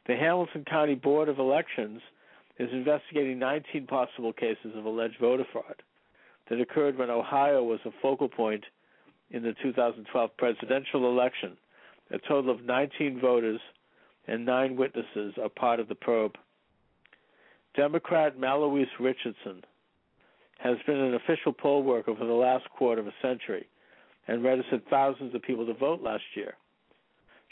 Hamilton 0.07 0.64
County 0.68 0.95
Board 0.95 1.28
of 1.28 1.39
Elections 1.39 2.01
is 2.59 2.68
investigating 2.72 3.39
19 3.39 3.87
possible 3.87 4.33
cases 4.33 4.72
of 4.76 4.85
alleged 4.85 5.16
voter 5.20 5.45
fraud 5.53 5.83
that 6.49 6.61
occurred 6.61 6.97
when 6.97 7.11
Ohio 7.11 7.62
was 7.64 7.80
a 7.85 7.91
focal 8.01 8.28
point 8.28 8.64
in 9.30 9.43
the 9.43 9.55
2012 9.62 10.30
presidential 10.37 11.09
election. 11.11 11.57
A 12.11 12.18
total 12.18 12.51
of 12.51 12.64
19 12.64 13.20
voters 13.20 13.61
and 14.28 14.45
nine 14.45 14.76
witnesses 14.76 15.35
are 15.43 15.49
part 15.49 15.80
of 15.80 15.89
the 15.89 15.95
probe. 15.95 16.37
Democrat 17.74 18.39
Meloise 18.39 18.87
Richardson 19.01 19.62
has 20.63 20.77
been 20.87 20.99
an 20.99 21.15
official 21.15 21.53
poll 21.53 21.83
worker 21.83 22.15
for 22.17 22.25
the 22.25 22.33
last 22.33 22.69
quarter 22.71 23.01
of 23.01 23.07
a 23.07 23.15
century 23.21 23.67
and 24.29 24.45
registered 24.45 24.83
thousands 24.89 25.35
of 25.35 25.43
people 25.43 25.67
to 25.67 25.75
vote 25.75 26.03
last 26.03 26.23
year. 26.35 26.55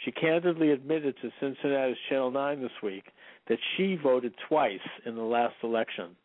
She 0.04 0.12
candidly 0.12 0.70
admitted 0.70 1.16
to 1.20 1.30
Cincinnati's 1.40 1.96
Channel 2.08 2.30
9 2.30 2.62
this 2.62 2.70
week 2.82 3.04
that 3.48 3.58
she 3.76 3.96
voted 3.96 4.32
twice 4.48 4.78
in 5.04 5.16
the 5.16 5.22
last 5.22 5.56
election. 5.62 6.16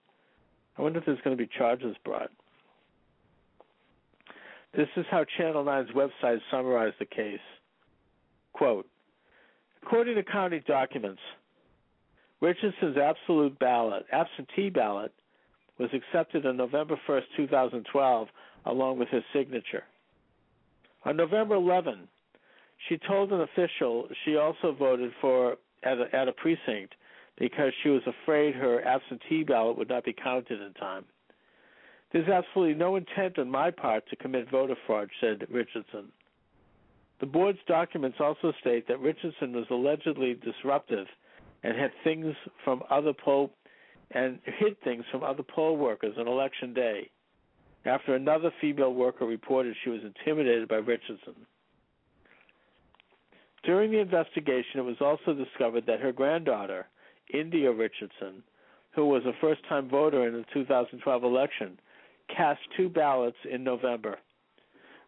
I 0.78 0.82
wonder 0.82 1.00
if 1.00 1.06
there's 1.06 1.22
going 1.24 1.36
to 1.36 1.44
be 1.44 1.50
charges 1.58 1.96
brought. 2.06 2.32
This 4.76 4.88
is 4.96 5.06
how 5.10 5.26
Channel 5.38 5.64
9's 5.66 5.92
website 5.92 6.40
summarized 6.52 6.96
the 7.00 7.06
case. 7.06 7.40
Quote 8.54 8.88
According 9.82 10.16
to 10.16 10.24
county 10.24 10.62
documents, 10.68 11.22
Richardson's 12.42 12.98
absolute 12.98 13.58
ballot, 13.60 14.06
absentee 14.12 14.70
ballot, 14.70 15.14
was 15.78 15.89
accepted 15.93 16.45
on 16.45 16.57
November 16.57 16.97
1, 17.05 17.21
2012, 17.36 18.28
along 18.65 18.99
with 18.99 19.09
his 19.09 19.23
signature. 19.34 19.84
On 21.03 21.15
November 21.15 21.55
11, 21.55 22.07
she 22.89 22.97
told 23.07 23.32
an 23.32 23.41
official 23.41 24.07
she 24.23 24.38
also 24.38 24.73
voted 24.73 25.11
for 25.21 25.57
at 25.84 25.97
a, 25.99 26.15
at 26.15 26.28
a 26.28 26.34
precinct 26.34 26.95
because 27.38 27.71
she 27.84 27.89
was 27.89 28.01
afraid 28.07 28.55
her 28.55 28.84
absentee 28.86 29.43
ballot 29.43 29.78
would 29.78 29.89
not 29.89 30.05
be 30.05 30.13
counted 30.13 30.61
in 30.61 30.73
time. 30.73 31.05
There's 32.11 32.30
absolutely 32.30 32.76
no 32.76 32.95
intent 32.95 33.38
on 33.39 33.49
my 33.49 33.71
part 33.71 34.07
to 34.09 34.15
commit 34.15 34.49
voter 34.49 34.76
fraud, 34.88 35.09
said 35.19 35.45
Richardson. 35.51 36.11
The 37.19 37.26
board's 37.26 37.59
documents 37.67 38.17
also 38.19 38.53
state 38.61 38.88
that 38.88 38.99
Richardson 38.99 39.53
was 39.53 39.65
allegedly 39.69 40.34
disruptive 40.34 41.07
and 41.63 41.78
had 41.78 41.91
things 42.03 42.36
from 42.63 42.84
other 42.89 43.13
poll 43.13 43.51
and 44.16 44.39
hid 44.45 44.82
things 44.82 45.03
from 45.11 45.24
other 45.24 45.43
poll 45.43 45.78
workers 45.78 46.16
on 46.18 46.28
election 46.28 46.74
day 46.74 47.09
after 47.86 48.16
another 48.16 48.51
female 48.61 48.93
worker 48.93 49.26
reported 49.26 49.76
she 49.84 49.89
was 49.89 50.01
intimidated 50.03 50.68
by 50.68 50.78
Richardson. 50.78 51.36
During 53.63 53.91
the 53.91 53.99
investigation, 53.99 54.80
it 54.80 54.86
was 54.86 55.01
also 55.01 55.34
discovered 55.34 55.86
that 55.86 55.99
her 55.99 56.11
granddaughter, 56.11 56.88
India 57.34 57.72
Richardson, 57.72 58.41
who 58.95 59.07
was 59.07 59.24
a 59.26 59.34
first 59.41 59.61
time 59.68 59.89
voter 59.89 60.28
in 60.28 60.34
the 60.34 60.45
2012 60.53 61.24
election, 61.24 61.78
cast 62.36 62.61
two 62.78 62.89
ballots 62.89 63.38
in 63.51 63.63
November. 63.63 64.18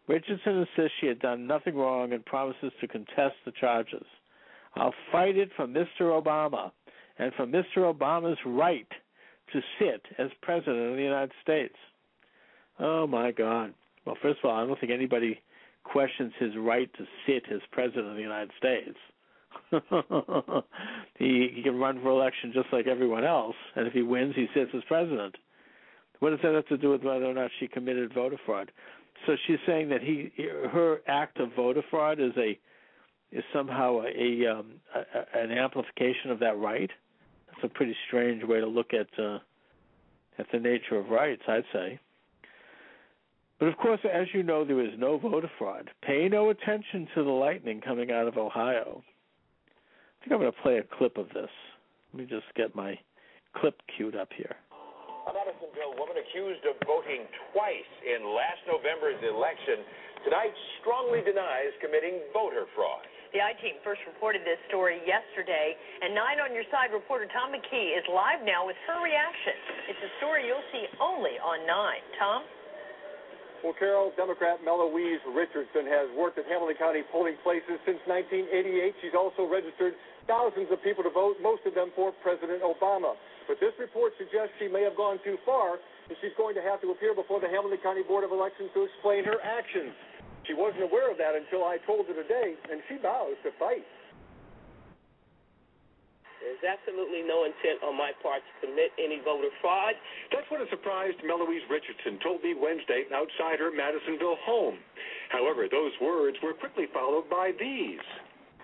Richardson 0.06 0.58
insists 0.58 0.96
she 1.00 1.06
had 1.06 1.20
done 1.20 1.46
nothing 1.46 1.74
wrong 1.74 2.12
and 2.12 2.24
promises 2.24 2.72
to 2.80 2.88
contest 2.88 3.36
the 3.44 3.52
charges. 3.60 4.06
I'll 4.76 4.94
fight 5.10 5.36
it 5.36 5.50
for 5.56 5.66
Mr. 5.66 6.02
Obama 6.02 6.70
and 7.18 7.32
for 7.34 7.46
Mr. 7.46 7.92
Obama's 7.92 8.38
right 8.46 8.88
to 9.52 9.60
sit 9.78 10.02
as 10.18 10.30
president 10.42 10.90
of 10.90 10.96
the 10.96 11.02
United 11.02 11.32
States. 11.42 11.74
Oh 12.78 13.06
my 13.06 13.32
God. 13.32 13.74
Well, 14.04 14.16
first 14.22 14.38
of 14.42 14.50
all, 14.50 14.56
I 14.56 14.66
don't 14.66 14.78
think 14.78 14.92
anybody 14.92 15.40
questions 15.84 16.32
his 16.38 16.56
right 16.56 16.90
to 16.94 17.04
sit 17.26 17.44
as 17.52 17.60
president 17.72 18.08
of 18.08 18.16
the 18.16 18.22
United 18.22 18.50
States. 18.58 18.96
he 21.18 21.50
he 21.54 21.62
can 21.62 21.78
run 21.78 22.00
for 22.02 22.10
election 22.10 22.52
just 22.52 22.68
like 22.72 22.86
everyone 22.86 23.24
else, 23.24 23.56
and 23.74 23.86
if 23.86 23.92
he 23.92 24.02
wins, 24.02 24.34
he 24.36 24.46
sits 24.54 24.70
as 24.74 24.82
president. 24.86 25.36
What 26.20 26.30
does 26.30 26.40
that 26.42 26.54
have 26.54 26.66
to 26.66 26.76
do 26.76 26.90
with 26.90 27.02
whether 27.02 27.24
or 27.24 27.34
not 27.34 27.50
she 27.58 27.68
committed 27.68 28.12
voter 28.12 28.38
fraud? 28.44 28.70
So 29.26 29.36
she's 29.46 29.58
saying 29.66 29.88
that 29.88 30.02
he 30.02 30.30
her 30.70 31.00
act 31.06 31.40
of 31.40 31.54
voter 31.54 31.82
fraud 31.90 32.20
is 32.20 32.32
a 32.36 32.58
is 33.30 33.44
somehow 33.52 34.00
a, 34.00 34.44
a, 34.44 34.58
um, 34.58 34.72
a 34.94 35.38
an 35.38 35.50
amplification 35.50 36.30
of 36.30 36.38
that 36.40 36.58
right. 36.58 36.90
That's 37.60 37.72
a 37.72 37.74
pretty 37.74 37.96
strange 38.06 38.44
way 38.44 38.60
to 38.60 38.66
look 38.66 38.92
at 38.94 39.08
uh, 39.18 39.38
at 40.38 40.46
the 40.52 40.60
nature 40.60 40.94
of 40.96 41.08
rights, 41.08 41.42
I'd 41.48 41.64
say. 41.72 41.98
But 43.58 43.66
of 43.66 43.76
course, 43.78 43.98
as 44.06 44.28
you 44.32 44.44
know, 44.44 44.64
there 44.64 44.80
is 44.80 44.94
no 44.96 45.18
voter 45.18 45.50
fraud. 45.58 45.90
Pay 46.02 46.28
no 46.28 46.50
attention 46.50 47.08
to 47.16 47.24
the 47.24 47.30
lightning 47.30 47.80
coming 47.80 48.12
out 48.12 48.28
of 48.28 48.36
Ohio. 48.36 49.02
I 49.02 50.18
think 50.22 50.32
I'm 50.32 50.38
going 50.38 50.52
to 50.52 50.62
play 50.62 50.78
a 50.78 50.86
clip 50.86 51.18
of 51.18 51.26
this. 51.34 51.50
Let 52.14 52.22
me 52.22 52.26
just 52.30 52.46
get 52.54 52.76
my 52.76 52.94
clip 53.56 53.74
queued 53.96 54.14
up 54.14 54.28
here. 54.36 54.54
A 55.26 55.32
Madisonville 55.34 55.98
woman 55.98 56.22
accused 56.22 56.62
of 56.70 56.78
voting 56.86 57.26
twice 57.50 57.92
in 58.06 58.22
last 58.22 58.62
November's 58.70 59.18
election 59.26 59.82
tonight 60.22 60.54
strongly 60.78 61.26
denies 61.26 61.74
committing 61.82 62.22
voter 62.32 62.70
fraud. 62.78 63.02
The 63.28 63.44
I 63.44 63.52
team 63.60 63.76
first 63.84 64.00
reported 64.08 64.40
this 64.48 64.56
story 64.72 65.04
yesterday, 65.04 65.76
and 66.00 66.16
Nine 66.16 66.40
on 66.40 66.56
Your 66.56 66.64
Side 66.72 66.96
reporter 66.96 67.28
Tom 67.28 67.52
McKee 67.52 67.92
is 67.92 68.00
live 68.08 68.40
now 68.40 68.64
with 68.64 68.80
her 68.88 69.04
reaction. 69.04 69.52
It's 69.84 70.00
a 70.00 70.08
story 70.16 70.48
you'll 70.48 70.64
see 70.72 70.88
only 70.96 71.36
on 71.36 71.60
Nine. 71.68 72.00
Tom? 72.16 72.40
Well, 73.60 73.76
Carol, 73.76 74.16
Democrat 74.16 74.64
Meloise 74.64 75.20
Richardson 75.28 75.84
has 75.92 76.08
worked 76.16 76.40
at 76.40 76.48
Hamilton 76.48 76.80
County 76.80 77.04
polling 77.12 77.36
places 77.44 77.76
since 77.84 78.00
1988. 78.08 78.96
She's 79.04 79.12
also 79.12 79.44
registered 79.44 79.92
thousands 80.24 80.72
of 80.72 80.80
people 80.80 81.04
to 81.04 81.12
vote, 81.12 81.36
most 81.44 81.68
of 81.68 81.76
them 81.76 81.92
for 81.92 82.16
President 82.24 82.64
Obama. 82.64 83.12
But 83.44 83.60
this 83.60 83.76
report 83.76 84.16
suggests 84.16 84.56
she 84.56 84.72
may 84.72 84.88
have 84.88 84.96
gone 84.96 85.20
too 85.20 85.36
far, 85.44 85.76
and 85.76 86.16
she's 86.24 86.32
going 86.40 86.56
to 86.56 86.64
have 86.64 86.80
to 86.80 86.96
appear 86.96 87.12
before 87.12 87.44
the 87.44 87.50
Hamilton 87.52 87.76
County 87.84 88.08
Board 88.08 88.24
of 88.24 88.32
Elections 88.32 88.72
to 88.72 88.88
explain 88.88 89.28
her 89.28 89.36
actions. 89.44 89.92
She 90.48 90.56
wasn't 90.56 90.88
aware 90.88 91.12
of 91.12 91.20
that 91.20 91.36
until 91.36 91.68
I 91.68 91.76
told 91.84 92.08
her 92.08 92.16
today, 92.16 92.56
and 92.72 92.80
she 92.88 92.96
vows 92.96 93.36
to 93.44 93.52
fight. 93.60 93.84
There's 96.40 96.64
absolutely 96.64 97.20
no 97.20 97.44
intent 97.44 97.84
on 97.84 97.92
my 97.92 98.16
part 98.24 98.40
to 98.40 98.52
commit 98.64 98.96
any 98.96 99.20
voter 99.20 99.52
fraud. 99.60 99.92
That's 100.32 100.48
what 100.48 100.64
a 100.64 100.68
surprised 100.72 101.20
Meloise 101.20 101.66
Richardson 101.68 102.16
told 102.24 102.40
me 102.40 102.56
Wednesday 102.56 103.04
outside 103.12 103.60
her 103.60 103.68
Madisonville 103.68 104.40
home. 104.48 104.80
However, 105.28 105.68
those 105.68 105.92
words 106.00 106.40
were 106.40 106.56
quickly 106.56 106.88
followed 106.96 107.28
by 107.28 107.52
these. 107.60 108.00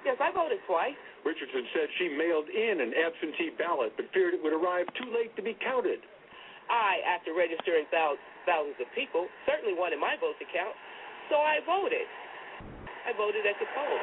Yes, 0.08 0.16
I 0.16 0.32
voted 0.32 0.64
twice. 0.64 0.96
Richardson 1.28 1.68
said 1.76 1.92
she 2.00 2.08
mailed 2.08 2.48
in 2.48 2.80
an 2.80 2.96
absentee 2.96 3.52
ballot 3.60 3.92
but 4.00 4.08
feared 4.16 4.32
it 4.32 4.40
would 4.40 4.56
arrive 4.56 4.88
too 4.96 5.08
late 5.12 5.36
to 5.36 5.42
be 5.44 5.52
counted. 5.60 6.00
I, 6.72 7.04
after 7.04 7.36
registering 7.36 7.84
thousands 7.92 8.80
of 8.80 8.88
people, 8.96 9.28
certainly 9.44 9.76
wanted 9.76 10.00
my 10.00 10.16
vote 10.16 10.40
to 10.40 10.48
count. 10.48 10.72
So 11.30 11.36
I 11.40 11.60
voted. 11.64 12.06
I 13.04 13.12
voted 13.12 13.44
at 13.44 13.56
the 13.60 13.68
poll. 13.76 13.98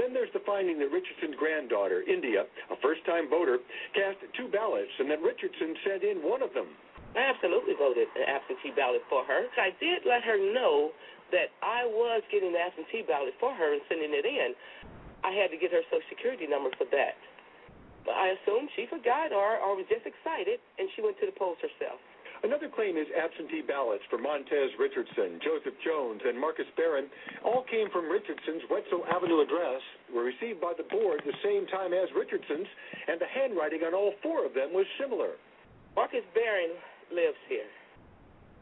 Then 0.00 0.16
there's 0.16 0.32
the 0.32 0.40
finding 0.48 0.80
that 0.80 0.88
Richardson's 0.88 1.36
granddaughter, 1.36 2.00
India, 2.08 2.48
a 2.72 2.76
first 2.80 3.04
time 3.04 3.28
voter, 3.28 3.60
cast 3.92 4.16
two 4.32 4.48
ballots 4.48 4.92
and 4.96 5.12
that 5.12 5.20
Richardson 5.20 5.76
sent 5.84 6.02
in 6.04 6.24
one 6.24 6.40
of 6.40 6.56
them. 6.56 6.72
I 7.12 7.26
absolutely 7.26 7.74
voted 7.76 8.08
an 8.16 8.24
absentee 8.24 8.72
ballot 8.72 9.02
for 9.10 9.26
her. 9.28 9.50
I 9.58 9.74
did 9.82 10.06
let 10.08 10.22
her 10.24 10.38
know 10.38 10.94
that 11.34 11.52
I 11.60 11.84
was 11.84 12.22
getting 12.30 12.54
the 12.54 12.62
absentee 12.62 13.02
ballot 13.02 13.34
for 13.38 13.52
her 13.52 13.74
and 13.74 13.82
sending 13.90 14.14
it 14.14 14.24
in. 14.24 14.54
I 15.20 15.36
had 15.36 15.52
to 15.52 15.58
get 15.60 15.74
her 15.74 15.84
social 15.90 16.06
security 16.08 16.46
number 16.46 16.70
for 16.78 16.88
that. 16.96 17.18
But 18.06 18.16
I 18.16 18.32
assumed 18.40 18.72
she 18.72 18.88
forgot 18.88 19.36
or, 19.36 19.60
or 19.60 19.76
was 19.76 19.84
just 19.90 20.08
excited, 20.08 20.62
and 20.80 20.88
she 20.96 21.04
went 21.04 21.20
to 21.20 21.28
the 21.28 21.36
polls 21.36 21.60
herself. 21.60 22.00
Another 22.40 22.72
claim 22.72 22.96
is 22.96 23.04
absentee 23.12 23.60
ballots 23.60 24.00
for 24.08 24.16
Montez 24.16 24.72
Richardson, 24.80 25.36
Joseph 25.44 25.76
Jones, 25.84 26.24
and 26.24 26.40
Marcus 26.40 26.64
Barron 26.72 27.12
all 27.44 27.68
came 27.68 27.92
from 27.92 28.08
Richardson's 28.08 28.64
Wetzel 28.72 29.04
Avenue 29.12 29.44
address, 29.44 29.84
were 30.08 30.24
received 30.24 30.56
by 30.56 30.72
the 30.72 30.88
board 30.88 31.20
the 31.28 31.36
same 31.44 31.68
time 31.68 31.92
as 31.92 32.08
Richardson's, 32.16 32.68
and 33.12 33.20
the 33.20 33.28
handwriting 33.28 33.84
on 33.84 33.92
all 33.92 34.16
four 34.24 34.48
of 34.48 34.56
them 34.56 34.72
was 34.72 34.88
similar. 34.96 35.36
Marcus 35.92 36.24
Barron 36.32 36.72
lives 37.12 37.36
here. 37.44 37.68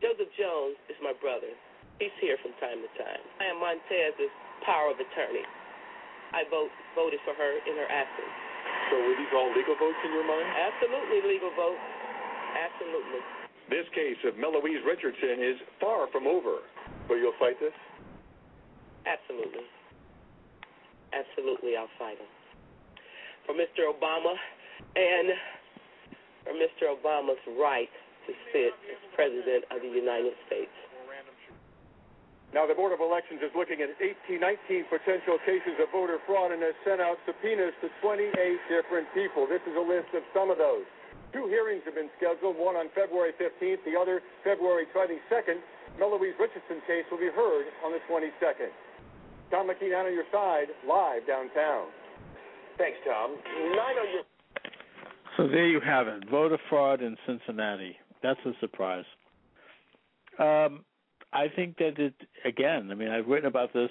Joseph 0.02 0.30
Jones 0.34 0.74
is 0.90 0.98
my 0.98 1.14
brother. 1.22 1.54
He's 2.02 2.14
here 2.18 2.38
from 2.42 2.58
time 2.58 2.82
to 2.82 2.90
time. 2.98 3.22
I 3.38 3.50
am 3.54 3.62
Montez's 3.62 4.34
power 4.66 4.90
of 4.90 4.98
attorney. 4.98 5.46
I 6.34 6.42
vote 6.50 6.74
voted 6.98 7.22
for 7.22 7.34
her 7.34 7.52
in 7.62 7.78
her 7.78 7.88
absence. 7.90 8.34
So 8.90 8.98
were 9.06 9.14
these 9.14 9.32
all 9.34 9.54
legal 9.54 9.78
votes 9.78 10.02
in 10.02 10.10
your 10.10 10.26
mind? 10.26 10.46
Absolutely 10.50 11.30
legal 11.30 11.54
votes. 11.54 11.82
Absolutely. 12.58 13.37
This 13.68 13.84
case 13.94 14.16
of 14.24 14.34
Meloise 14.40 14.80
Richardson 14.84 15.44
is 15.44 15.60
far 15.80 16.08
from 16.08 16.26
over. 16.26 16.64
So 17.06 17.14
you'll 17.14 17.36
fight 17.38 17.60
this? 17.60 17.76
Absolutely. 19.04 19.64
Absolutely, 21.12 21.76
I'll 21.76 21.92
fight 21.98 22.16
him. 22.16 22.28
For 23.44 23.52
Mr. 23.52 23.88
Obama 23.88 24.32
and 24.96 25.36
for 26.44 26.52
Mr. 26.56 26.92
Obama's 26.96 27.40
right 27.60 27.92
to 28.26 28.32
sit 28.52 28.72
as 28.88 29.00
President 29.16 29.64
of 29.72 29.80
the 29.80 29.88
United 29.88 30.32
States. 30.46 30.72
Now, 32.52 32.64
the 32.64 32.72
Board 32.72 32.96
of 32.96 33.00
Elections 33.04 33.44
is 33.44 33.52
looking 33.52 33.84
at 33.84 33.92
18, 34.00 34.40
19 34.40 34.88
potential 34.88 35.36
cases 35.44 35.76
of 35.76 35.92
voter 35.92 36.16
fraud 36.24 36.52
and 36.52 36.64
has 36.64 36.72
sent 36.80 36.96
out 36.96 37.20
subpoenas 37.28 37.76
to 37.84 37.92
28 38.00 38.32
different 38.72 39.04
people. 39.12 39.44
This 39.44 39.60
is 39.68 39.76
a 39.76 39.84
list 39.84 40.08
of 40.16 40.24
some 40.32 40.48
of 40.48 40.56
those. 40.56 40.88
Two 41.32 41.46
hearings 41.48 41.82
have 41.84 41.94
been 41.94 42.08
scheduled, 42.16 42.56
one 42.56 42.76
on 42.76 42.88
February 42.94 43.32
15th, 43.36 43.84
the 43.84 43.98
other 43.98 44.22
February 44.44 44.86
22nd. 44.94 45.60
Meloise 45.98 46.34
Richardson's 46.40 46.84
case 46.86 47.04
will 47.10 47.18
be 47.18 47.28
heard 47.34 47.66
on 47.84 47.92
the 47.92 48.00
22nd. 48.08 48.72
Tom 49.50 49.68
McKean 49.68 49.98
on 49.98 50.12
your 50.12 50.24
side, 50.32 50.68
live 50.86 51.26
downtown. 51.26 51.88
Thanks, 52.76 52.98
Tom. 53.04 53.36
Nine 53.76 53.96
on 53.98 54.08
your. 54.12 54.22
So 55.36 55.48
there 55.48 55.66
you 55.66 55.80
have 55.80 56.08
it. 56.08 56.28
Voter 56.30 56.58
fraud 56.68 57.02
in 57.02 57.16
Cincinnati. 57.26 57.96
That's 58.22 58.40
a 58.44 58.52
surprise. 58.60 59.04
Um, 60.38 60.84
I 61.32 61.48
think 61.54 61.76
that 61.78 61.98
it 61.98 62.14
again. 62.44 62.90
I 62.90 62.94
mean, 62.94 63.08
I've 63.08 63.26
written 63.26 63.48
about 63.48 63.72
this. 63.72 63.90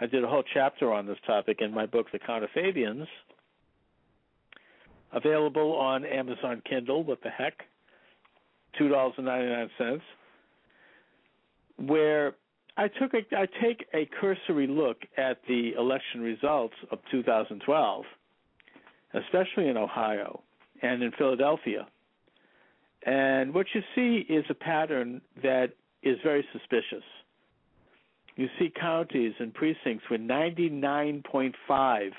I 0.00 0.06
did 0.06 0.24
a 0.24 0.28
whole 0.28 0.44
chapter 0.52 0.92
on 0.92 1.06
this 1.06 1.18
topic 1.26 1.58
in 1.60 1.72
my 1.72 1.86
book, 1.86 2.06
The 2.12 2.18
Counterfabians, 2.18 3.06
available 5.14 5.72
on 5.72 6.04
Amazon 6.04 6.62
Kindle. 6.68 7.02
What 7.04 7.22
the 7.22 7.30
heck? 7.30 7.54
Two 8.78 8.88
dollars 8.88 9.14
and 9.16 9.26
ninety 9.26 9.48
nine 9.48 9.70
cents. 9.78 10.02
Where 11.76 12.34
I 12.76 12.88
took 12.88 13.14
a 13.14 13.20
I 13.36 13.46
take 13.62 13.86
a 13.94 14.08
cursory 14.20 14.66
look 14.66 14.98
at 15.16 15.38
the 15.48 15.72
election 15.78 16.20
results 16.20 16.74
of 16.90 16.98
2012, 17.10 18.04
especially 19.14 19.68
in 19.68 19.76
Ohio 19.76 20.42
and 20.82 21.02
in 21.02 21.12
Philadelphia. 21.12 21.86
And 23.06 23.54
what 23.54 23.66
you 23.74 23.82
see 23.94 24.26
is 24.32 24.44
a 24.48 24.54
pattern 24.54 25.20
that 25.42 25.72
is 26.02 26.16
very 26.24 26.44
suspicious. 26.52 27.04
You 28.36 28.48
see 28.58 28.72
counties 28.80 29.34
and 29.38 29.54
precincts 29.54 30.04
with 30.10 30.20
99.5 30.20 31.52
percent 31.68 32.14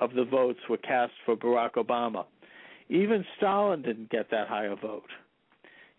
of 0.00 0.14
the 0.14 0.24
votes 0.24 0.60
were 0.68 0.78
cast 0.78 1.12
for 1.24 1.36
Barack 1.36 1.74
Obama. 1.74 2.24
Even 2.88 3.24
Stalin 3.36 3.82
didn't 3.82 4.10
get 4.10 4.30
that 4.30 4.48
high 4.48 4.66
a 4.66 4.76
vote. 4.76 5.10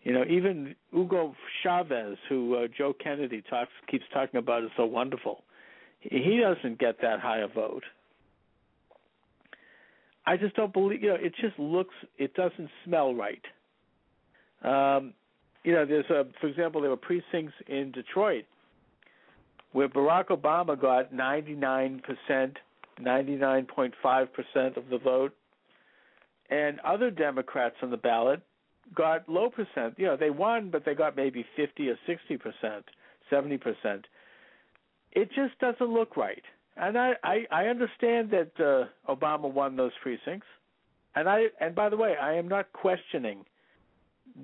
You 0.02 0.12
know, 0.12 0.24
even 0.28 0.74
Hugo 0.92 1.34
Chavez, 1.62 2.16
who 2.28 2.54
uh, 2.54 2.68
Joe 2.76 2.94
Kennedy 3.02 3.42
talks 3.48 3.72
keeps 3.90 4.04
talking 4.12 4.38
about, 4.38 4.64
is 4.64 4.70
so 4.76 4.86
wonderful. 4.86 5.42
He 6.00 6.40
doesn't 6.40 6.78
get 6.78 7.00
that 7.02 7.20
high 7.20 7.40
a 7.40 7.48
vote. 7.48 7.82
I 10.26 10.36
just 10.36 10.54
don't 10.54 10.72
believe. 10.72 11.02
You 11.02 11.10
know, 11.10 11.16
it 11.16 11.34
just 11.40 11.58
looks. 11.58 11.94
It 12.16 12.34
doesn't 12.34 12.70
smell 12.84 13.14
right. 13.14 13.42
Um, 14.62 15.14
you 15.64 15.72
know, 15.72 15.84
there's 15.84 16.08
a, 16.10 16.24
for 16.40 16.46
example, 16.46 16.80
there 16.80 16.90
were 16.90 16.96
precincts 16.96 17.54
in 17.66 17.92
Detroit 17.92 18.44
where 19.72 19.88
Barack 19.88 20.28
Obama 20.28 20.80
got 20.80 21.12
99 21.12 22.02
percent 22.02 22.56
99.5% 23.00 24.76
of 24.76 24.88
the 24.88 24.98
vote. 24.98 25.34
And 26.50 26.80
other 26.80 27.10
Democrats 27.10 27.76
on 27.82 27.90
the 27.90 27.96
ballot 27.96 28.40
got 28.94 29.28
low 29.28 29.50
percent. 29.50 29.94
You 29.96 30.06
know, 30.06 30.16
they 30.16 30.30
won, 30.30 30.70
but 30.70 30.84
they 30.84 30.94
got 30.94 31.16
maybe 31.16 31.44
50 31.56 31.90
or 31.90 31.98
60%, 32.08 32.82
70%. 33.30 34.04
It 35.12 35.28
just 35.34 35.58
doesn't 35.60 35.92
look 35.92 36.16
right. 36.16 36.42
And 36.76 36.96
I, 36.96 37.12
I, 37.24 37.46
I 37.50 37.64
understand 37.66 38.30
that 38.30 38.52
uh, 38.58 39.12
Obama 39.12 39.52
won 39.52 39.76
those 39.76 39.92
precincts. 40.02 40.46
And 41.14 41.28
I 41.28 41.46
and 41.60 41.74
by 41.74 41.88
the 41.88 41.96
way, 41.96 42.14
I 42.20 42.34
am 42.34 42.46
not 42.46 42.72
questioning 42.72 43.44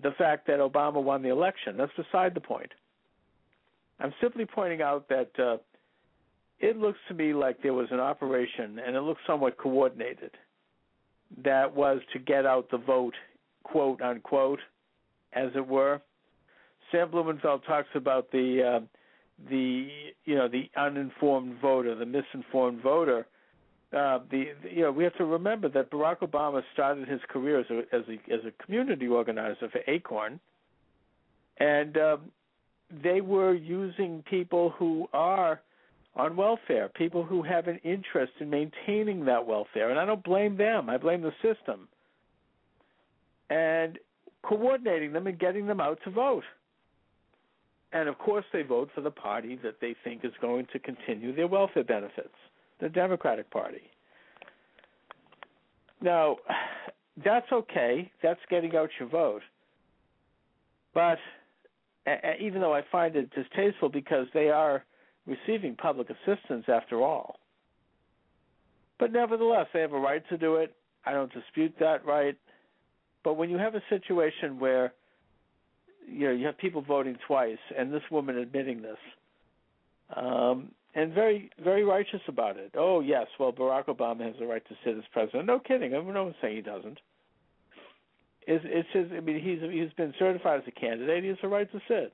the 0.03 0.11
fact 0.13 0.47
that 0.49 0.59
Obama 0.59 1.01
won 1.03 1.23
the 1.23 1.29
election. 1.29 1.77
That's 1.77 1.93
beside 1.97 2.35
the 2.35 2.41
point. 2.41 2.73
I'm 4.01 4.13
simply 4.21 4.45
pointing 4.45 4.83
out 4.83 5.09
that 5.09 5.31
uh, 5.39 5.59
it 6.65 6.79
looks 6.79 6.99
to 7.09 7.15
me 7.15 7.35
like 7.35 7.63
there 7.63 7.75
was 7.75 7.89
an 7.91 8.01
operation, 8.01 8.81
and 8.85 8.97
it 8.97 9.03
looks 9.03 9.21
somewhat 9.27 9.59
coordinated, 9.59 10.31
that 11.45 11.75
was 11.75 12.01
to 12.15 12.19
get 12.19 12.47
out 12.47 12.71
the 12.71 12.79
vote, 12.79 13.15
quote 13.65 14.01
unquote, 14.01 14.61
as 15.35 15.51
it 15.55 15.67
were. 15.67 16.01
Sam 16.91 17.11
Blumenfeld 17.11 17.67
talks 17.67 17.89
about 17.95 18.31
the 18.33 18.81
uh, 18.81 18.81
the 19.51 19.89
you 20.25 20.37
know 20.37 20.49
the 20.49 20.71
uninformed 20.77 21.59
voter, 21.61 21.95
the 21.95 22.07
misinformed 22.07 22.83
voter. 22.83 23.27
Uh, 23.93 24.21
the, 24.31 24.47
the 24.63 24.71
you 24.73 24.83
know 24.83 24.91
we 24.91 25.05
have 25.05 25.17
to 25.19 25.27
remember 25.27 25.69
that 25.69 25.91
Barack 25.91 26.21
Obama 26.21 26.63
started 26.73 27.07
his 27.07 27.21
career 27.29 27.61
as 27.61 27.67
a 27.69 27.81
as 27.95 28.03
a, 28.09 28.33
as 28.33 28.41
a 28.47 28.65
community 28.65 29.07
organizer 29.07 29.69
for 29.69 29.81
Acorn, 29.87 30.41
and 31.59 31.99
um, 31.99 32.21
they 33.03 33.21
were 33.21 33.53
using 33.53 34.23
people 34.31 34.71
who 34.71 35.07
are 35.13 35.61
on 36.17 36.37
welfare, 36.37 36.89
people 36.89 37.25
who 37.25 37.43
have 37.43 37.67
an 37.67 37.81
interest 37.83 38.33
in 38.41 38.49
maintaining 38.49 39.25
that 39.25 39.47
welfare. 39.47 39.91
And 39.91 39.99
I 39.99 40.05
don't 40.05 40.23
blame 40.23 40.57
them, 40.57 40.89
I 40.89 40.97
blame 40.97 41.23
the 41.23 41.33
system. 41.43 41.89
And 43.51 43.99
coordinating 44.43 45.13
them 45.13 45.27
and 45.27 45.39
getting 45.39 45.67
them 45.67 45.81
out 45.81 45.99
to 46.05 46.11
vote. 46.11 46.45
And 47.93 48.09
of 48.09 48.19
course, 48.19 48.45
they 48.53 48.63
vote 48.63 48.91
for 48.95 49.01
the 49.01 49.11
party 49.11 49.59
that 49.63 49.81
they 49.81 49.95
think 50.05 50.25
is 50.25 50.33
going 50.41 50.67
to 50.73 50.79
continue 50.79 51.35
their 51.35 51.47
welfare 51.47 51.85
benefits, 51.85 52.35
the 52.81 52.89
Democratic 52.89 53.51
Party. 53.51 53.83
Now, 56.01 56.37
that's 57.25 57.51
okay. 57.53 58.11
That's 58.23 58.41
getting 58.51 58.77
out 58.77 58.91
your 58.99 59.09
vote. 59.09 59.43
But 60.93 61.19
even 62.41 62.61
though 62.61 62.75
I 62.75 62.83
find 62.91 63.17
it 63.17 63.31
distasteful 63.35 63.89
because 63.89 64.27
they 64.35 64.49
are 64.49 64.85
receiving 65.27 65.75
public 65.77 66.09
assistance 66.11 66.65
after 66.69 67.03
all. 67.03 67.37
But 68.99 69.13
nevertheless, 69.13 69.67
they 69.73 69.81
have 69.81 69.93
a 69.93 69.99
right 69.99 70.23
to 70.29 70.39
do 70.39 70.57
it. 70.57 70.75
I 71.05 71.13
don't 71.13 71.33
dispute 71.33 71.75
that 71.81 72.05
right. 72.05 72.37
But 73.23 73.35
when 73.35 73.51
you 73.51 73.59
have 73.59 73.75
a 73.75 73.83
situation 73.89 74.59
where 74.59 74.93
you 76.07 76.27
know 76.27 76.33
you 76.33 76.47
have 76.47 76.59
people 76.59 76.83
voting 76.83 77.17
twice, 77.27 77.59
and 77.77 77.93
this 77.93 78.03
woman 78.11 78.39
admitting 78.39 78.83
this, 78.83 78.99
um, 80.15 80.71
and 80.95 81.13
very 81.13 81.51
very 81.63 81.85
righteous 81.85 82.21
about 82.29 82.57
it. 82.57 82.73
Oh 82.77 83.01
yes, 83.01 83.27
well 83.41 83.53
Barack 83.53 83.87
Obama 83.87 84.25
has 84.27 84.35
the 84.39 84.47
right 84.47 84.67
to 84.69 84.75
sit 84.85 84.97
as 84.97 85.05
president. 85.13 85.47
No 85.47 85.59
kidding. 85.59 85.93
No 85.93 86.03
one's 86.03 86.35
saying 86.41 86.57
he 86.57 86.63
doesn't. 86.63 86.99
It's, 88.47 88.65
it's 88.69 88.89
his. 88.93 89.07
I 89.17 89.21
mean, 89.21 89.41
he's 89.41 89.61
he's 89.71 89.93
been 89.95 90.15
certified 90.19 90.61
as 90.61 90.69
a 90.69 90.81
candidate. 90.81 91.25
He 91.25 91.31
has 91.31 91.39
the 91.41 91.49
right 91.49 91.71
to 91.73 91.81
sit 91.89 92.13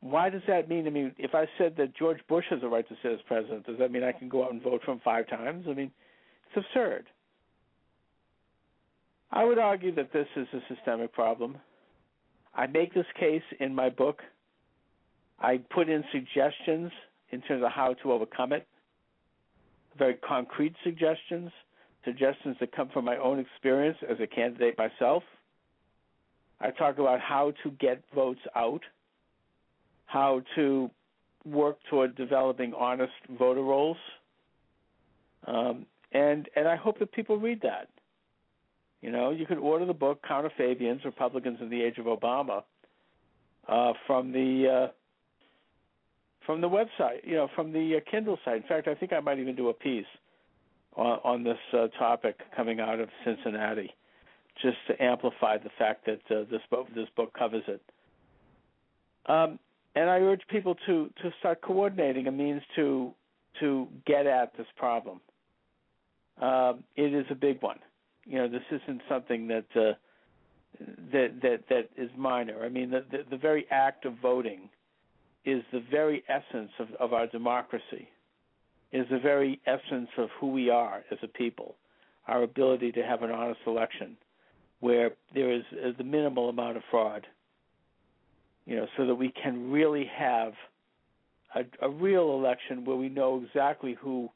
why 0.00 0.30
does 0.30 0.42
that 0.46 0.68
mean? 0.68 0.86
I 0.86 0.90
mean, 0.90 1.14
if 1.18 1.34
I 1.34 1.46
said 1.58 1.74
that 1.78 1.96
George 1.96 2.20
Bush 2.28 2.44
has 2.50 2.60
a 2.62 2.68
right 2.68 2.88
to 2.88 2.94
sit 3.02 3.12
as 3.12 3.18
president, 3.26 3.66
does 3.66 3.78
that 3.78 3.90
mean 3.90 4.04
I 4.04 4.12
can 4.12 4.28
go 4.28 4.44
out 4.44 4.52
and 4.52 4.62
vote 4.62 4.82
for 4.84 4.92
him 4.92 5.00
five 5.04 5.28
times? 5.28 5.66
I 5.68 5.74
mean, 5.74 5.90
it's 6.46 6.66
absurd. 6.66 7.06
I 9.30 9.44
would 9.44 9.58
argue 9.58 9.94
that 9.96 10.12
this 10.12 10.28
is 10.36 10.46
a 10.54 10.74
systemic 10.74 11.12
problem. 11.12 11.58
I 12.54 12.66
make 12.66 12.94
this 12.94 13.06
case 13.18 13.42
in 13.60 13.74
my 13.74 13.90
book. 13.90 14.22
I 15.38 15.58
put 15.70 15.88
in 15.88 16.02
suggestions 16.12 16.90
in 17.30 17.42
terms 17.42 17.62
of 17.62 17.70
how 17.70 17.94
to 18.02 18.12
overcome 18.12 18.52
it, 18.52 18.66
very 19.98 20.14
concrete 20.14 20.74
suggestions, 20.82 21.50
suggestions 22.04 22.56
that 22.60 22.72
come 22.72 22.88
from 22.88 23.04
my 23.04 23.16
own 23.18 23.38
experience 23.38 23.98
as 24.08 24.16
a 24.20 24.26
candidate 24.26 24.78
myself 24.78 25.22
I 26.60 26.70
talk 26.70 26.98
about 26.98 27.20
how 27.20 27.52
to 27.62 27.70
get 27.72 28.02
votes 28.14 28.40
out, 28.56 28.82
how 30.08 30.40
to 30.56 30.90
work 31.44 31.78
toward 31.88 32.16
developing 32.16 32.72
honest 32.74 33.12
voter 33.38 33.62
rolls, 33.62 33.98
um, 35.46 35.86
and 36.12 36.48
and 36.56 36.66
I 36.66 36.76
hope 36.76 36.98
that 36.98 37.12
people 37.12 37.38
read 37.38 37.60
that. 37.62 37.88
You 39.02 39.12
know, 39.12 39.30
you 39.30 39.46
can 39.46 39.58
order 39.58 39.84
the 39.84 39.92
book 39.92 40.24
Counterfabians, 40.28 41.04
Republicans 41.04 41.58
in 41.60 41.68
the 41.68 41.80
Age 41.82 41.98
of 41.98 42.06
Obama, 42.06 42.64
uh, 43.68 43.92
from 44.06 44.32
the 44.32 44.88
uh, 44.88 44.92
from 46.46 46.62
the 46.62 46.68
website, 46.68 47.20
you 47.24 47.34
know, 47.34 47.48
from 47.54 47.72
the 47.72 47.98
uh, 47.98 48.10
Kindle 48.10 48.38
site. 48.44 48.56
In 48.56 48.62
fact, 48.62 48.88
I 48.88 48.94
think 48.94 49.12
I 49.12 49.20
might 49.20 49.38
even 49.38 49.54
do 49.54 49.68
a 49.68 49.74
piece 49.74 50.06
on, 50.96 51.18
on 51.22 51.44
this 51.44 51.58
uh, 51.74 51.88
topic 51.98 52.40
coming 52.56 52.80
out 52.80 52.98
of 52.98 53.10
Cincinnati, 53.26 53.94
just 54.62 54.78
to 54.86 55.02
amplify 55.02 55.58
the 55.58 55.70
fact 55.78 56.06
that 56.06 56.22
uh, 56.34 56.44
this 56.50 56.62
book 56.70 56.86
this 56.94 57.08
book 57.14 57.34
covers 57.38 57.64
it. 57.68 57.82
Um, 59.26 59.58
and 59.94 60.10
I 60.10 60.18
urge 60.18 60.42
people 60.48 60.76
to 60.86 61.10
to 61.22 61.30
start 61.38 61.60
coordinating 61.60 62.26
a 62.26 62.32
means 62.32 62.62
to 62.76 63.12
to 63.60 63.88
get 64.06 64.26
at 64.26 64.56
this 64.56 64.66
problem. 64.76 65.20
Um, 66.40 66.84
it 66.96 67.12
is 67.12 67.26
a 67.30 67.34
big 67.34 67.62
one. 67.62 67.78
You 68.24 68.38
know, 68.38 68.48
this 68.48 68.62
isn't 68.70 69.02
something 69.08 69.48
that 69.48 69.64
uh, 69.74 69.94
that 71.12 71.40
that 71.42 71.60
that 71.68 71.88
is 71.96 72.10
minor. 72.16 72.64
I 72.64 72.68
mean, 72.68 72.90
the, 72.90 73.04
the 73.10 73.18
the 73.30 73.36
very 73.36 73.66
act 73.70 74.04
of 74.04 74.14
voting 74.20 74.68
is 75.44 75.62
the 75.72 75.82
very 75.90 76.22
essence 76.28 76.70
of, 76.78 76.88
of 77.00 77.12
our 77.12 77.26
democracy. 77.26 78.08
Is 78.90 79.06
the 79.10 79.18
very 79.18 79.60
essence 79.66 80.08
of 80.16 80.30
who 80.40 80.50
we 80.50 80.70
are 80.70 81.02
as 81.10 81.18
a 81.22 81.28
people. 81.28 81.74
Our 82.26 82.42
ability 82.42 82.92
to 82.92 83.02
have 83.02 83.22
an 83.22 83.30
honest 83.30 83.60
election, 83.66 84.16
where 84.80 85.10
there 85.34 85.52
is 85.52 85.62
the 85.96 86.04
minimal 86.04 86.48
amount 86.48 86.76
of 86.76 86.82
fraud. 86.90 87.26
You 88.68 88.76
know, 88.76 88.86
so 88.98 89.06
that 89.06 89.14
we 89.14 89.32
can 89.42 89.70
really 89.70 90.04
have 90.14 90.52
a, 91.54 91.64
a 91.80 91.88
real 91.88 92.34
election 92.34 92.84
where 92.84 92.98
we 92.98 93.08
know 93.08 93.42
exactly 93.42 93.96
who 93.98 94.28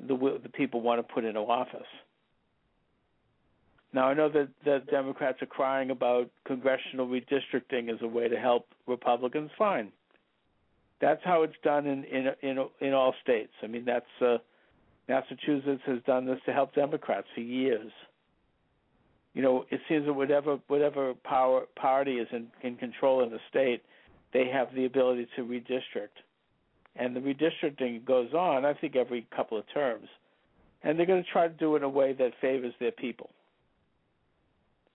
the 0.00 0.16
the 0.42 0.48
people 0.48 0.80
want 0.80 0.98
to 0.98 1.14
put 1.14 1.24
into 1.24 1.38
office. 1.38 1.86
Now 3.92 4.08
I 4.08 4.14
know 4.14 4.28
that 4.28 4.48
the 4.64 4.82
Democrats 4.90 5.40
are 5.40 5.46
crying 5.46 5.90
about 5.90 6.28
congressional 6.44 7.06
redistricting 7.06 7.88
as 7.88 8.02
a 8.02 8.08
way 8.08 8.26
to 8.28 8.36
help 8.36 8.66
Republicans. 8.88 9.52
Fine, 9.56 9.92
that's 11.00 11.22
how 11.24 11.44
it's 11.44 11.54
done 11.62 11.86
in 11.86 12.02
in 12.04 12.26
in, 12.42 12.66
in 12.80 12.92
all 12.92 13.14
states. 13.22 13.52
I 13.62 13.68
mean, 13.68 13.84
that's 13.84 14.04
uh, 14.20 14.38
Massachusetts 15.08 15.82
has 15.86 16.02
done 16.08 16.26
this 16.26 16.40
to 16.46 16.52
help 16.52 16.74
Democrats 16.74 17.28
for 17.36 17.40
years. 17.40 17.92
You 19.36 19.42
know, 19.42 19.66
it 19.70 19.82
seems 19.86 20.06
that 20.06 20.14
whatever 20.14 20.58
whatever 20.68 21.12
power 21.12 21.66
party 21.76 22.12
is 22.14 22.26
in, 22.32 22.46
in 22.62 22.76
control 22.76 23.22
in 23.22 23.28
the 23.28 23.38
state, 23.50 23.82
they 24.32 24.48
have 24.48 24.74
the 24.74 24.86
ability 24.86 25.28
to 25.36 25.42
redistrict, 25.42 26.16
and 26.96 27.14
the 27.14 27.20
redistricting 27.20 28.02
goes 28.06 28.32
on. 28.32 28.64
I 28.64 28.72
think 28.72 28.96
every 28.96 29.26
couple 29.36 29.58
of 29.58 29.64
terms, 29.74 30.08
and 30.82 30.98
they're 30.98 31.04
going 31.04 31.22
to 31.22 31.30
try 31.30 31.48
to 31.48 31.52
do 31.52 31.74
it 31.74 31.80
in 31.80 31.82
a 31.82 31.88
way 31.88 32.14
that 32.14 32.32
favors 32.40 32.72
their 32.80 32.92
people. 32.92 33.28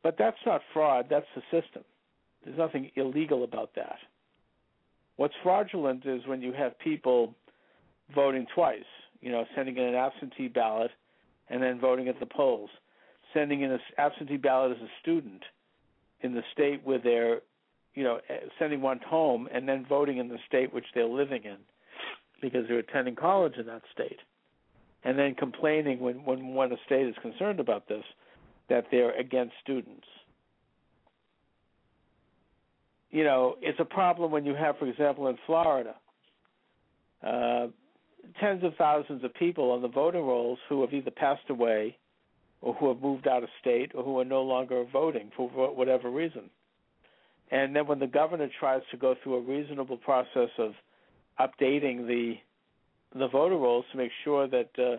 But 0.01 0.15
that's 0.17 0.43
not 0.43 0.61
fraud, 0.73 1.05
that's 1.07 1.27
the 1.35 1.43
system. 1.51 1.83
There's 2.43 2.57
nothing 2.57 2.89
illegal 2.95 3.43
about 3.43 3.75
that. 3.75 3.97
What's 5.17 5.35
fraudulent 5.43 6.03
is 6.07 6.25
when 6.25 6.41
you 6.41 6.51
have 6.53 6.79
people 6.79 7.35
voting 8.15 8.47
twice, 8.55 8.89
you 9.21 9.31
know, 9.31 9.45
sending 9.55 9.77
in 9.77 9.83
an 9.83 9.93
absentee 9.93 10.47
ballot 10.47 10.89
and 11.51 11.61
then 11.61 11.79
voting 11.79 12.07
at 12.07 12.19
the 12.19 12.25
polls, 12.25 12.71
sending 13.33 13.61
in 13.61 13.71
an 13.71 13.79
absentee 13.97 14.37
ballot 14.37 14.77
as 14.77 14.83
a 14.83 14.89
student 15.01 15.43
in 16.21 16.33
the 16.33 16.43
state 16.53 16.81
where 16.83 16.99
they're, 16.99 17.41
you 17.93 18.03
know, 18.03 18.19
eh, 18.29 18.37
sending 18.59 18.81
one 18.81 18.99
home 19.05 19.47
and 19.53 19.67
then 19.67 19.85
voting 19.87 20.17
in 20.17 20.27
the 20.27 20.37
state 20.47 20.73
which 20.73 20.85
they're 20.93 21.05
living 21.05 21.43
in 21.43 21.57
because 22.41 22.67
they're 22.67 22.79
attending 22.79 23.15
college 23.15 23.55
in 23.57 23.65
that 23.67 23.81
state. 23.93 24.19
And 25.03 25.17
then 25.17 25.35
complaining 25.35 25.99
when, 25.99 26.23
when, 26.25 26.53
when 26.53 26.71
a 26.71 26.77
state 26.85 27.07
is 27.07 27.15
concerned 27.21 27.59
about 27.59 27.87
this 27.87 28.03
that 28.69 28.85
they're 28.91 29.17
against 29.19 29.53
students. 29.61 30.05
You 33.09 33.23
know, 33.23 33.57
it's 33.61 33.79
a 33.79 33.85
problem 33.85 34.31
when 34.31 34.45
you 34.45 34.55
have, 34.55 34.77
for 34.77 34.87
example, 34.87 35.27
in 35.27 35.37
Florida, 35.45 35.95
uh, 37.25 37.67
tens 38.39 38.63
of 38.63 38.73
thousands 38.77 39.23
of 39.23 39.33
people 39.33 39.71
on 39.71 39.81
the 39.81 39.87
voting 39.87 40.21
rolls 40.21 40.59
who 40.69 40.81
have 40.81 40.93
either 40.93 41.11
passed 41.11 41.49
away 41.49 41.97
or 42.61 42.73
who 42.75 42.87
have 42.89 43.01
moved 43.01 43.27
out 43.27 43.43
of 43.43 43.49
state 43.59 43.91
or 43.95 44.03
who 44.03 44.19
are 44.19 44.25
no 44.25 44.41
longer 44.41 44.83
voting 44.91 45.31
for 45.35 45.49
whatever 45.49 46.09
reason. 46.09 46.49
And 47.49 47.75
then 47.75 47.87
when 47.87 47.99
the 47.99 48.07
governor 48.07 48.49
tries 48.59 48.81
to 48.91 48.97
go 48.97 49.15
through 49.21 49.35
a 49.35 49.41
reasonable 49.41 49.97
process 49.97 50.49
of 50.57 50.73
updating 51.39 52.07
the 52.07 52.35
the 53.13 53.27
voter 53.27 53.57
rolls 53.57 53.83
to 53.91 53.97
make 53.97 54.11
sure 54.23 54.47
that 54.47 54.69
uh, 54.79 54.95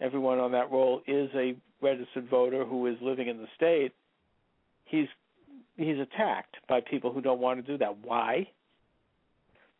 everyone 0.00 0.38
on 0.38 0.52
that 0.52 0.70
roll 0.70 1.00
is 1.06 1.30
a 1.34 1.56
registered 1.80 2.28
voter 2.28 2.64
who 2.64 2.86
is 2.86 2.96
living 3.00 3.28
in 3.28 3.38
the 3.38 3.46
state, 3.56 3.92
he's 4.84 5.06
he's 5.76 5.98
attacked 5.98 6.56
by 6.68 6.80
people 6.80 7.12
who 7.12 7.20
don't 7.20 7.40
want 7.40 7.64
to 7.64 7.72
do 7.72 7.78
that. 7.78 7.96
Why? 8.02 8.48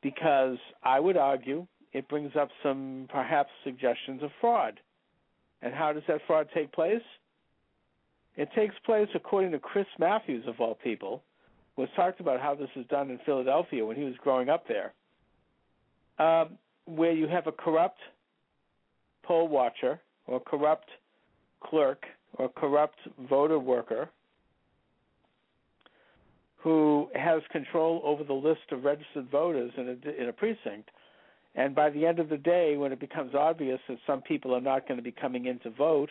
Because 0.02 0.56
I 0.82 1.00
would 1.00 1.16
argue 1.16 1.66
it 1.92 2.08
brings 2.08 2.32
up 2.36 2.48
some 2.62 3.06
perhaps 3.10 3.50
suggestions 3.64 4.22
of 4.22 4.30
fraud. 4.40 4.80
And 5.62 5.74
how 5.74 5.92
does 5.92 6.02
that 6.08 6.20
fraud 6.26 6.48
take 6.54 6.72
place? 6.72 7.02
It 8.36 8.48
takes 8.54 8.74
place 8.86 9.08
according 9.14 9.50
to 9.52 9.58
Chris 9.58 9.86
Matthews 9.98 10.44
of 10.46 10.60
all 10.60 10.76
people, 10.76 11.22
who 11.74 11.82
has 11.82 11.90
talked 11.96 12.20
about 12.20 12.40
how 12.40 12.54
this 12.54 12.68
is 12.76 12.86
done 12.86 13.10
in 13.10 13.18
Philadelphia 13.26 13.84
when 13.84 13.96
he 13.96 14.04
was 14.04 14.14
growing 14.22 14.48
up 14.48 14.64
there, 14.68 14.92
um, 16.18 16.58
where 16.84 17.12
you 17.12 17.26
have 17.26 17.46
a 17.46 17.52
corrupt 17.52 17.98
poll 19.24 19.48
watcher 19.48 20.00
or 20.26 20.40
corrupt 20.40 20.88
clerk 21.60 22.04
or 22.34 22.48
corrupt 22.48 22.98
voter 23.28 23.58
worker 23.58 24.08
who 26.58 27.08
has 27.14 27.40
control 27.50 28.00
over 28.04 28.24
the 28.24 28.32
list 28.32 28.72
of 28.72 28.84
registered 28.84 29.30
voters 29.30 29.72
in 29.76 29.88
a, 29.88 30.22
in 30.22 30.28
a 30.28 30.32
precinct. 30.32 30.90
And 31.58 31.74
by 31.74 31.90
the 31.90 32.06
end 32.06 32.20
of 32.20 32.28
the 32.28 32.36
day, 32.36 32.76
when 32.76 32.92
it 32.92 33.00
becomes 33.00 33.34
obvious 33.34 33.80
that 33.88 33.98
some 34.06 34.22
people 34.22 34.54
are 34.54 34.60
not 34.60 34.86
going 34.86 34.96
to 34.96 35.02
be 35.02 35.10
coming 35.10 35.46
in 35.46 35.58
to 35.60 35.70
vote 35.70 36.08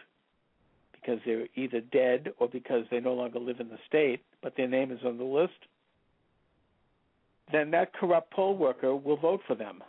because 0.92 1.22
they're 1.26 1.48
either 1.56 1.80
dead 1.80 2.34
or 2.38 2.50
because 2.50 2.84
they 2.92 3.00
no 3.00 3.14
longer 3.14 3.40
live 3.40 3.62
in 3.62 3.70
the 3.70 3.78
state, 3.88 4.20
but 4.44 4.58
their 4.58 4.68
name 4.68 4.92
is 4.92 5.00
on 5.06 5.18
the 5.18 5.24
list, 5.24 5.54
then 7.54 7.72
that 7.72 7.94
corrupt 7.94 8.34
poll 8.34 8.58
worker 8.58 8.94
will 8.94 9.16
vote 9.16 9.40
for 9.48 9.56
them. 9.56 9.82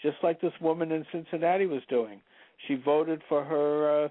Just 0.00 0.18
like 0.22 0.40
this 0.40 0.52
woman 0.60 0.92
in 0.92 1.04
Cincinnati 1.10 1.66
was 1.66 1.82
doing. 1.88 2.20
She 2.68 2.76
voted 2.76 3.22
for 3.28 3.42
her 3.42 4.04
uh, 4.04 4.08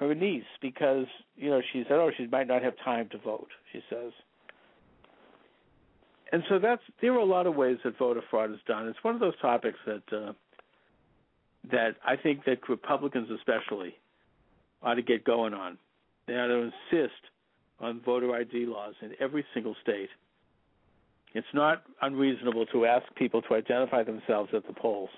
her 0.00 0.12
niece 0.12 0.42
because 0.60 1.06
you 1.36 1.50
know 1.50 1.62
she 1.72 1.84
said, 1.84 1.98
oh, 1.98 2.10
she 2.16 2.26
might 2.26 2.48
not 2.48 2.64
have 2.64 2.74
time 2.84 3.08
to 3.10 3.18
vote. 3.18 3.48
She 3.72 3.80
says, 3.88 4.10
and 6.34 6.42
so 6.48 6.58
that's 6.58 6.82
there 7.00 7.12
are 7.12 7.18
a 7.18 7.24
lot 7.24 7.46
of 7.46 7.54
ways 7.54 7.76
that 7.84 7.96
voter 7.96 8.20
fraud 8.28 8.50
is 8.50 8.58
done. 8.66 8.88
It's 8.88 8.98
one 9.04 9.14
of 9.14 9.20
those 9.20 9.38
topics 9.40 9.78
that 9.86 10.02
uh, 10.12 10.32
that 11.70 11.94
I 12.04 12.16
think 12.16 12.44
that 12.46 12.68
Republicans 12.68 13.28
especially 13.30 13.94
ought 14.82 14.94
to 14.94 15.02
get 15.02 15.22
going 15.22 15.54
on. 15.54 15.78
They 16.26 16.34
ought 16.34 16.48
to 16.48 16.72
insist 16.90 17.20
on 17.78 18.00
voter 18.04 18.34
ID 18.34 18.66
laws 18.66 18.94
in 19.00 19.12
every 19.20 19.46
single 19.54 19.76
state. 19.80 20.08
It's 21.34 21.46
not 21.54 21.84
unreasonable 22.02 22.66
to 22.66 22.84
ask 22.84 23.04
people 23.14 23.40
to 23.42 23.54
identify 23.54 24.02
themselves 24.02 24.50
at 24.54 24.66
the 24.66 24.72
polls 24.72 25.10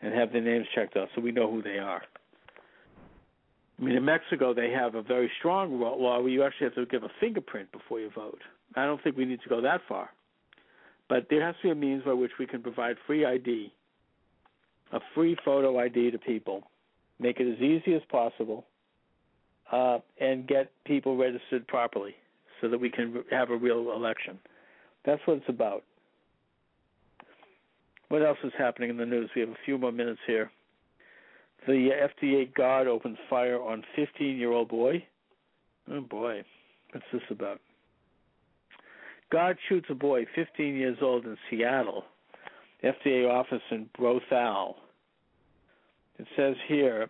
and 0.00 0.12
have 0.12 0.32
their 0.32 0.42
names 0.42 0.66
checked 0.74 0.96
off 0.96 1.08
so 1.14 1.20
we 1.20 1.30
know 1.30 1.48
who 1.48 1.62
they 1.62 1.78
are. 1.78 2.02
I 3.78 3.84
mean, 3.84 3.94
in 3.94 4.04
Mexico, 4.04 4.54
they 4.54 4.70
have 4.70 4.96
a 4.96 5.02
very 5.02 5.30
strong 5.38 5.80
law 5.80 6.20
where 6.20 6.28
you 6.28 6.42
actually 6.42 6.66
have 6.66 6.74
to 6.74 6.86
give 6.86 7.04
a 7.04 7.10
fingerprint 7.20 7.70
before 7.70 8.00
you 8.00 8.10
vote. 8.12 8.40
I 8.74 8.86
don't 8.86 9.00
think 9.04 9.16
we 9.16 9.24
need 9.24 9.40
to 9.42 9.48
go 9.48 9.60
that 9.60 9.82
far. 9.88 10.10
But 11.08 11.26
there 11.30 11.44
has 11.44 11.54
to 11.56 11.68
be 11.68 11.70
a 11.70 11.74
means 11.74 12.04
by 12.04 12.12
which 12.12 12.32
we 12.38 12.46
can 12.46 12.62
provide 12.62 12.96
free 13.06 13.24
ID, 13.24 13.72
a 14.92 15.00
free 15.14 15.36
photo 15.44 15.78
ID 15.78 16.10
to 16.10 16.18
people, 16.18 16.70
make 17.18 17.38
it 17.40 17.50
as 17.50 17.60
easy 17.60 17.94
as 17.94 18.02
possible, 18.10 18.66
uh, 19.70 19.98
and 20.20 20.46
get 20.46 20.70
people 20.84 21.16
registered 21.16 21.66
properly 21.66 22.14
so 22.60 22.68
that 22.68 22.78
we 22.78 22.90
can 22.90 23.24
have 23.30 23.50
a 23.50 23.56
real 23.56 23.92
election. 23.92 24.38
That's 25.04 25.20
what 25.26 25.38
it's 25.38 25.48
about. 25.48 25.84
What 28.08 28.22
else 28.22 28.38
is 28.44 28.52
happening 28.58 28.90
in 28.90 28.96
the 28.96 29.06
news? 29.06 29.30
We 29.34 29.40
have 29.40 29.50
a 29.50 29.56
few 29.64 29.78
more 29.78 29.92
minutes 29.92 30.20
here. 30.26 30.50
The 31.66 31.90
FDA 32.20 32.52
guard 32.54 32.86
opens 32.86 33.18
fire 33.30 33.60
on 33.60 33.84
15 33.96 34.36
year 34.36 34.52
old 34.52 34.68
boy. 34.68 35.04
Oh 35.90 36.00
boy, 36.00 36.42
what's 36.92 37.06
this 37.12 37.22
about? 37.30 37.60
Guard 39.32 39.56
shoots 39.66 39.86
a 39.88 39.94
boy 39.94 40.26
15 40.34 40.74
years 40.76 40.98
old 41.00 41.24
in 41.24 41.38
Seattle, 41.48 42.04
FDA 42.84 43.26
office 43.26 43.62
in 43.70 43.88
Bothell. 43.98 44.74
It 46.18 46.26
says 46.36 46.54
here 46.68 47.08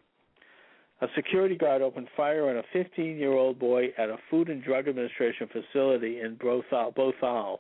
A 1.01 1.09
security 1.16 1.57
guard 1.57 1.83
opened 1.83 2.07
fire 2.16 2.49
on 2.49 2.59
a 2.59 2.62
15 2.73 3.18
year 3.18 3.33
old 3.33 3.59
boy 3.59 3.89
at 3.99 4.09
a 4.09 4.18
Food 4.31 4.51
and 4.51 4.62
Drug 4.62 4.87
Administration 4.87 5.49
facility 5.49 6.20
in 6.20 6.37
Bothell, 6.37 6.95
Bothell 6.95 7.59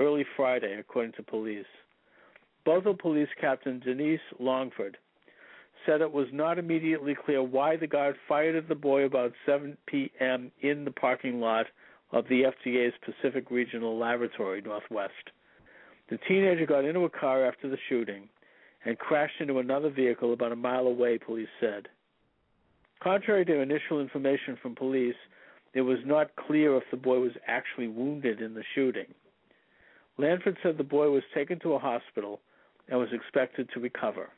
early 0.00 0.24
Friday, 0.36 0.76
according 0.80 1.12
to 1.12 1.22
police. 1.22 1.64
Bothell 2.66 2.98
Police 2.98 3.28
Captain 3.40 3.78
Denise 3.78 4.18
Longford 4.40 4.98
said 5.86 6.00
it 6.00 6.12
was 6.12 6.26
not 6.32 6.58
immediately 6.58 7.14
clear 7.14 7.44
why 7.44 7.76
the 7.76 7.86
guard 7.86 8.16
fired 8.26 8.56
at 8.56 8.68
the 8.68 8.74
boy 8.74 9.04
about 9.04 9.32
7 9.46 9.76
p.m. 9.86 10.50
in 10.62 10.84
the 10.84 10.90
parking 10.90 11.38
lot 11.38 11.66
of 12.12 12.24
the 12.28 12.44
FDA's 12.44 12.94
Pacific 13.04 13.50
Regional 13.50 13.98
Laboratory 13.98 14.60
Northwest. 14.60 15.12
The 16.10 16.18
teenager 16.28 16.66
got 16.66 16.84
into 16.84 17.00
a 17.00 17.10
car 17.10 17.44
after 17.44 17.68
the 17.68 17.76
shooting 17.88 18.28
and 18.84 18.98
crashed 18.98 19.40
into 19.40 19.58
another 19.58 19.90
vehicle 19.90 20.32
about 20.32 20.52
a 20.52 20.56
mile 20.56 20.86
away, 20.86 21.18
police 21.18 21.48
said. 21.60 21.88
Contrary 23.02 23.44
to 23.44 23.60
initial 23.60 24.00
information 24.00 24.56
from 24.60 24.74
police, 24.74 25.14
it 25.74 25.82
was 25.82 25.98
not 26.06 26.34
clear 26.46 26.76
if 26.76 26.84
the 26.90 26.96
boy 26.96 27.18
was 27.20 27.32
actually 27.46 27.88
wounded 27.88 28.40
in 28.40 28.54
the 28.54 28.64
shooting. 28.74 29.06
Lanford 30.18 30.56
said 30.62 30.78
the 30.78 30.84
boy 30.84 31.10
was 31.10 31.22
taken 31.34 31.60
to 31.60 31.74
a 31.74 31.78
hospital 31.78 32.40
and 32.88 32.98
was 32.98 33.12
expected 33.12 33.68
to 33.72 33.80
recover. 33.80 34.30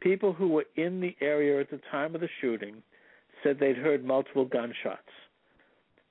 People 0.00 0.32
who 0.32 0.48
were 0.48 0.66
in 0.76 1.00
the 1.00 1.16
area 1.20 1.60
at 1.60 1.70
the 1.70 1.80
time 1.90 2.14
of 2.14 2.20
the 2.20 2.28
shooting 2.40 2.82
said 3.42 3.58
they'd 3.58 3.76
heard 3.76 4.04
multiple 4.04 4.44
gunshots. 4.44 5.08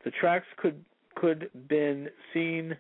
The 0.06 0.12
tracks 0.12 0.46
could 0.58 0.86
could 1.16 1.50
been 1.68 2.10
seen 2.34 2.78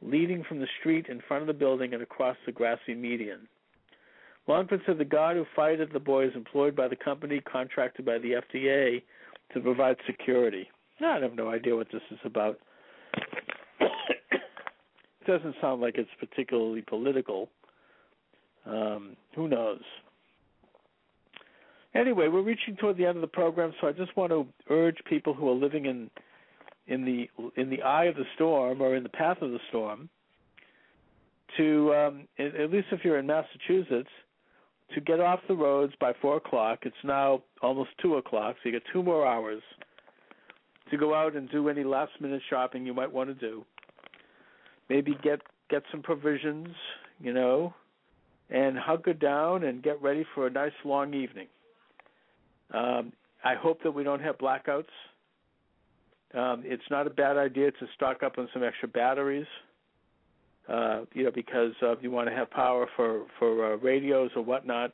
leading 0.00 0.44
from 0.44 0.60
the 0.60 0.66
street 0.80 1.06
in 1.08 1.20
front 1.26 1.42
of 1.42 1.46
the 1.46 1.52
building 1.52 1.92
and 1.92 2.02
across 2.02 2.36
the 2.46 2.52
grassy 2.52 2.94
median. 2.94 3.48
Longford 4.46 4.80
said 4.86 4.98
the 4.98 5.04
guard 5.04 5.36
who 5.36 5.44
fired 5.56 5.80
at 5.80 5.92
the 5.92 5.98
boy 5.98 6.26
is 6.26 6.34
employed 6.34 6.76
by 6.76 6.88
the 6.88 6.96
company 6.96 7.40
contracted 7.40 8.04
by 8.04 8.18
the 8.18 8.42
FDA 8.42 9.02
to 9.52 9.60
provide 9.60 9.96
security. 10.06 10.68
I 11.00 11.18
have 11.20 11.34
no 11.34 11.50
idea 11.50 11.74
what 11.74 11.88
this 11.92 12.02
is 12.10 12.18
about. 12.24 12.58
it 13.80 15.26
doesn't 15.26 15.56
sound 15.60 15.80
like 15.80 15.96
it's 15.96 16.10
particularly 16.20 16.82
political. 16.82 17.48
Um, 18.66 19.16
who 19.34 19.48
knows? 19.48 19.82
Anyway, 21.94 22.28
we're 22.28 22.42
reaching 22.42 22.76
toward 22.76 22.96
the 22.96 23.06
end 23.06 23.16
of 23.16 23.20
the 23.22 23.26
program, 23.26 23.72
so 23.80 23.88
I 23.88 23.92
just 23.92 24.16
want 24.16 24.30
to 24.30 24.46
urge 24.68 24.96
people 25.08 25.34
who 25.34 25.48
are 25.48 25.54
living 25.54 25.86
in 25.86 26.10
in 26.86 27.04
the 27.04 27.28
in 27.56 27.70
the 27.70 27.82
eye 27.82 28.04
of 28.04 28.16
the 28.16 28.24
storm 28.34 28.80
or 28.80 28.94
in 28.96 29.02
the 29.02 29.08
path 29.08 29.38
of 29.40 29.50
the 29.50 29.60
storm 29.68 30.08
to 31.56 31.94
um, 31.94 32.28
at 32.38 32.70
least 32.70 32.88
if 32.92 33.04
you're 33.04 33.18
in 33.18 33.26
Massachusetts 33.26 34.08
to 34.94 35.00
get 35.00 35.20
off 35.20 35.40
the 35.48 35.54
roads 35.54 35.92
by 36.00 36.12
four 36.20 36.36
o'clock. 36.36 36.80
It's 36.82 36.94
now 37.04 37.42
almost 37.62 37.90
two 38.00 38.16
o'clock, 38.16 38.56
so 38.56 38.68
you 38.68 38.72
get 38.72 38.82
two 38.92 39.02
more 39.02 39.26
hours 39.26 39.62
to 40.90 40.96
go 40.96 41.14
out 41.14 41.34
and 41.34 41.50
do 41.50 41.68
any 41.68 41.84
last 41.84 42.12
minute 42.20 42.42
shopping 42.50 42.84
you 42.84 42.94
might 42.94 43.10
want 43.10 43.28
to 43.28 43.34
do. 43.34 43.64
Maybe 44.88 45.16
get 45.22 45.40
get 45.70 45.82
some 45.90 46.02
provisions, 46.02 46.68
you 47.20 47.32
know, 47.32 47.74
and 48.50 48.78
hunker 48.78 49.14
down 49.14 49.64
and 49.64 49.82
get 49.82 50.00
ready 50.02 50.26
for 50.34 50.46
a 50.46 50.50
nice 50.50 50.72
long 50.84 51.14
evening. 51.14 51.46
Um, 52.72 53.12
I 53.44 53.54
hope 53.54 53.82
that 53.82 53.90
we 53.90 54.04
don't 54.04 54.20
have 54.20 54.38
blackouts. 54.38 54.84
Um, 56.36 56.62
it's 56.64 56.82
not 56.90 57.06
a 57.06 57.10
bad 57.10 57.36
idea 57.36 57.70
to 57.70 57.86
stock 57.94 58.22
up 58.22 58.38
on 58.38 58.48
some 58.52 58.62
extra 58.62 58.88
batteries. 58.88 59.46
Uh, 60.68 61.02
you 61.12 61.24
know, 61.24 61.30
because 61.30 61.72
uh, 61.82 61.94
you 62.00 62.10
want 62.10 62.28
to 62.28 62.34
have 62.34 62.50
power 62.50 62.86
for 62.96 63.26
for 63.38 63.74
uh, 63.74 63.76
radios 63.76 64.30
or 64.34 64.42
whatnot. 64.42 64.92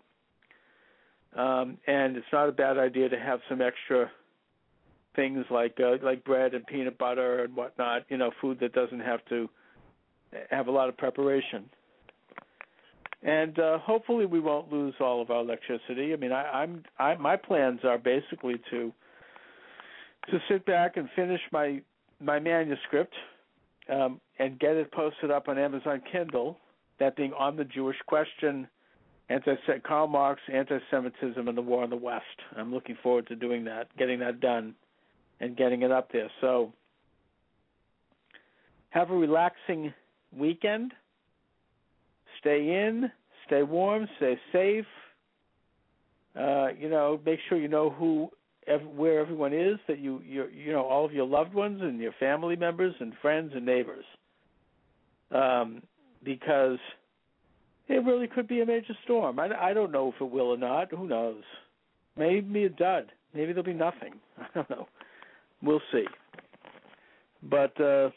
Um, 1.36 1.78
and 1.86 2.16
it's 2.16 2.26
not 2.32 2.49
a 2.49 2.53
bad 2.53 2.76
idea 2.76 3.09
to 3.09 3.18
have 3.18 3.38
some 3.49 3.62
extra 3.62 4.11
things 5.14 5.45
like 5.49 5.78
uh, 5.78 5.97
like 6.03 6.24
bread 6.24 6.55
and 6.55 6.66
peanut 6.66 6.99
butter 6.99 7.45
and 7.45 7.55
whatnot. 7.55 8.03
You 8.09 8.18
know, 8.18 8.32
food 8.41 8.59
that 8.61 8.72
doesn't 8.72 9.01
have 9.01 9.24
to 9.28 9.49
have 10.51 10.66
a 10.66 10.70
lot 10.72 10.88
of 10.88 10.97
preparation 10.97 11.70
and 13.22 13.59
uh, 13.59 13.78
hopefully 13.78 14.26
we 14.26 14.41
won't 14.41 14.72
lose 14.72 14.95
all 15.01 15.20
of 15.20 15.30
our 15.30 15.41
electricity. 15.41 16.12
I 16.12 16.16
mean, 16.16 16.32
I, 16.32 16.62
I'm 16.62 16.84
I, 16.99 17.14
my 17.16 17.36
plans 17.36 17.80
are 17.84 17.99
basically 17.99 18.61
to 18.70 18.93
to 20.29 20.39
sit 20.49 20.64
back 20.66 20.97
and 20.97 21.09
finish 21.16 21.41
my 21.53 21.81
my 22.21 22.39
manuscript 22.39 23.14
um, 23.89 24.21
and 24.39 24.59
get 24.59 24.77
it 24.77 24.93
posted 24.93 25.31
up 25.31 25.49
on 25.49 25.59
Amazon 25.59 26.03
Kindle. 26.11 26.59
That 26.99 27.16
being 27.16 27.33
on 27.33 27.57
the 27.57 27.64
Jewish 27.64 27.97
question, 28.07 28.68
anti 29.31 29.57
Karl 29.87 30.07
Marx, 30.07 30.41
anti-Semitism, 30.53 31.49
and 31.49 31.57
the 31.57 31.62
war 31.62 31.83
in 31.83 31.91
the 31.91 31.97
West. 31.97 32.25
I'm 32.57 32.75
looking 32.75 32.99
forward 33.03 33.27
to 33.29 33.37
doing 33.37 33.64
that, 33.64 33.89
getting 33.97 34.21
that 34.21 34.41
done, 34.41 34.75
and 35.41 35.57
getting 35.57 35.81
it 35.81 35.91
up 35.91 36.12
there. 36.12 36.31
So, 36.43 36.75
have 38.91 39.11
a 39.11 39.16
relaxing 39.16 39.95
weekend 40.37 40.93
stay 42.41 42.87
in, 42.87 43.11
stay 43.47 43.62
warm, 43.62 44.09
stay 44.16 44.39
safe. 44.53 44.87
Uh, 46.39 46.68
you 46.79 46.89
know, 46.89 47.21
make 47.25 47.39
sure 47.49 47.59
you 47.59 47.68
know 47.68 47.91
who, 47.91 48.31
where 48.79 49.21
everyone 49.21 49.53
is. 49.53 49.79
That 49.89 49.99
you, 49.99 50.23
you, 50.25 50.47
you 50.49 50.73
know, 50.73 50.83
all 50.83 51.05
of 51.05 51.12
your 51.12 51.27
loved 51.27 51.55
ones 51.55 51.81
and 51.83 52.01
your 52.01 52.12
family 52.21 52.57
members 52.57 52.95
and 53.01 53.12
friends 53.21 53.53
and 53.55 53.64
neighbors. 53.64 54.05
Um, 55.31 55.83
because 56.25 56.79
it 57.89 58.05
really 58.05 58.27
could 58.27 58.49
be 58.49 58.61
a 58.61 58.66
major 58.66 58.95
storm. 59.05 59.39
I, 59.39 59.49
I 59.59 59.73
don't 59.73 59.93
know 59.93 60.12
if 60.14 60.21
it 60.21 60.31
will 60.31 60.53
or 60.53 60.57
not. 60.57 60.91
Who 60.91 61.07
knows? 61.07 61.43
Maybe 62.16 62.64
a 62.64 62.68
dud. 62.68 63.12
Maybe 63.35 63.53
there'll 63.53 63.62
be 63.62 63.73
nothing. 63.73 64.14
I 64.39 64.47
don't 64.55 64.71
know. 64.71 64.89
We'll 65.62 65.83
see. 65.93 66.05
But 67.43 67.81
uh, 67.81 68.11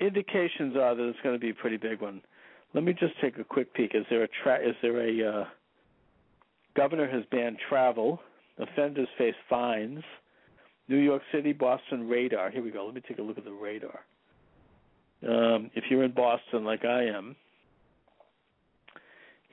indications 0.00 0.76
are 0.76 0.94
that 0.94 1.08
it's 1.08 1.18
going 1.22 1.34
to 1.34 1.40
be 1.40 1.50
a 1.50 1.54
pretty 1.54 1.76
big 1.76 2.00
one. 2.00 2.22
Let 2.74 2.84
me 2.84 2.92
just 2.92 3.14
take 3.20 3.38
a 3.38 3.44
quick 3.44 3.72
peek. 3.74 3.92
Is 3.94 4.04
there 4.10 4.24
a 4.24 4.28
tra- 4.42 4.60
is 4.66 4.74
there 4.82 5.00
a 5.00 5.40
uh, 5.40 5.44
governor 6.76 7.08
has 7.08 7.24
banned 7.30 7.58
travel? 7.68 8.20
Offenders 8.58 9.08
face 9.16 9.34
fines. 9.48 10.02
New 10.88 10.96
York 10.96 11.22
City, 11.32 11.52
Boston 11.52 12.08
radar. 12.08 12.50
Here 12.50 12.62
we 12.62 12.70
go. 12.70 12.86
Let 12.86 12.94
me 12.94 13.02
take 13.06 13.18
a 13.18 13.22
look 13.22 13.38
at 13.38 13.44
the 13.44 13.52
radar. 13.52 14.00
Um, 15.22 15.70
if 15.74 15.84
you're 15.90 16.04
in 16.04 16.12
Boston, 16.12 16.64
like 16.64 16.84
I 16.84 17.04
am, 17.04 17.36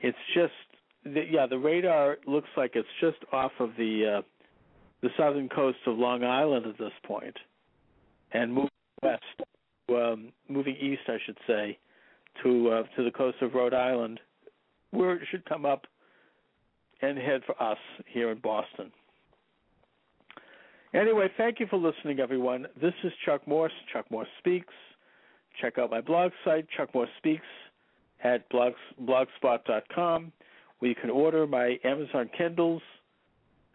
it's 0.00 0.16
just 0.34 0.52
the, 1.04 1.24
yeah. 1.30 1.46
The 1.46 1.58
radar 1.58 2.18
looks 2.26 2.48
like 2.56 2.72
it's 2.74 2.88
just 3.00 3.18
off 3.32 3.52
of 3.58 3.70
the 3.76 4.18
uh, 4.18 4.22
the 5.02 5.08
southern 5.16 5.48
coast 5.48 5.78
of 5.86 5.98
Long 5.98 6.24
Island 6.24 6.66
at 6.66 6.78
this 6.78 6.92
point, 7.04 7.36
and 8.32 8.52
moving 8.52 8.70
west, 9.02 9.22
um, 9.90 10.32
moving 10.48 10.76
east, 10.76 11.02
I 11.08 11.18
should 11.26 11.38
say, 11.46 11.78
to 12.42 12.70
uh, 12.70 12.82
to 12.96 13.04
the 13.04 13.10
coast 13.10 13.38
of 13.42 13.54
Rhode 13.54 13.74
Island, 13.74 14.20
where 14.92 15.14
it 15.16 15.22
should 15.30 15.44
come 15.46 15.66
up 15.66 15.86
and 17.02 17.18
head 17.18 17.42
for 17.44 17.60
us 17.62 17.78
here 18.06 18.30
in 18.30 18.38
Boston. 18.38 18.90
Anyway, 20.94 21.28
thank 21.36 21.60
you 21.60 21.66
for 21.66 21.76
listening, 21.76 22.20
everyone. 22.20 22.66
This 22.80 22.94
is 23.04 23.12
Chuck 23.24 23.46
Morse, 23.46 23.72
Chuck 23.92 24.10
Morse 24.10 24.28
Speaks. 24.38 24.72
Check 25.60 25.78
out 25.78 25.90
my 25.90 26.00
blog 26.00 26.32
site, 26.44 26.66
Chuck 26.76 26.94
Morse 26.94 27.10
Speaks, 27.18 27.44
at 28.22 28.48
blogs, 28.50 28.74
blogspot.com, 29.02 30.32
where 30.78 30.88
you 30.88 30.94
can 30.94 31.10
order 31.10 31.46
my 31.46 31.78
Amazon 31.84 32.30
Kindles, 32.36 32.82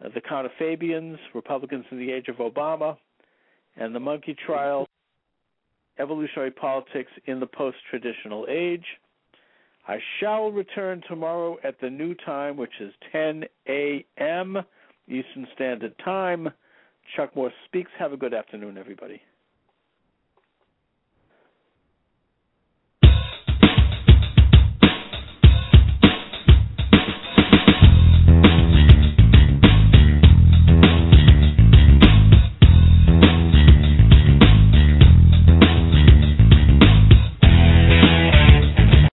uh, 0.03 0.09
The 0.13 0.21
Counterfabians, 0.21 1.17
Republicans 1.35 1.85
in 1.91 1.99
the 1.99 2.11
Age 2.11 2.27
of 2.27 2.37
Obama, 2.37 2.97
and 3.75 3.93
The 3.93 3.99
Monkey 3.99 4.35
Trial, 4.45 4.87
Evolutionary 5.99 6.51
Politics 6.51 7.11
in 7.25 7.39
the 7.39 7.47
Post 7.47 7.77
Traditional 7.89 8.47
Age. 8.49 8.85
I 9.87 9.97
shall 10.19 10.51
return 10.51 11.01
tomorrow 11.07 11.57
at 11.63 11.79
the 11.81 11.89
new 11.89 12.13
time, 12.13 12.57
which 12.57 12.79
is 12.79 12.93
10 13.11 13.45
a.m. 13.67 14.57
Eastern 15.07 15.47
Standard 15.53 15.93
Time. 16.03 16.49
Chuck 17.15 17.35
Morse 17.35 17.53
speaks. 17.65 17.91
Have 17.97 18.13
a 18.13 18.17
good 18.17 18.33
afternoon, 18.33 18.77
everybody. 18.77 19.21